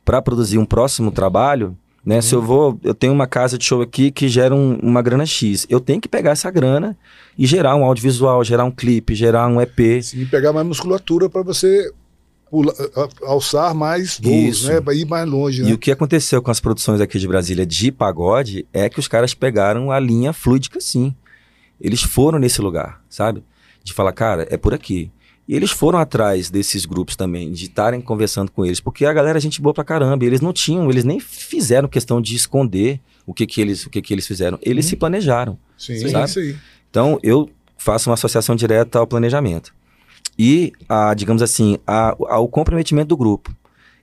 para 0.07 0.23
produzir 0.23 0.57
um 0.57 0.65
próximo 0.65 1.11
trabalho, 1.11 1.77
né? 2.09 2.23
Se 2.23 2.35
eu 2.35 2.41
vou, 2.41 2.81
eu 2.83 2.95
tenho 2.95 3.13
uma 3.13 3.27
casa 3.27 3.59
de 3.59 3.65
show 3.67 3.83
aqui 3.83 4.11
que 4.11 4.29
gera 4.29 4.55
um- 4.55 4.79
uma 4.83 5.03
grana 5.03 5.27
X, 5.27 5.67
eu 5.69 5.79
tenho 5.79 6.01
que 6.01 6.09
pegar 6.09 6.31
essa 6.31 6.51
grana 6.51 6.97
e 7.37 7.47
gerar 7.47 7.77
um 7.77 7.85
audiovisual, 7.85 8.43
gerar 8.43 8.65
um 8.65 8.71
clipe, 8.71 9.15
gerar 9.15 9.47
um 9.47 9.61
EP. 9.61 10.03
Sim, 10.03 10.25
pegar 10.25 10.53
mais 10.53 10.67
musculatura 10.67 11.29
para 11.29 11.43
você 11.43 11.93
pula- 12.51 12.75
alçar 13.25 13.75
mais 13.75 14.19
voos, 14.19 14.33
Isso. 14.61 14.69
né? 14.73 14.81
Para 14.81 14.95
ir 14.95 15.05
mais 15.07 15.29
longe, 15.29 15.61
E 15.61 15.67
né? 15.67 15.73
o 15.75 15.77
que 15.79 15.91
aconteceu 15.91 16.41
com 16.41 16.51
as 16.51 16.61
produções 16.61 16.99
aqui 17.01 17.19
de 17.19 17.29
Brasília 17.29 17.67
de 17.67 17.93
pagode 17.93 18.67
é 18.73 18.89
que 18.89 18.99
os 18.99 19.07
caras 19.07 19.35
pegaram 19.35 19.91
a 19.93 20.01
linha 20.01 20.33
fluídica, 20.33 20.81
sim. 20.81 21.15
Eles 21.79 22.03
foram 22.03 22.39
nesse 22.39 22.61
lugar, 22.63 23.03
sabe? 23.11 23.45
De 23.85 23.93
falar, 23.93 24.13
cara, 24.13 24.49
é 24.51 24.57
por 24.57 24.73
aqui. 24.73 25.11
E 25.49 25.57
eles 25.57 25.71
foram 25.71 25.99
atrás 25.99 26.51
desses 26.51 26.85
grupos 26.85 27.17
também, 27.17 27.51
de 27.53 27.65
estarem 27.65 28.01
conversando 28.03 28.51
com 28.53 28.67
eles, 28.67 28.81
porque 28.81 29.07
a 29.07 29.13
galera 29.15 29.39
é 29.39 29.41
gente 29.41 29.63
boa 29.63 29.73
pra 29.73 29.83
caramba. 29.83 30.25
Eles 30.25 30.43
não 30.43 30.53
tinham, 30.53 30.91
eles 30.91 31.05
nem 31.05 31.19
fizeram 31.19 31.89
questão 31.89 32.21
de 32.21 32.37
esconder 32.37 33.01
o 33.27 33.33
que, 33.33 33.47
que, 33.47 33.61
eles, 33.61 33.87
o 33.87 33.91
que, 33.91 34.03
que 34.03 34.13
eles 34.13 34.27
fizeram. 34.27 34.59
Eles 34.61 34.85
se 34.85 34.95
planejaram. 34.97 35.59
Sim, 35.79 35.97
Sabe? 36.01 36.15
é 36.17 36.25
isso 36.25 36.39
aí. 36.39 36.57
Então, 36.91 37.19
eu 37.23 37.49
faço 37.79 38.11
uma 38.11 38.15
associação 38.15 38.55
direta 38.55 38.99
ao 38.99 39.07
planejamento. 39.07 39.75
E, 40.39 40.73
a, 40.89 41.15
digamos 41.15 41.41
assim, 41.43 41.79
a- 41.87 42.15
ao 42.29 42.47
comprometimento 42.49 43.09
do 43.09 43.17
grupo. 43.17 43.55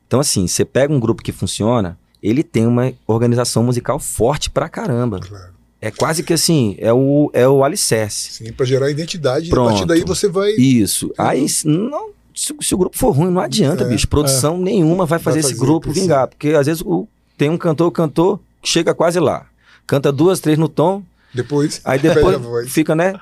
Então, 0.08 0.20
assim, 0.20 0.48
você 0.48 0.66
pega 0.66 0.94
um 0.94 1.00
grupo 1.00 1.22
que 1.24 1.32
funciona, 1.32 1.98
ele 2.22 2.44
tem 2.44 2.66
uma 2.66 2.92
organização 3.08 3.64
musical 3.64 4.00
forte 4.00 4.50
pra 4.50 4.68
caramba. 4.68 5.20
Claro. 5.20 5.54
É 5.82 5.92
quase 5.92 6.24
que 6.24 6.34
assim, 6.34 6.76
é 6.80 6.92
o, 6.92 7.30
é 7.34 7.48
o 7.48 7.64
alicerce. 7.64 8.34
Sim, 8.44 8.52
para 8.54 8.66
gerar 8.66 8.90
identidade. 8.90 9.50
Pronto. 9.50 9.68
E 9.68 9.70
a 9.70 9.72
partir 9.74 9.86
daí 9.88 10.04
você 10.06 10.28
vai. 10.28 10.52
Isso. 10.52 11.14
Aí, 11.18 11.48
se- 11.48 11.68
não, 11.68 12.10
se, 12.34 12.56
se 12.62 12.74
o 12.74 12.78
grupo 12.78 12.98
for 12.98 13.12
ruim, 13.12 13.30
não 13.32 13.42
adianta, 13.42 13.84
É, 13.84 13.88
bicho. 13.88 14.08
Produção 14.08 14.58
nenhuma 14.58 15.06
vai 15.06 15.20
fazer, 15.20 15.42
Vai 15.42 15.50
esse 15.50 15.50
fazer 15.54 15.66
grupo 15.66 15.82
crescer. 15.88 16.00
vingar. 16.02 16.28
Porque 16.28 16.50
às 16.50 16.66
vezes 16.66 16.82
o- 16.84 17.08
tem 17.38 17.50
um 17.50 17.58
cantor, 17.58 17.92
cantor, 17.92 18.40
que 18.62 18.70
chega 18.70 18.94
quase 18.96 19.20
lá. 19.20 19.46
Canta 19.86 20.12
duas, 20.12 20.40
três 20.40 20.58
no 20.58 20.68
tom, 20.68 21.04
Depois. 21.34 21.82
Aí 21.86 22.00
depois 22.00 22.38
fica, 22.72 22.96
né? 22.96 23.14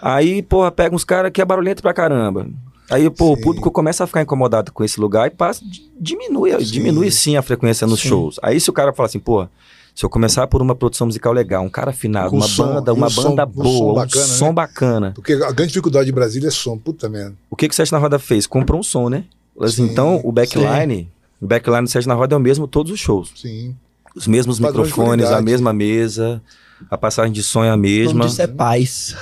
Aí, 0.00 0.40
porra, 0.42 0.70
pega 0.70 0.94
uns 0.94 1.04
caras 1.04 1.30
que 1.32 1.42
é 1.42 1.44
barulhento 1.44 1.82
pra 1.82 1.92
caramba. 1.92 2.48
Aí, 2.88 3.10
pô, 3.10 3.32
o 3.32 3.36
Sim. 3.36 3.42
público 3.42 3.70
começa 3.70 4.04
a 4.04 4.06
ficar 4.06 4.22
incomodado 4.22 4.70
com 4.72 4.84
esse 4.84 5.00
lugar 5.00 5.26
e 5.26 5.30
passa, 5.30 5.60
diminui, 5.98 6.52
Sim. 6.64 6.70
diminui 6.72 7.10
sim 7.10 7.36
a 7.36 7.42
frequência 7.42 7.86
nos 7.86 8.00
Sim. 8.00 8.08
shows. 8.10 8.38
Aí 8.42 8.60
se 8.60 8.70
o 8.70 8.72
cara 8.72 8.92
fala 8.92 9.08
assim, 9.08 9.18
pô, 9.18 9.48
se 9.96 10.04
eu 10.04 10.10
começar 10.10 10.46
por 10.46 10.60
uma 10.60 10.74
produção 10.74 11.06
musical 11.06 11.32
legal, 11.32 11.64
um 11.64 11.70
cara 11.70 11.90
afinado, 11.90 12.28
Com 12.30 12.36
uma 12.36 12.46
som, 12.46 12.66
banda, 12.74 12.92
uma 12.92 13.06
um 13.06 13.10
som- 13.10 13.22
banda 13.34 13.46
um 13.46 13.54
som 13.54 13.62
boa, 13.62 13.92
um 13.92 13.94
bacana, 13.94 14.26
som 14.26 14.46
né? 14.48 14.52
bacana. 14.52 15.12
Porque 15.14 15.32
a 15.32 15.50
grande 15.52 15.68
dificuldade 15.68 16.04
de 16.06 16.12
Brasília 16.12 16.48
é 16.48 16.50
som, 16.50 16.76
puta 16.76 17.08
merda. 17.08 17.34
O 17.50 17.56
que, 17.56 17.66
que 17.66 17.72
o 17.72 17.76
Sete 17.76 17.90
na 17.92 17.98
Roda 17.98 18.18
fez? 18.18 18.46
Comprou 18.46 18.78
um 18.78 18.82
som, 18.82 19.08
né? 19.08 19.24
Sim. 19.68 19.84
então, 19.84 20.20
o 20.22 20.30
backline, 20.30 21.10
o 21.40 21.46
backline 21.46 21.84
do 21.84 21.88
Sete 21.88 22.06
na 22.06 22.12
Roda 22.14 22.34
é 22.34 22.36
o 22.36 22.40
mesmo 22.40 22.68
todos 22.68 22.92
os 22.92 23.00
shows. 23.00 23.32
Sim. 23.34 23.74
Os 24.14 24.26
mesmos 24.26 24.60
microfones, 24.60 25.26
a 25.30 25.40
mesma 25.40 25.72
mesa, 25.72 26.42
a 26.90 26.98
passagem 26.98 27.32
de 27.32 27.42
som 27.42 27.64
é 27.64 27.70
a 27.70 27.76
mesma. 27.76 28.26
disso 28.26 28.42
é 28.42 28.46
paz. 28.46 29.16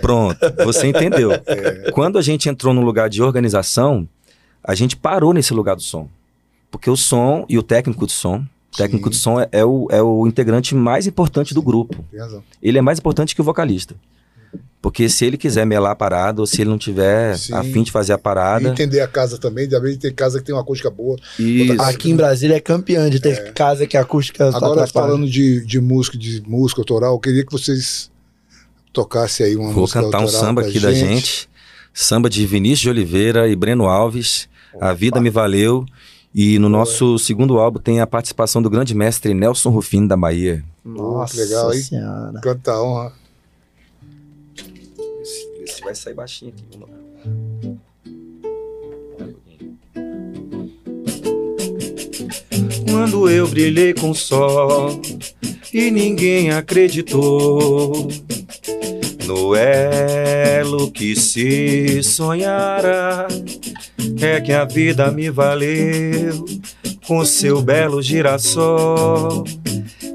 Pronto, 0.00 0.38
você 0.64 0.86
entendeu. 0.86 1.30
Quando 1.92 2.18
a 2.18 2.22
gente 2.22 2.48
entrou 2.48 2.72
no 2.72 2.82
lugar 2.82 3.08
de 3.10 3.20
organização, 3.20 4.08
a 4.62 4.76
gente 4.76 4.96
parou 4.96 5.32
nesse 5.32 5.52
lugar 5.52 5.74
do 5.74 5.82
som. 5.82 6.08
Porque 6.70 6.88
o 6.88 6.96
som 6.96 7.44
e 7.48 7.58
o 7.58 7.62
técnico 7.64 8.06
de 8.06 8.12
som, 8.12 8.44
técnico 8.76 9.04
Sim. 9.06 9.10
de 9.10 9.16
som 9.16 9.40
é, 9.40 9.48
é 9.52 9.64
o, 9.64 9.88
é 9.90 10.02
o 10.02 10.26
integrante 10.26 10.74
mais 10.74 11.06
importante 11.06 11.52
do 11.54 11.62
grupo. 11.62 12.04
Tem 12.10 12.20
razão. 12.20 12.42
Ele 12.62 12.78
é 12.78 12.82
mais 12.82 12.98
importante 12.98 13.34
que 13.34 13.40
o 13.40 13.44
vocalista. 13.44 13.94
Porque 14.82 15.10
se 15.10 15.26
ele 15.26 15.36
quiser 15.36 15.66
melar 15.66 15.92
a 15.92 15.94
parada, 15.94 16.40
ou 16.40 16.46
se 16.46 16.62
ele 16.62 16.70
não 16.70 16.78
tiver 16.78 17.36
Sim. 17.36 17.52
a 17.52 17.62
fim 17.62 17.82
de 17.82 17.90
fazer 17.92 18.14
a 18.14 18.16
E 18.16 18.18
parada. 18.18 18.68
entender 18.70 19.00
a 19.00 19.06
casa 19.06 19.36
também, 19.36 19.68
de 19.68 19.78
vez 19.78 19.98
tem 19.98 20.12
casa 20.12 20.38
que 20.38 20.46
tem 20.46 20.54
uma 20.54 20.62
acústica 20.62 20.88
boa. 20.88 21.18
Isso. 21.38 21.82
Aqui 21.82 22.10
em 22.10 22.16
Brasília 22.16 22.56
é 22.56 22.60
campeã 22.60 23.10
de 23.10 23.20
ter 23.20 23.52
casa 23.52 23.86
que 23.86 23.96
a 23.96 24.00
acústica 24.00 24.50
tá 24.50 24.56
Agora, 24.56 24.82
atrapalha. 24.84 25.06
falando 25.08 25.28
de, 25.28 25.64
de 25.66 25.80
música, 25.80 26.16
de 26.16 26.42
música 26.46 26.80
autoral, 26.80 27.12
eu 27.14 27.18
queria 27.20 27.44
que 27.44 27.52
vocês 27.52 28.10
tocassem 28.90 29.46
aí 29.46 29.56
uma 29.56 29.70
Vou 29.70 29.82
música 29.82 30.00
cantar 30.02 30.20
um 30.20 30.28
samba 30.28 30.62
aqui 30.62 30.80
da 30.80 30.92
gente. 30.94 31.48
Samba 31.92 32.30
de 32.30 32.46
Vinícius 32.46 32.80
de 32.80 32.88
Oliveira 32.88 33.48
e 33.48 33.54
Breno 33.54 33.84
Alves. 33.84 34.48
A 34.80 34.94
Vida 34.94 35.20
Me 35.20 35.28
Valeu. 35.28 35.84
E 36.34 36.58
no 36.58 36.68
nosso 36.68 37.18
segundo 37.18 37.58
álbum 37.58 37.80
tem 37.80 38.00
a 38.00 38.06
participação 38.06 38.62
do 38.62 38.70
grande 38.70 38.94
mestre 38.94 39.34
Nelson 39.34 39.70
Rufino 39.70 40.06
da 40.06 40.16
Bahia. 40.16 40.64
Nossa 40.84 41.34
que 41.34 41.40
legal, 41.40 41.72
hein? 41.74 41.80
senhora. 41.80 42.40
Canta 42.40 42.72
a 42.72 42.82
honra. 42.82 43.12
Esse, 45.20 45.48
esse 45.64 45.80
vai 45.82 45.94
sair 45.94 46.14
baixinho 46.14 46.52
aqui. 46.52 46.64
Vamos 46.72 46.88
lá. 46.88 47.00
Quando 52.90 53.28
eu 53.28 53.48
brilhei 53.48 53.92
com 53.92 54.10
o 54.10 54.14
sol 54.14 55.00
e 55.72 55.90
ninguém 55.90 56.50
acreditou 56.50 58.08
no 59.26 59.54
elo 59.54 60.90
que 60.92 61.16
se 61.16 62.02
sonhara, 62.02 63.26
é 64.20 64.40
que 64.40 64.52
a 64.52 64.64
vida 64.64 65.10
me 65.10 65.30
valeu 65.30 66.44
com 67.06 67.24
seu 67.24 67.60
belo 67.62 68.02
girassol 68.02 69.44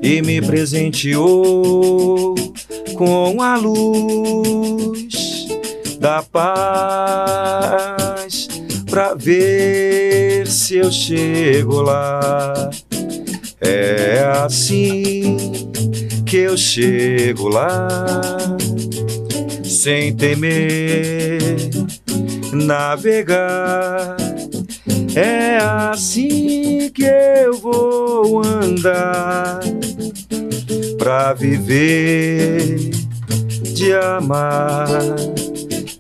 e 0.02 0.22
me 0.22 0.42
presenteou 0.42 2.36
com 2.96 3.42
a 3.42 3.58
luz 3.58 5.46
da 6.00 6.22
paz 6.22 6.86
pra 8.90 9.14
ver 9.14 10.48
se 10.48 10.76
eu 10.78 10.92
chego 10.92 11.82
lá. 11.82 12.70
É 13.60 14.24
assim 14.44 15.38
que 16.26 16.38
eu 16.38 16.56
chego 16.56 17.48
lá, 17.48 17.88
sem 19.64 20.16
temer 20.16 21.72
navegar. 22.64 24.16
É 25.16 25.58
assim 25.58 26.90
que 26.94 27.06
eu 27.06 27.58
vou 27.58 28.44
andar 28.46 29.60
pra 30.98 31.34
viver 31.34 32.92
de 33.74 33.94
amar. 33.94 34.88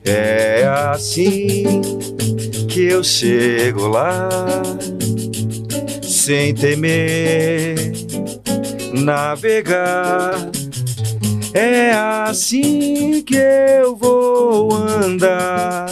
É 0.03 0.65
assim 0.65 1.82
que 2.67 2.86
eu 2.86 3.03
chego 3.03 3.88
lá, 3.88 4.30
sem 6.01 6.53
temer 6.53 7.93
navegar. 8.93 10.49
É 11.53 11.91
assim 11.93 13.23
que 13.25 13.38
eu 13.38 13.95
vou 13.95 14.73
andar 14.73 15.88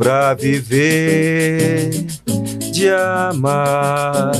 pra 0.00 0.32
viver 0.32 1.90
de 2.72 2.88
amar. 2.88 4.32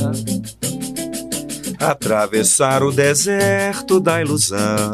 Atravessar 1.79 2.81
o 2.81 2.91
deserto 2.91 3.99
da 3.99 4.21
ilusão 4.21 4.91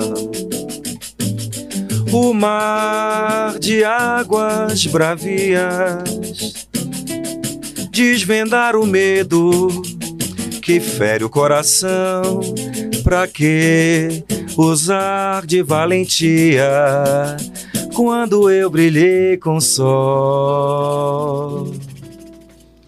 o 2.12 2.34
mar 2.34 3.60
de 3.60 3.84
águas 3.84 4.86
bravias, 4.88 6.68
desvendar 7.92 8.76
o 8.76 8.86
medo 8.86 9.70
que 10.62 10.80
fere 10.80 11.24
o 11.24 11.30
coração. 11.30 12.42
Pra 13.04 13.26
que 13.28 14.24
usar 14.58 15.46
de 15.46 15.62
valentia 15.62 17.38
quando 18.08 18.48
eu 18.52 18.70
brilhei 18.70 19.38
com 19.38 19.56
o 19.58 19.62
sol? 19.62 20.94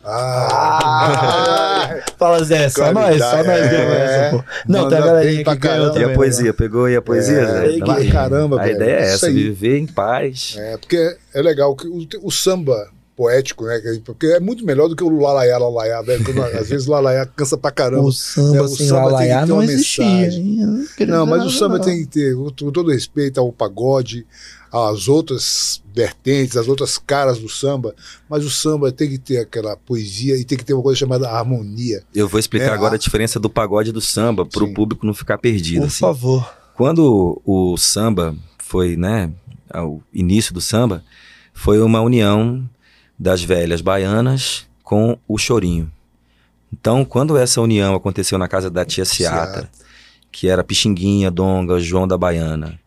Ah, 0.03 1.97
Fala, 2.19 2.43
Zé, 2.43 2.69
só 2.69 2.93
nós, 2.93 3.17
só 3.17 3.37
nós 3.37 3.47
é. 3.47 4.27
essa, 4.27 4.37
pô. 4.37 4.43
Não, 4.67 4.83
Manda 4.83 4.89
tem 4.95 5.03
a 5.03 5.05
galerinha 5.07 5.37
que 5.43 5.43
ganhou 5.43 5.57
caramba. 5.59 5.89
E 5.89 5.93
também. 6.01 6.11
a 6.13 6.15
poesia, 6.15 6.53
pegou 6.53 6.85
aí 6.85 6.95
a 6.95 7.01
poesia, 7.01 7.39
É, 7.39 7.71
Então, 7.75 7.95
pra 7.95 8.05
caramba, 8.11 8.59
a 8.61 8.63
velho. 8.63 8.75
ideia 8.75 8.97
é 8.99 9.13
essa, 9.13 9.25
aí. 9.27 9.33
viver 9.33 9.79
em 9.79 9.87
paz. 9.87 10.55
É, 10.59 10.77
porque 10.77 11.17
é 11.33 11.41
legal 11.41 11.75
que 11.75 11.87
o, 11.87 12.07
o 12.23 12.31
samba 12.31 12.87
poético, 13.15 13.65
né? 13.65 13.79
que- 13.79 13.99
Porque 14.05 14.27
é 14.27 14.39
muito 14.39 14.63
melhor 14.65 14.87
do 14.87 14.95
que 14.95 15.03
o 15.03 15.09
lalaiá, 15.19 15.57
lalaiá, 15.57 16.01
velho. 16.03 16.23
quando 16.23 16.41
Às 16.43 16.69
vezes 16.69 16.87
o 16.87 16.91
lalaiá 16.91 17.25
cansa 17.25 17.57
pra 17.57 17.71
caramba. 17.71 18.03
O 18.03 18.11
samba 18.11 18.57
É, 18.57 18.61
o 18.61 18.67
samba 18.67 18.87
tem 18.87 18.91
lalaiá 18.91 19.39
que 19.39 19.45
ter 19.45 19.49
não 19.49 19.55
uma 19.57 19.63
existia. 19.65 20.05
mensagem. 20.05 20.55
não 20.99 21.07
Não, 21.07 21.25
mas 21.25 21.43
o 21.45 21.49
samba 21.49 21.77
não. 21.77 21.83
tem 21.85 21.99
que 21.99 22.07
ter, 22.07 22.35
com 22.35 22.71
todo 22.71 22.91
respeito 22.91 23.39
ao 23.39 23.51
pagode, 23.51 24.25
às 24.71 25.07
outras 25.07 25.81
vertentes, 25.93 26.55
às 26.57 26.67
outras 26.67 26.97
caras 26.97 27.39
do 27.39 27.49
samba, 27.49 27.95
mas 28.29 28.45
o 28.45 28.49
samba 28.49 28.91
tem 28.91 29.09
que 29.09 29.17
ter 29.17 29.37
aquela 29.39 29.75
poesia 29.75 30.37
e 30.37 30.43
tem 30.45 30.57
que 30.57 30.63
ter 30.65 30.73
uma 30.73 30.83
coisa 30.83 30.99
chamada 30.99 31.29
harmonia. 31.29 32.03
Eu 32.13 32.27
vou 32.27 32.39
explicar 32.39 32.67
É, 32.71 32.73
agora 32.73 32.93
a- 32.93 32.95
a 32.95 32.99
diferença 32.99 33.39
do 33.39 33.49
pagode 33.49 33.89
e 33.89 33.93
do 33.93 34.01
samba, 34.01 34.45
para 34.45 34.63
o 34.63 34.73
público 34.73 35.05
não 35.05 35.13
ficar 35.13 35.37
perdido. 35.37 35.81
Por 35.81 35.87
assim. 35.87 35.99
favor. 35.99 36.53
Quando 36.75 37.41
o 37.45 37.75
samba 37.77 38.35
foi, 38.59 38.95
né, 38.95 39.31
o 39.75 40.01
início 40.13 40.53
do 40.53 40.61
samba, 40.61 41.03
foi 41.53 41.81
uma 41.81 41.99
união 42.01 42.67
das 43.17 43.43
velhas 43.43 43.81
baianas 43.81 44.65
com 44.83 45.17
o 45.27 45.37
chorinho. 45.37 45.91
Então, 46.71 47.03
quando 47.03 47.35
essa 47.37 47.59
união 47.59 47.95
aconteceu 47.95 48.37
na 48.37 48.47
casa 48.47 48.69
da 48.69 48.85
tia 48.85 49.03
Seata. 49.03 49.69
que 50.31 50.47
era 50.47 50.63
Pixinguinha, 50.63 51.31
Donga, 51.31 51.79
João 51.79 52.07
da 52.07 52.15
Baiana, 52.15 52.79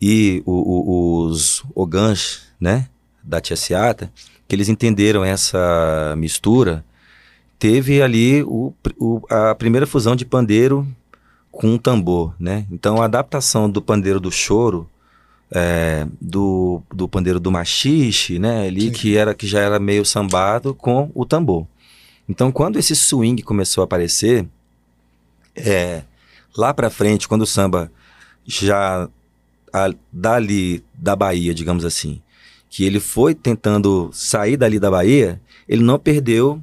e 0.00 0.42
o- 0.46 0.52
o- 0.52 1.24
os 1.26 1.62
ogãs, 1.74 2.42
né, 2.60 2.88
da 3.22 3.40
tia 3.40 3.56
Seata, 3.56 4.10
que 4.48 4.54
eles 4.56 4.68
entenderam 4.68 5.24
essa 5.24 6.14
mistura, 6.16 6.84
teve 7.58 8.00
ali 8.02 8.42
o, 8.42 8.72
a 9.28 9.54
primeira 9.54 9.86
fusão 9.86 10.16
de 10.16 10.24
pandeiro 10.24 10.86
com 11.52 11.76
tambor, 11.76 12.34
né? 12.38 12.66
Então 12.70 13.00
a 13.02 13.04
adaptação 13.04 13.68
do 13.68 13.82
pandeiro 13.82 14.18
do 14.20 14.30
choro, 14.30 14.88
é, 15.52 16.06
do, 16.20 16.80
do 16.94 17.08
pandeiro 17.08 17.38
do 17.40 17.50
machixe, 17.50 18.38
né? 18.38 18.66
Ali 18.66 18.82
Sim. 18.82 18.90
que 18.92 19.16
era 19.16 19.34
que 19.34 19.46
já 19.46 19.60
era 19.60 19.78
meio 19.78 20.04
sambado 20.06 20.74
com 20.74 21.10
o 21.14 21.24
tambor. 21.26 21.66
Então 22.28 22.50
quando 22.50 22.78
esse 22.78 22.94
swing 22.96 23.42
começou 23.42 23.82
a 23.82 23.84
aparecer, 23.84 24.46
é, 25.54 26.02
lá 26.56 26.72
pra 26.72 26.88
frente, 26.90 27.28
quando 27.28 27.42
o 27.42 27.46
samba 27.46 27.90
já 28.46 29.08
a, 29.72 29.92
dali 30.12 30.84
da 30.94 31.14
Bahia, 31.16 31.54
digamos 31.54 31.84
assim, 31.84 32.20
que 32.68 32.84
ele 32.84 33.00
foi 33.00 33.34
tentando 33.34 34.10
sair 34.12 34.56
dali 34.56 34.78
da 34.78 34.90
Bahia, 34.90 35.40
ele 35.68 35.82
não 35.82 35.98
perdeu 35.98 36.62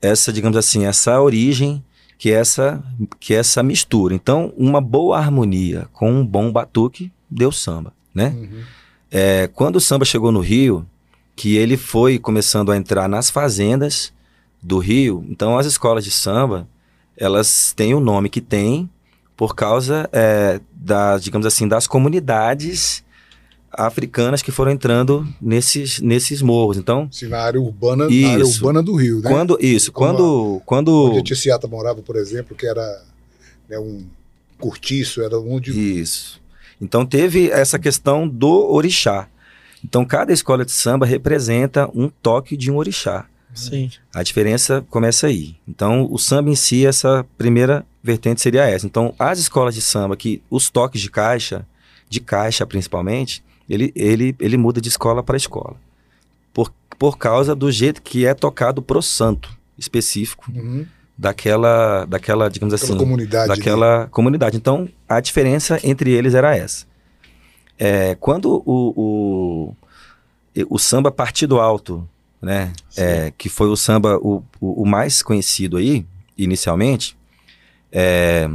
essa, 0.00 0.32
digamos 0.32 0.56
assim, 0.56 0.84
essa 0.84 1.20
origem 1.20 1.82
que 2.18 2.30
é 2.30 2.34
essa 2.34 2.82
que 3.18 3.34
é 3.34 3.38
essa 3.38 3.62
mistura. 3.62 4.14
Então, 4.14 4.52
uma 4.56 4.80
boa 4.80 5.18
harmonia 5.18 5.88
com 5.92 6.10
um 6.10 6.24
bom 6.24 6.50
batuque 6.50 7.10
deu 7.30 7.50
samba, 7.50 7.92
né? 8.14 8.28
Uhum. 8.36 8.62
É, 9.10 9.48
quando 9.52 9.76
o 9.76 9.80
samba 9.80 10.04
chegou 10.04 10.32
no 10.32 10.40
Rio, 10.40 10.86
que 11.36 11.56
ele 11.56 11.76
foi 11.76 12.18
começando 12.18 12.70
a 12.70 12.76
entrar 12.76 13.08
nas 13.08 13.30
fazendas 13.30 14.12
do 14.62 14.78
Rio, 14.78 15.24
então 15.28 15.58
as 15.58 15.66
escolas 15.66 16.04
de 16.04 16.10
samba, 16.10 16.66
elas 17.16 17.72
têm 17.76 17.94
o 17.94 18.00
nome 18.00 18.28
que 18.28 18.40
têm 18.40 18.88
por 19.36 19.54
causa, 19.54 20.08
é, 20.12 20.60
das, 20.72 21.22
digamos 21.22 21.46
assim, 21.46 21.66
das 21.66 21.86
comunidades 21.86 23.04
africanas 23.76 24.40
que 24.40 24.52
foram 24.52 24.70
entrando 24.70 25.26
nesses, 25.40 26.00
nesses 26.00 26.40
morros. 26.40 26.76
Então, 26.76 27.08
Assim, 27.12 27.26
na 27.26 27.38
área 27.38 27.60
urbana, 27.60 28.08
na 28.08 28.28
área 28.28 28.42
Isso. 28.42 28.58
urbana 28.58 28.82
do 28.82 28.94
Rio, 28.94 29.20
né? 29.20 29.28
quando 29.28 29.58
isso, 29.60 29.90
quando, 29.90 30.54
Onde 30.54 30.64
quando 30.64 31.18
a 31.18 31.22
tia 31.22 31.36
Seata 31.36 31.66
morava, 31.66 32.00
por 32.00 32.16
exemplo, 32.16 32.56
que 32.56 32.66
era 32.66 33.02
né, 33.68 33.78
um 33.78 34.04
cortiço, 34.58 35.22
era 35.22 35.38
onde 35.38 35.72
Isso. 35.72 36.40
Então 36.80 37.04
teve 37.04 37.50
essa 37.50 37.78
questão 37.78 38.28
do 38.28 38.72
orixá. 38.72 39.28
Então 39.84 40.04
cada 40.04 40.32
escola 40.32 40.64
de 40.64 40.72
samba 40.72 41.04
representa 41.04 41.90
um 41.94 42.08
toque 42.08 42.56
de 42.56 42.70
um 42.70 42.76
orixá. 42.76 43.26
Sim. 43.54 43.90
A 44.14 44.22
diferença 44.22 44.84
começa 44.90 45.26
aí. 45.26 45.56
Então 45.66 46.08
o 46.10 46.18
samba 46.18 46.50
em 46.50 46.54
si, 46.54 46.84
essa 46.86 47.24
primeira 47.38 47.84
vertente 48.02 48.40
seria 48.40 48.64
essa. 48.68 48.86
Então 48.86 49.14
as 49.18 49.38
escolas 49.38 49.74
de 49.74 49.80
samba 49.80 50.16
que 50.16 50.42
os 50.50 50.68
toques 50.70 51.00
de 51.00 51.10
caixa, 51.10 51.66
de 52.08 52.20
caixa 52.20 52.66
principalmente, 52.66 53.42
ele, 53.68 53.92
ele, 53.96 54.34
ele 54.38 54.56
muda 54.56 54.80
de 54.80 54.88
escola 54.88 55.22
para 55.22 55.36
escola. 55.36 55.76
Por, 56.52 56.72
por 56.98 57.16
causa 57.18 57.54
do 57.54 57.70
jeito 57.72 58.02
que 58.02 58.26
é 58.26 58.34
tocado 58.34 58.82
pro 58.82 59.00
santo 59.02 59.50
específico 59.78 60.50
Uhum. 60.54 60.86
daquela, 61.16 62.04
daquela 62.04 62.48
digamos 62.48 62.74
assim, 62.74 62.96
comunidade. 62.96 63.48
daquela 63.48 64.06
comunidade. 64.08 64.56
Então, 64.56 64.88
a 65.08 65.18
diferença 65.20 65.80
entre 65.82 66.12
eles 66.12 66.34
era 66.34 66.56
essa. 66.56 66.86
É, 67.78 68.14
quando 68.16 68.62
o, 68.64 69.74
o, 70.54 70.66
o 70.68 70.78
samba 70.78 71.10
Partido 71.10 71.58
Alto, 71.58 72.08
né, 72.44 72.72
é, 72.96 73.32
que 73.36 73.48
foi 73.48 73.68
o 73.68 73.76
samba 73.76 74.18
o, 74.18 74.42
o, 74.60 74.82
o 74.82 74.86
mais 74.86 75.22
conhecido 75.22 75.76
aí, 75.76 76.06
inicialmente, 76.36 77.16
é, 77.90 78.48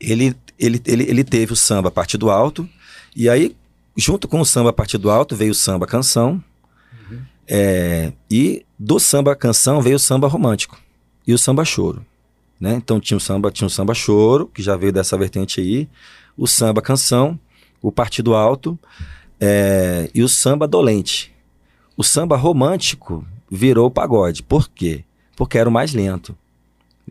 ele, 0.00 0.34
ele, 0.58 0.80
ele, 0.84 1.04
ele 1.04 1.24
teve 1.24 1.52
o 1.52 1.56
samba 1.56 1.90
Partido 1.90 2.30
Alto, 2.30 2.68
e 3.14 3.28
aí, 3.28 3.54
junto 3.96 4.26
com 4.26 4.40
o 4.40 4.46
samba 4.46 4.72
Partido 4.72 5.10
Alto, 5.10 5.36
veio 5.36 5.52
o 5.52 5.54
samba 5.54 5.86
Canção, 5.86 6.42
é, 7.46 8.12
e 8.30 8.64
do 8.78 8.98
samba 8.98 9.36
Canção 9.36 9.82
veio 9.82 9.96
o 9.96 10.00
samba 10.00 10.26
Romântico 10.26 10.80
e 11.26 11.34
o 11.34 11.38
samba 11.38 11.64
Choro 11.64 12.04
né? 12.62 12.74
Então 12.74 13.00
tinha 13.00 13.16
o 13.16 13.20
samba, 13.20 13.50
tinha 13.50 13.66
o 13.66 13.70
samba 13.70 13.92
choro, 13.92 14.46
que 14.46 14.62
já 14.62 14.76
veio 14.76 14.92
dessa 14.92 15.18
vertente 15.18 15.60
aí, 15.60 15.88
o 16.36 16.46
samba 16.46 16.80
canção, 16.80 17.36
o 17.82 17.90
partido 17.90 18.36
alto 18.36 18.78
é, 19.40 20.08
e 20.14 20.22
o 20.22 20.28
samba 20.28 20.68
dolente. 20.68 21.31
O 21.96 22.02
samba 22.02 22.36
romântico 22.36 23.24
virou 23.50 23.90
pagode. 23.90 24.42
Por 24.42 24.68
quê? 24.68 25.04
Porque 25.36 25.58
era 25.58 25.68
o 25.68 25.72
mais 25.72 25.92
lento. 25.92 26.36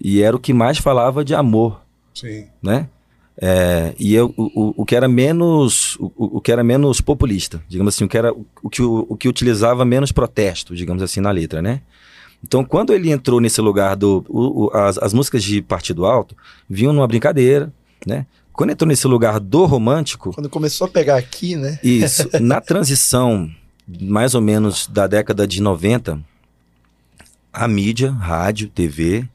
E 0.02 0.22
era 0.22 0.36
o 0.36 0.40
que 0.40 0.54
mais 0.54 0.78
falava 0.78 1.24
de 1.24 1.36
amor, 1.36 1.82
Sim. 2.14 2.46
né? 2.62 2.88
É, 3.38 3.94
e 3.98 4.14
eu, 4.14 4.34
o, 4.38 4.82
o, 4.82 4.86
que 4.86 4.96
era 4.96 5.08
menos 5.08 5.96
o, 6.00 6.38
o 6.38 6.42
que 6.42 6.52
era 6.52 6.64
menos 6.64 7.02
populista, 7.02 7.62
digamos 7.68 7.96
assim, 7.96 8.04
o 8.04 8.08
que 8.08 8.18
era 8.18 8.32
o 8.62 8.70
que, 8.70 8.82
o, 8.82 9.06
o 9.10 9.16
que 9.18 9.28
utilizava 9.28 9.84
menos 9.84 10.12
protesto, 10.12 10.76
digamos 10.76 11.02
assim, 11.02 11.20
na 11.22 11.32
letra, 11.32 11.62
né? 11.62 11.82
Então, 12.44 12.64
quando 12.64 12.94
ele 12.94 13.10
entrou 13.12 13.40
nesse 13.40 13.60
lugar 13.62 13.96
do. 13.96 14.24
o- 14.30 14.66
o- 14.66 14.72
as, 14.78 14.98
as 14.98 15.14
músicas 15.14 15.44
de 15.44 15.62
Partido 15.62 16.06
Alto 16.06 16.36
vinham 16.70 16.94
numa 16.94 17.08
brincadeira, 17.08 17.72
né? 18.06 18.26
Quando 18.54 18.72
entrou 18.72 18.88
nesse 18.88 19.08
lugar 19.08 19.40
do 19.40 19.66
romântico, 19.66 20.34
Quando 20.34 20.50
começou 20.50 20.86
a 20.86 20.90
pegar 20.90 21.16
aqui, 21.18 21.56
né? 21.56 21.80
isso, 21.84 22.30
na 22.42 22.60
transição, 22.62 23.50
mais 24.00 24.36
ou 24.36 24.42
menos 24.42 24.88
da 24.88 25.08
década 25.08 25.48
de 25.48 25.62
90, 25.62 26.20
a 27.52 27.68
mídia, 27.68 28.12
rádio, 28.12 28.70
TV, 28.70 29.28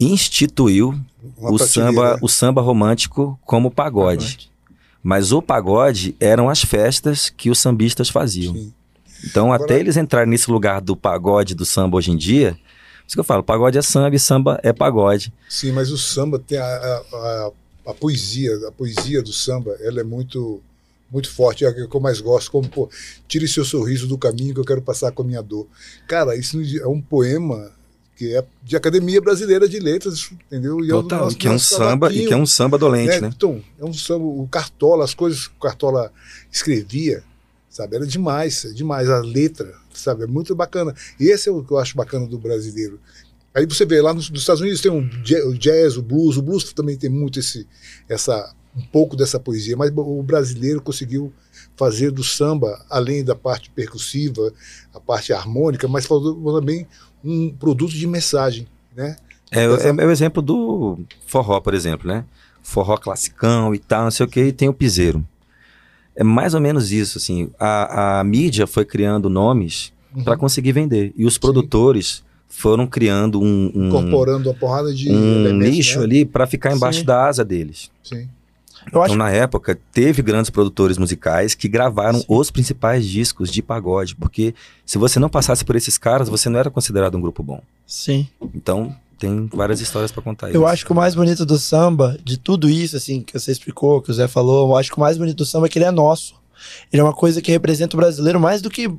instituiu 0.00 0.98
Uma 1.36 1.52
o 1.52 1.58
samba, 1.58 2.18
o 2.20 2.28
samba 2.28 2.60
romântico 2.62 3.38
como 3.44 3.70
pagode. 3.70 4.50
Mas 5.02 5.32
o 5.32 5.42
pagode 5.42 6.14
eram 6.20 6.48
as 6.48 6.62
festas 6.62 7.28
que 7.28 7.50
os 7.50 7.58
sambistas 7.58 8.08
faziam. 8.08 8.54
Sim. 8.54 8.72
Então, 9.24 9.52
Agora- 9.52 9.64
até 9.64 9.80
eles 9.80 9.96
entrarem 9.96 10.30
nesse 10.30 10.50
lugar 10.50 10.80
do 10.80 10.96
pagode 10.96 11.54
do 11.54 11.64
samba 11.64 11.96
hoje 11.96 12.10
em 12.10 12.16
dia, 12.16 12.52
por 12.52 13.06
isso 13.06 13.16
que 13.16 13.20
eu 13.20 13.24
falo, 13.24 13.42
pagode 13.42 13.78
é 13.78 13.82
samba 13.82 14.14
e 14.14 14.18
samba 14.18 14.60
é 14.62 14.72
pagode. 14.72 15.32
Sim, 15.48 15.72
mas 15.72 15.90
o 15.90 15.98
samba 15.98 16.38
tem 16.38 16.58
a, 16.58 16.64
a, 16.64 17.02
a, 17.12 17.50
a 17.88 17.94
poesia, 17.94 18.52
a 18.68 18.72
poesia 18.72 19.22
do 19.22 19.32
samba, 19.32 19.76
ela 19.80 20.00
é 20.00 20.04
muito 20.04 20.60
muito 21.12 21.30
forte, 21.30 21.64
é 21.64 21.68
a 21.68 21.72
que 21.74 21.94
eu 21.94 22.00
mais 22.00 22.20
gosto, 22.20 22.50
como, 22.50 22.68
pô, 22.68 22.88
tire 23.28 23.46
seu 23.46 23.64
sorriso 23.64 24.06
do 24.06 24.16
caminho 24.16 24.54
que 24.54 24.60
eu 24.60 24.64
quero 24.64 24.80
passar 24.82 25.12
com 25.12 25.22
a 25.22 25.26
minha 25.26 25.42
dor. 25.42 25.66
Cara, 26.08 26.34
isso 26.34 26.58
é 26.80 26.86
um 26.86 27.00
poema 27.00 27.70
que 28.16 28.34
é 28.34 28.44
de 28.62 28.76
Academia 28.76 29.20
Brasileira 29.20 29.68
de 29.68 29.78
Letras, 29.78 30.30
entendeu? 30.46 30.84
E 30.84 30.90
é 30.90 30.94
o 30.94 31.02
Total, 31.02 31.24
nosso- 31.24 31.36
e 31.36 31.38
que 31.38 31.46
é 31.46 31.50
um 31.50 31.54
nosso 31.54 31.74
samba 31.74 32.12
e 32.12 32.26
que 32.26 32.32
é 32.32 32.36
um 32.36 32.46
samba 32.46 32.78
dolente, 32.78 33.10
é, 33.14 33.20
né? 33.20 33.32
Então, 33.34 33.62
é 33.78 33.84
um 33.84 33.92
samba, 33.92 34.24
o 34.24 34.46
Cartola, 34.48 35.04
as 35.04 35.12
coisas 35.14 35.48
que 35.48 35.54
o 35.56 35.60
Cartola 35.60 36.12
escrevia, 36.50 37.22
sabe, 37.68 37.96
era 37.96 38.06
demais, 38.06 38.64
é 38.64 38.72
demais, 38.72 39.08
a 39.08 39.18
letra, 39.20 39.74
sabe, 39.92 40.24
é 40.24 40.26
muito 40.26 40.54
bacana. 40.54 40.94
E 41.18 41.24
esse 41.30 41.48
é 41.48 41.52
o 41.52 41.64
que 41.64 41.72
eu 41.72 41.78
acho 41.78 41.96
bacana 41.96 42.26
do 42.26 42.38
brasileiro. 42.38 43.00
Aí 43.54 43.66
você 43.66 43.84
vê 43.84 44.00
lá 44.00 44.14
nos, 44.14 44.30
nos 44.30 44.40
Estados 44.40 44.62
Unidos 44.62 44.80
tem 44.80 44.90
um 44.90 45.08
ja- 45.24 45.44
o 45.46 45.54
jazz, 45.54 45.96
o 45.96 46.02
blues, 46.02 46.36
o 46.36 46.42
blues 46.42 46.72
também 46.72 46.96
tem 46.96 47.10
muito 47.10 47.38
esse, 47.40 47.66
essa, 48.08 48.54
um 48.76 48.82
pouco 48.82 49.16
dessa 49.16 49.38
poesia, 49.38 49.76
mas 49.76 49.92
o 49.94 50.22
brasileiro 50.22 50.80
conseguiu 50.80 51.32
fazer 51.76 52.10
do 52.10 52.24
samba, 52.24 52.84
além 52.88 53.24
da 53.24 53.34
parte 53.34 53.70
percussiva, 53.70 54.52
a 54.94 55.00
parte 55.00 55.32
harmônica, 55.32 55.86
mas 55.88 56.06
também 56.06 56.86
um 57.24 57.50
produto 57.50 57.92
de 57.92 58.06
mensagem, 58.06 58.66
né? 58.96 59.16
É, 59.50 59.64
é, 59.64 59.88
é 59.88 60.06
o 60.06 60.10
exemplo 60.10 60.40
do 60.40 60.98
forró, 61.26 61.60
por 61.60 61.74
exemplo, 61.74 62.08
né? 62.08 62.24
Forró 62.62 62.96
classicão 62.96 63.74
e 63.74 63.78
tal, 63.78 64.04
não 64.04 64.10
sei 64.10 64.24
o 64.24 64.28
que, 64.28 64.40
e 64.40 64.52
tem 64.52 64.68
o 64.68 64.74
piseiro. 64.74 65.24
É 66.16 66.24
mais 66.24 66.54
ou 66.54 66.60
menos 66.60 66.92
isso, 66.92 67.18
assim. 67.18 67.50
A, 67.58 68.20
a 68.20 68.24
mídia 68.24 68.66
foi 68.66 68.84
criando 68.84 69.28
nomes 69.28 69.92
uhum. 70.14 70.24
para 70.24 70.36
conseguir 70.36 70.72
vender. 70.72 71.12
E 71.16 71.24
os 71.26 71.38
produtores 71.38 72.16
Sim. 72.16 72.22
foram 72.48 72.86
criando 72.86 73.40
um, 73.40 73.72
um. 73.74 73.88
Incorporando 73.88 74.50
uma 74.50 74.54
porrada 74.54 74.92
de. 74.94 75.10
Um 75.10 75.52
nicho 75.52 75.98
né? 75.98 76.04
ali 76.04 76.24
para 76.24 76.46
ficar 76.46 76.74
embaixo 76.74 77.00
Sim. 77.00 77.06
da 77.06 77.26
asa 77.26 77.44
deles. 77.44 77.90
Sim. 78.02 78.28
Então, 78.86 79.02
acho... 79.02 79.14
na 79.14 79.30
época, 79.30 79.78
teve 79.92 80.22
grandes 80.22 80.50
produtores 80.50 80.98
musicais 80.98 81.54
que 81.54 81.68
gravaram 81.68 82.18
Sim. 82.18 82.24
os 82.28 82.50
principais 82.50 83.06
discos 83.06 83.50
de 83.50 83.62
pagode, 83.62 84.16
porque 84.16 84.54
se 84.84 84.98
você 84.98 85.18
não 85.18 85.28
passasse 85.28 85.64
por 85.64 85.76
esses 85.76 85.98
caras, 85.98 86.28
você 86.28 86.48
não 86.48 86.58
era 86.58 86.70
considerado 86.70 87.16
um 87.16 87.20
grupo 87.20 87.42
bom. 87.42 87.60
Sim. 87.86 88.28
Então, 88.54 88.94
tem 89.18 89.48
várias 89.52 89.80
histórias 89.80 90.10
para 90.10 90.22
contar. 90.22 90.48
Eu 90.48 90.62
isso. 90.62 90.66
acho 90.66 90.84
que 90.84 90.92
o 90.92 90.94
mais 90.96 91.14
bonito 91.14 91.46
do 91.46 91.58
samba, 91.58 92.18
de 92.24 92.36
tudo 92.36 92.68
isso, 92.68 92.96
assim, 92.96 93.22
que 93.22 93.38
você 93.38 93.52
explicou, 93.52 94.02
que 94.02 94.10
o 94.10 94.14
Zé 94.14 94.26
falou, 94.26 94.68
eu 94.68 94.76
acho 94.76 94.90
que 94.90 94.96
o 94.96 95.00
mais 95.00 95.16
bonito 95.16 95.36
do 95.36 95.46
samba 95.46 95.66
é 95.66 95.68
que 95.68 95.78
ele 95.78 95.86
é 95.86 95.90
nosso. 95.90 96.34
Ele 96.92 97.00
é 97.00 97.04
uma 97.04 97.12
coisa 97.12 97.40
que 97.40 97.50
representa 97.50 97.96
o 97.96 98.00
brasileiro 98.00 98.40
mais 98.40 98.62
do 98.62 98.70
que 98.70 98.90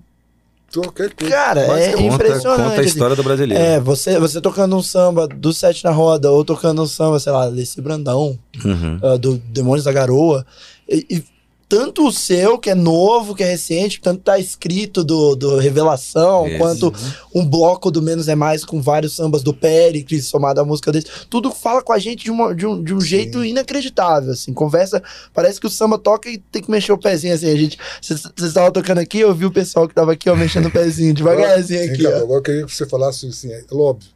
Qualquer 0.82 1.14
coisa. 1.14 1.34
Cara, 1.34 1.62
é 1.62 1.92
conta, 1.92 2.04
impressionante. 2.04 2.70
Conta 2.70 2.82
a 2.82 2.84
história 2.84 3.16
do 3.16 3.24
brasileiro. 3.24 3.64
É, 3.64 3.80
você, 3.80 4.20
você 4.20 4.42
tocando 4.42 4.76
um 4.76 4.82
samba 4.82 5.28
do 5.28 5.54
Sete 5.54 5.84
na 5.84 5.92
Roda, 5.92 6.32
ou 6.32 6.44
tocando 6.44 6.82
um 6.82 6.88
samba, 6.88 7.20
sei 7.20 7.32
lá, 7.32 7.50
desse 7.50 7.80
Brandão, 7.82 8.38
uhum. 8.64 9.00
uh, 9.02 9.18
do 9.18 9.38
Demônios 9.38 9.86
da 9.86 9.92
Garoa, 9.92 10.46
e, 10.90 11.06
e 11.10 11.33
tanto 11.74 12.06
o 12.06 12.12
seu, 12.12 12.60
que 12.60 12.70
é 12.70 12.76
novo, 12.76 13.34
que 13.34 13.42
é 13.42 13.48
recente, 13.48 14.00
tanto 14.00 14.22
tá 14.22 14.38
escrito 14.38 15.04
do, 15.04 15.36
do 15.36 15.58
Revelação, 15.58 16.46
Esse, 16.46 16.60
quanto 16.60 16.92
né? 16.92 17.14
um 17.34 17.44
bloco 17.44 17.90
do 17.90 18.00
Menos 18.00 18.28
é 18.28 18.36
Mais 18.36 18.64
com 18.64 18.80
vários 18.80 19.16
sambas 19.16 19.42
do 19.42 19.56
Péricles, 19.56 20.28
somado 20.28 20.62
à 20.62 20.64
música 20.64 20.92
dele. 20.92 21.08
Tudo 21.32 21.50
fala 21.50 21.82
com 21.82 21.92
a 21.92 21.98
gente 21.98 22.26
de, 22.26 22.30
uma, 22.30 22.54
de 22.54 22.68
um, 22.68 22.84
de 22.84 22.94
um 22.94 23.02
jeito 23.02 23.44
inacreditável, 23.44 24.34
assim. 24.34 24.54
Conversa, 24.54 25.02
parece 25.34 25.60
que 25.60 25.66
o 25.66 25.70
samba 25.70 25.98
toca 25.98 26.30
e 26.30 26.38
tem 26.38 26.62
que 26.62 26.70
mexer 26.70 26.92
o 26.92 26.98
pezinho, 26.98 27.34
assim. 27.34 27.50
A 27.50 27.56
gente, 27.56 27.80
vocês 28.00 28.24
estavam 28.38 28.72
tocando 28.72 29.00
aqui, 29.00 29.22
eu 29.22 29.34
vi 29.34 29.48
o 29.48 29.52
pessoal 29.52 29.88
que 29.88 29.96
tava 29.96 30.12
aqui, 30.12 30.30
ó, 30.30 30.36
mexendo 30.36 30.68
o 30.68 30.72
pezinho 30.72 31.12
devagarzinho 31.16 31.92
aqui, 31.92 32.06
ó. 32.06 32.18
Agora 32.18 32.38
eu 32.38 32.44
queria 32.44 32.66
que 32.68 32.72
você 32.72 32.86
falasse 32.86 33.26
assim, 33.26 33.52
é 33.52 33.64
óbvio, 33.72 34.10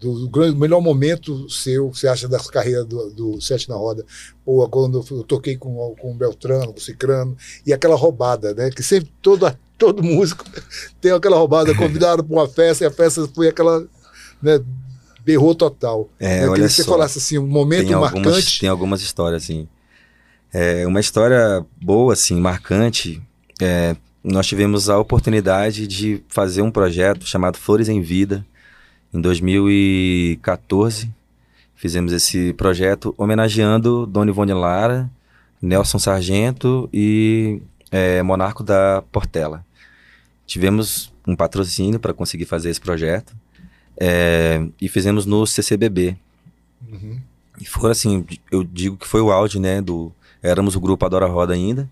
do, 0.00 0.28
grande, 0.28 0.58
melhor 0.58 0.80
momento 0.80 1.48
seu, 1.50 1.92
você 1.92 2.08
acha, 2.08 2.26
da 2.26 2.38
carreira 2.38 2.84
do, 2.84 3.10
do 3.10 3.40
Sete 3.40 3.68
na 3.68 3.74
Roda? 3.74 4.04
Pô, 4.44 4.66
quando 4.68 5.04
eu 5.10 5.22
toquei 5.22 5.56
com, 5.56 5.94
com 6.00 6.12
o 6.12 6.14
Beltrano, 6.14 6.72
com 6.72 6.78
o 6.78 6.82
Cicrano, 6.82 7.36
e 7.66 7.72
aquela 7.72 7.94
roubada, 7.94 8.54
né? 8.54 8.70
Que 8.70 8.82
sempre 8.82 9.12
todo, 9.20 9.54
todo 9.76 10.02
músico 10.02 10.44
tem 11.00 11.12
aquela 11.12 11.36
roubada, 11.36 11.74
convidado 11.74 12.24
para 12.24 12.34
uma 12.34 12.48
festa, 12.48 12.84
e 12.84 12.86
a 12.86 12.90
festa 12.90 13.28
foi 13.34 13.48
aquela. 13.48 13.86
Né, 14.42 14.58
berrou 15.22 15.54
total. 15.54 16.08
É, 16.18 16.44
eu 16.44 16.52
queria 16.54 16.66
que 16.66 16.72
você 16.72 16.84
falasse 16.84 17.18
assim, 17.18 17.36
um 17.36 17.46
momento 17.46 17.88
tem 17.88 17.96
marcante. 17.96 18.26
Algumas, 18.26 18.58
tem 18.58 18.68
algumas 18.70 19.02
histórias, 19.02 19.42
assim. 19.42 19.68
É, 20.52 20.86
uma 20.86 20.98
história 20.98 21.64
boa, 21.80 22.14
assim, 22.14 22.40
marcante. 22.40 23.22
É, 23.60 23.94
nós 24.24 24.46
tivemos 24.46 24.88
a 24.88 24.98
oportunidade 24.98 25.86
de 25.86 26.22
fazer 26.26 26.62
um 26.62 26.70
projeto 26.70 27.26
chamado 27.26 27.58
Flores 27.58 27.88
em 27.88 28.00
Vida, 28.00 28.44
em 29.12 29.20
2014, 29.20 31.10
fizemos 31.74 32.12
esse 32.12 32.52
projeto 32.54 33.14
homenageando 33.18 34.06
Dona 34.06 34.30
Ivone 34.30 34.52
Lara, 34.52 35.10
Nelson 35.60 35.98
Sargento 35.98 36.88
e 36.92 37.60
é, 37.90 38.22
Monarco 38.22 38.62
da 38.62 39.02
Portela. 39.10 39.64
Tivemos 40.46 41.12
um 41.26 41.34
patrocínio 41.34 41.98
para 41.98 42.14
conseguir 42.14 42.44
fazer 42.44 42.70
esse 42.70 42.80
projeto 42.80 43.34
é, 43.98 44.66
e 44.80 44.88
fizemos 44.88 45.26
no 45.26 45.46
CCBB. 45.46 46.16
Uhum. 46.90 47.20
E 47.60 47.66
foi 47.66 47.90
assim, 47.90 48.24
eu 48.50 48.64
digo 48.64 48.96
que 48.96 49.06
foi 49.06 49.20
o 49.20 49.30
auge, 49.30 49.58
né, 49.58 49.82
do... 49.82 50.12
Éramos 50.42 50.74
o 50.74 50.80
grupo 50.80 51.04
Adora 51.04 51.26
Roda 51.26 51.52
ainda, 51.52 51.90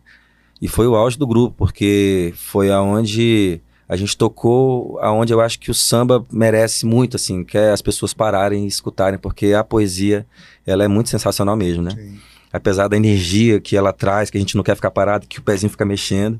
e 0.60 0.66
foi 0.66 0.86
o 0.86 0.96
auge 0.96 1.18
do 1.18 1.26
grupo, 1.26 1.54
porque 1.58 2.32
foi 2.34 2.70
aonde 2.70 3.60
a 3.88 3.96
gente 3.96 4.16
tocou 4.16 4.98
aonde 5.00 5.32
eu 5.32 5.40
acho 5.40 5.58
que 5.58 5.70
o 5.70 5.74
samba 5.74 6.24
merece 6.30 6.84
muito, 6.84 7.16
assim, 7.16 7.42
que 7.42 7.56
é 7.56 7.70
as 7.72 7.80
pessoas 7.80 8.12
pararem 8.12 8.64
e 8.64 8.66
escutarem, 8.66 9.18
porque 9.18 9.54
a 9.54 9.64
poesia, 9.64 10.26
ela 10.66 10.84
é 10.84 10.88
muito 10.88 11.08
sensacional 11.08 11.56
mesmo, 11.56 11.82
né? 11.82 11.92
Sim. 11.92 12.18
Apesar 12.52 12.88
da 12.88 12.96
energia 12.96 13.58
que 13.60 13.76
ela 13.76 13.92
traz, 13.92 14.28
que 14.28 14.36
a 14.36 14.40
gente 14.40 14.56
não 14.56 14.62
quer 14.62 14.74
ficar 14.74 14.90
parado, 14.90 15.26
que 15.26 15.38
o 15.38 15.42
pezinho 15.42 15.70
fica 15.70 15.86
mexendo. 15.86 16.38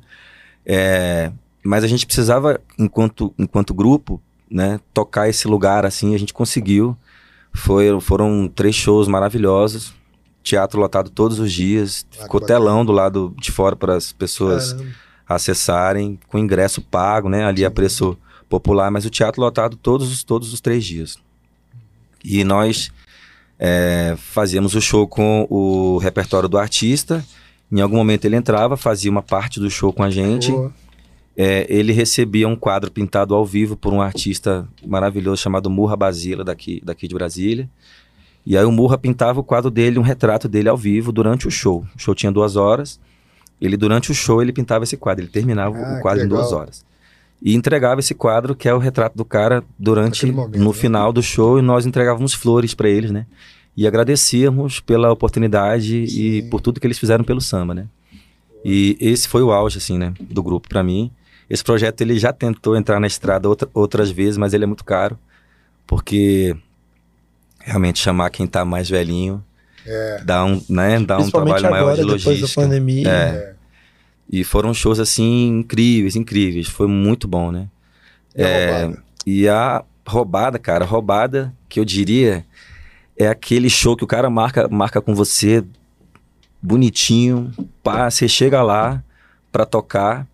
É... 0.65 1.33
Mas 1.65 1.85
a 1.85 1.87
gente 1.87 2.05
precisava, 2.05 2.61
enquanto, 2.79 3.33
enquanto 3.39 3.73
grupo, 3.73 4.21
né, 4.51 4.79
tocar 4.93 5.29
esse 5.29 5.49
lugar, 5.49 5.87
assim, 5.87 6.15
a 6.15 6.19
gente 6.19 6.35
conseguiu. 6.35 6.97
Foi, 7.53 7.99
foram 8.01 8.51
três 8.55 8.75
shows 8.75 9.09
maravilhosos, 9.09 9.95
teatro 10.43 10.79
lotado 10.79 11.09
todos 11.09 11.39
os 11.39 11.51
dias, 11.51 12.07
ah, 12.19 12.23
ficou 12.25 12.41
telão 12.41 12.85
do 12.85 12.93
lado 12.93 13.35
de 13.39 13.51
fora 13.51 13.75
para 13.75 13.97
as 13.97 14.13
pessoas... 14.13 14.75
Caramba 14.75 15.08
acessarem 15.29 16.19
com 16.29 16.39
ingresso 16.39 16.81
pago, 16.81 17.29
né? 17.29 17.45
Ali 17.45 17.65
a 17.65 17.71
preço 17.71 18.17
popular, 18.49 18.91
mas 18.91 19.05
o 19.05 19.11
teatro 19.11 19.41
lotado 19.41 19.77
todos 19.77 20.11
os, 20.11 20.25
todos 20.25 20.53
os 20.53 20.61
três 20.61 20.85
dias. 20.85 21.19
E 22.25 22.43
nós 22.45 22.91
é, 23.59 24.15
fazíamos 24.17 24.75
o 24.75 24.81
show 24.81 25.07
com 25.07 25.47
o 25.51 25.99
repertório 25.99 26.49
do 26.49 26.57
artista. 26.57 27.25
Em 27.71 27.81
algum 27.81 27.97
momento 27.97 28.25
ele 28.25 28.37
entrava, 28.37 28.77
fazia 28.77 29.11
uma 29.11 29.23
parte 29.23 29.61
do 29.61 29.71
show 29.71 29.93
com 29.93 30.03
a 30.03 30.11
gente. 30.11 30.53
É, 31.37 31.67
ele 31.69 31.93
recebia 31.93 32.49
um 32.49 32.57
quadro 32.57 32.91
pintado 32.91 33.35
ao 33.35 33.45
vivo 33.45 33.77
por 33.77 33.93
um 33.93 34.01
artista 34.01 34.67
maravilhoso 34.85 35.43
chamado 35.43 35.71
Murra 35.71 35.95
Basila, 35.95 36.43
daqui, 36.43 36.81
daqui 36.83 37.07
de 37.07 37.15
Brasília. 37.15 37.69
E 38.45 38.57
aí 38.57 38.65
o 38.65 38.73
Murra 38.73 38.97
pintava 38.97 39.39
o 39.39 39.45
quadro 39.45 39.71
dele, 39.71 39.99
um 39.99 40.03
retrato 40.03 40.49
dele 40.49 40.69
ao 40.69 40.77
vivo 40.77 41.13
durante 41.13 41.47
o 41.47 41.51
show. 41.51 41.87
O 41.95 41.99
show 41.99 42.15
tinha 42.15 42.33
duas 42.33 42.57
horas. 42.57 42.99
Ele, 43.61 43.77
durante 43.77 44.11
o 44.11 44.15
show, 44.15 44.41
ele 44.41 44.53
pintava 44.53 44.85
esse 44.85 44.97
quadro. 44.97 45.25
Ele 45.25 45.31
terminava 45.31 45.77
ah, 45.77 45.99
o 45.99 46.01
quadro 46.01 46.25
em 46.25 46.29
duas 46.29 46.53
horas. 46.53 46.85
E 47.43 47.55
entregava 47.55 48.01
esse 48.01 48.15
quadro, 48.15 48.55
que 48.55 48.69
é 48.69 48.75
o 48.75 48.79
retrato 48.79 49.17
do 49.17 49.25
cara, 49.25 49.63
durante, 49.79 50.27
momento, 50.27 50.59
no 50.59 50.71
né? 50.71 50.73
final 50.73 51.13
do 51.13 51.23
show, 51.23 51.59
e 51.59 51.63
nós 51.63 51.87
entregávamos 51.87 52.35
flores 52.35 52.75
para 52.75 52.89
eles, 52.89 53.11
né? 53.11 53.27
E 53.77 53.87
agradecíamos 53.87 54.81
pela 54.81 55.13
oportunidade 55.13 56.09
Sim. 56.09 56.21
e 56.21 56.43
por 56.51 56.61
tudo 56.61 56.81
que 56.81 56.87
eles 56.87 56.99
fizeram 56.99 57.25
pelo 57.25 57.41
samba, 57.41 57.75
né? 57.75 57.87
E 58.65 58.97
esse 59.01 59.29
foi 59.29 59.43
o 59.43 59.53
auge, 59.53 59.79
assim, 59.79 59.99
né, 59.99 60.13
do 60.19 60.43
grupo 60.43 60.69
para 60.69 60.83
mim. 60.83 61.13
Esse 61.49 61.63
projeto, 61.63 62.01
ele 62.01 62.19
já 62.19 62.33
tentou 62.33 62.77
entrar 62.77 62.99
na 62.99 63.07
estrada 63.07 63.49
outra, 63.49 63.69
outras 63.73 64.11
vezes, 64.11 64.37
mas 64.37 64.53
ele 64.53 64.65
é 64.65 64.67
muito 64.67 64.85
caro, 64.85 65.17
porque 65.87 66.57
realmente 67.61 68.01
chamar 68.01 68.31
quem 68.31 68.47
tá 68.47 68.65
mais 68.65 68.91
velhinho 68.91 69.43
é. 69.87 70.23
Dá 70.25 70.45
um, 70.45 70.63
né, 70.69 71.01
dá 71.01 71.19
um 71.19 71.31
trabalho 71.31 71.67
agora, 71.67 71.71
maior 71.71 71.95
de 71.95 72.03
logística. 72.03 72.35
Depois 72.35 72.55
da 72.55 72.63
pandemia. 72.63 73.09
É. 73.09 73.13
é. 73.13 73.55
E 74.31 74.45
foram 74.45 74.75
shows 74.75 75.01
assim 75.01 75.49
incríveis, 75.49 76.15
incríveis. 76.15 76.69
Foi 76.69 76.87
muito 76.87 77.27
bom, 77.27 77.51
né? 77.51 77.69
E, 78.37 78.43
é, 78.43 78.85
a, 78.85 78.93
e 79.27 79.49
a 79.49 79.85
roubada, 80.07 80.59
cara, 80.59 80.85
roubada 80.85 81.55
que 81.69 81.81
eu 81.81 81.85
diria 81.85 82.45
é 83.17 83.27
aquele 83.27 83.71
show 83.71 83.97
que 83.97 84.05
o 84.05 84.07
cara 84.07 84.29
marca, 84.29 84.69
marca 84.69 85.01
com 85.01 85.15
você 85.15 85.65
bonitinho, 86.61 87.53
pá, 87.83 88.11
você 88.11 88.29
chega 88.29 88.63
lá 88.63 89.03
para 89.51 89.65
tocar 89.65 90.27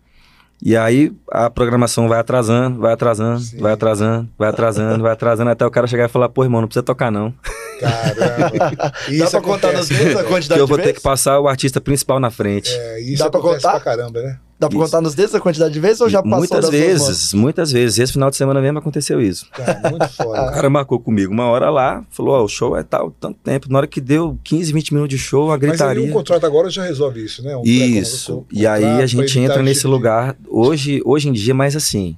e 0.61 0.75
aí 0.75 1.11
a 1.31 1.49
programação 1.49 2.07
vai 2.07 2.19
atrasando, 2.19 2.79
vai 2.79 2.93
atrasando, 2.93 3.39
Sim. 3.39 3.57
vai 3.59 3.73
atrasando, 3.73 4.29
vai 4.37 4.49
atrasando, 4.49 5.03
vai 5.03 5.11
atrasando, 5.11 5.49
até 5.49 5.65
o 5.65 5.71
cara 5.71 5.87
chegar 5.87 6.05
e 6.05 6.09
falar, 6.09 6.29
pô, 6.29 6.43
irmão, 6.43 6.61
não 6.61 6.67
precisa 6.67 6.83
tocar 6.83 7.11
não. 7.11 7.33
Caramba. 7.79 8.93
Isso 9.09 9.23
Dá 9.23 9.29
pra 9.29 9.41
contar 9.41 9.73
nos 9.73 9.87
dedos 9.87 10.15
a 10.15 10.23
quantidade 10.23 10.59
Eu 10.59 10.67
vou 10.67 10.77
ter 10.77 10.93
que 10.93 11.01
passar 11.01 11.39
o 11.39 11.47
artista 11.47 11.81
principal 11.81 12.19
na 12.19 12.29
frente. 12.29 12.71
É, 12.71 13.01
isso 13.01 13.23
Dá 13.23 13.29
pra 13.29 13.39
contar? 13.39 13.71
pra 13.71 13.79
caramba, 13.79 14.21
né? 14.21 14.39
Dá 14.57 14.69
pra 14.69 14.77
isso. 14.77 14.85
contar 14.85 15.01
nos 15.01 15.13
dedos 15.13 15.35
a 15.35 15.39
quantidade 15.39 15.73
de 15.73 15.79
vezes 15.81 15.99
ou 15.99 16.07
já 16.07 16.23
passou 16.23 16.37
Muitas 16.37 16.69
vezes, 16.69 17.33
muitas 17.33 17.71
vezes. 17.71 17.99
Esse 17.99 18.13
final 18.13 18.29
de 18.29 18.37
semana 18.37 18.61
mesmo 18.61 18.79
aconteceu 18.79 19.21
isso. 19.21 19.49
Cara, 19.51 19.89
muito 19.89 20.07
foda. 20.09 20.43
o 20.43 20.53
cara 20.53 20.69
marcou 20.69 20.99
comigo 20.99 21.33
uma 21.33 21.45
hora 21.45 21.69
lá, 21.69 22.05
falou, 22.09 22.35
ó, 22.35 22.41
oh, 22.41 22.45
o 22.45 22.47
show 22.47 22.77
é 22.77 22.83
tal, 22.83 23.11
tanto 23.11 23.37
tempo. 23.43 23.67
Na 23.69 23.79
hora 23.79 23.87
que 23.87 23.99
deu 23.99 24.39
15, 24.43 24.71
20 24.71 24.93
minutos 24.93 25.17
de 25.17 25.21
show, 25.21 25.51
a 25.51 25.57
gritaria. 25.57 25.95
Mas 25.95 26.05
aí 26.05 26.09
o 26.09 26.13
contrato 26.13 26.45
agora 26.45 26.69
já 26.69 26.83
resolve 26.83 27.23
isso, 27.23 27.43
né? 27.43 27.55
Um 27.57 27.63
isso. 27.63 28.45
e 28.51 28.65
aí 28.65 28.85
a 28.85 29.05
gente 29.05 29.37
entra 29.39 29.61
nesse 29.61 29.81
tipo 29.81 29.91
lugar, 29.91 30.37
hoje, 30.47 31.01
hoje 31.03 31.27
em 31.27 31.33
dia, 31.33 31.53
mais 31.53 31.75
assim, 31.75 32.17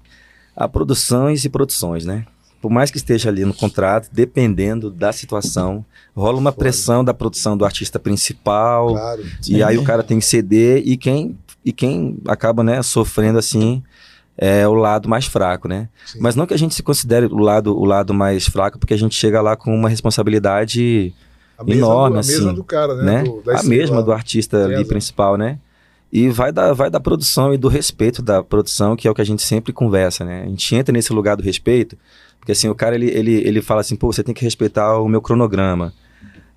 a 0.55 0.67
produções 0.67 1.43
e 1.43 1.49
produções, 1.49 2.05
né? 2.05 2.25
Por 2.61 2.71
mais 2.71 2.89
que 2.89 2.97
esteja 2.97 3.29
ali 3.29 3.45
no 3.45 3.53
contrato, 3.53 4.09
dependendo 4.11 4.89
da 4.89 5.11
situação, 5.11 5.85
rola 6.15 6.37
uma 6.37 6.51
pressão 6.51 7.03
da 7.03 7.13
produção 7.13 7.55
do 7.55 7.63
artista 7.63 7.99
principal. 7.99 8.89
Claro. 8.89 9.23
E 9.47 9.61
aí 9.63 9.77
o 9.77 9.83
cara 9.83 10.03
tem 10.03 10.19
que 10.19 10.25
ceder 10.25 10.81
e 10.85 10.97
quem 10.97 11.37
e 11.63 11.71
quem 11.73 12.17
acaba, 12.25 12.63
né, 12.63 12.81
sofrendo 12.81 13.37
assim 13.37 13.83
é 14.37 14.67
o 14.67 14.73
lado 14.73 15.09
mais 15.09 15.25
fraco, 15.25 15.67
né? 15.67 15.89
Sim. 16.05 16.19
Mas 16.21 16.35
não 16.35 16.45
que 16.45 16.53
a 16.53 16.57
gente 16.57 16.73
se 16.73 16.83
considere 16.83 17.25
o 17.25 17.39
lado, 17.39 17.75
o 17.77 17.83
lado 17.83 18.13
mais 18.13 18.45
fraco, 18.45 18.77
porque 18.77 18.93
a 18.93 18.97
gente 18.97 19.15
chega 19.15 19.41
lá 19.41 19.55
com 19.55 19.73
uma 19.73 19.89
responsabilidade 19.89 21.13
enorme, 21.65 22.13
do, 22.15 22.19
a 22.19 22.23
mesma 22.23 22.49
assim, 22.49 22.53
do 22.53 22.63
cara, 22.63 22.95
né? 22.95 23.03
né? 23.03 23.23
Do- 23.23 23.43
a 23.51 23.63
mesma 23.63 24.03
do 24.03 24.11
artista 24.11 24.65
ali 24.65 24.85
principal, 24.85 25.37
né? 25.37 25.57
E 26.13 26.29
vai 26.29 26.51
da, 26.53 26.71
vai 26.71 26.89
da 26.89 26.99
produção 26.99 27.53
e 27.53 27.57
do 27.57 27.67
respeito 27.67 28.21
da 28.21 28.41
produção, 28.41 28.95
que 28.95 29.07
é 29.07 29.11
o 29.11 29.15
que 29.15 29.21
a 29.21 29.25
gente 29.25 29.41
sempre 29.41 29.73
conversa, 29.73 30.23
né? 30.23 30.43
A 30.43 30.47
gente 30.47 30.75
entra 30.75 30.93
nesse 30.93 31.11
lugar 31.11 31.35
do 31.35 31.43
respeito, 31.43 31.97
porque 32.47 32.53
assim, 32.53 32.69
o 32.69 32.75
cara 32.75 32.95
ele, 32.95 33.09
ele, 33.09 33.33
ele 33.45 33.61
fala 33.61 33.81
assim, 33.81 33.97
pô, 33.97 34.07
você 34.09 34.23
tem 34.23 34.33
que 34.33 34.41
respeitar 34.41 34.97
o 35.01 35.09
meu 35.09 35.21
cronograma. 35.21 35.93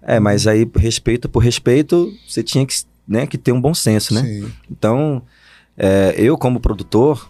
É, 0.00 0.20
mas 0.20 0.46
aí, 0.46 0.64
respeito 0.76 1.28
por 1.28 1.40
respeito, 1.40 2.12
você 2.28 2.44
tinha 2.44 2.64
que, 2.64 2.72
né, 3.08 3.26
que 3.26 3.36
ter 3.36 3.50
um 3.50 3.60
bom 3.60 3.74
senso, 3.74 4.14
né? 4.14 4.22
Sim. 4.22 4.52
Então, 4.70 5.20
é, 5.76 6.14
eu 6.16 6.38
como 6.38 6.60
produtor, 6.60 7.28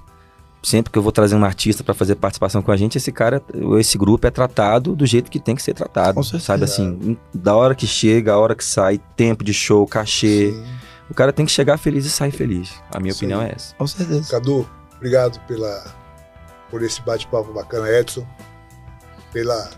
sempre 0.62 0.92
que 0.92 0.98
eu 0.98 1.02
vou 1.02 1.11
trazer 1.11 1.36
um 1.36 1.42
artista 1.42 1.82
para 1.82 1.94
fazer 1.94 2.16
participação 2.16 2.61
com 2.61 2.70
a 2.70 2.76
gente, 2.76 2.98
esse 2.98 3.11
cara, 3.11 3.42
esse 3.78 3.96
grupo 3.96 4.26
é 4.26 4.30
tratado 4.30 4.94
do 4.94 5.06
jeito 5.06 5.30
que 5.30 5.40
tem 5.40 5.56
que 5.56 5.62
ser 5.62 5.72
tratado, 5.72 6.16
Com 6.16 6.22
certeza. 6.22 6.44
sabe 6.44 6.64
assim, 6.64 7.16
da 7.32 7.56
hora 7.56 7.74
que 7.74 7.86
chega, 7.86 8.34
a 8.34 8.38
hora 8.38 8.54
que 8.54 8.64
sai, 8.64 9.00
tempo 9.16 9.42
de 9.42 9.54
show, 9.54 9.86
cachê, 9.86 10.52
Sim. 10.52 10.64
o 11.08 11.14
cara 11.14 11.32
tem 11.32 11.46
que 11.46 11.52
chegar 11.52 11.78
feliz 11.78 12.04
e 12.04 12.11
sair 12.11 12.30
feliz. 12.30 12.74
A 12.92 13.00
minha 13.00 13.12
Isso 13.12 13.20
opinião 13.20 13.40
é 13.40 13.52
essa. 13.56 13.74
Com 13.76 13.86
certeza. 13.86 14.30
Cadu, 14.30 14.68
obrigado 14.96 15.40
pela, 15.46 15.82
por 16.70 16.82
esse 16.82 17.00
bate-papo 17.00 17.54
bacana, 17.54 17.88
Edson. 17.90 18.26
Pela 19.33 19.70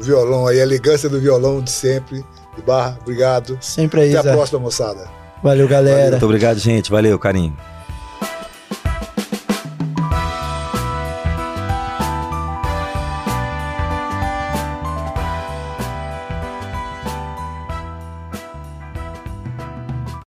violão 0.00 0.46
aí, 0.46 0.60
a 0.60 0.62
elegância 0.62 1.08
do 1.08 1.20
violão 1.20 1.60
de 1.60 1.70
sempre. 1.70 2.24
De 2.56 2.62
barra, 2.62 2.98
obrigado. 3.00 3.58
Sempre 3.60 4.02
aí, 4.02 4.16
Até 4.16 4.30
a 4.30 4.32
próxima, 4.34 4.60
moçada. 4.60 5.08
Valeu, 5.42 5.66
galera. 5.66 6.12
Muito 6.12 6.24
obrigado, 6.24 6.58
gente. 6.58 6.90
Valeu, 6.90 7.18
carinho. 7.18 7.56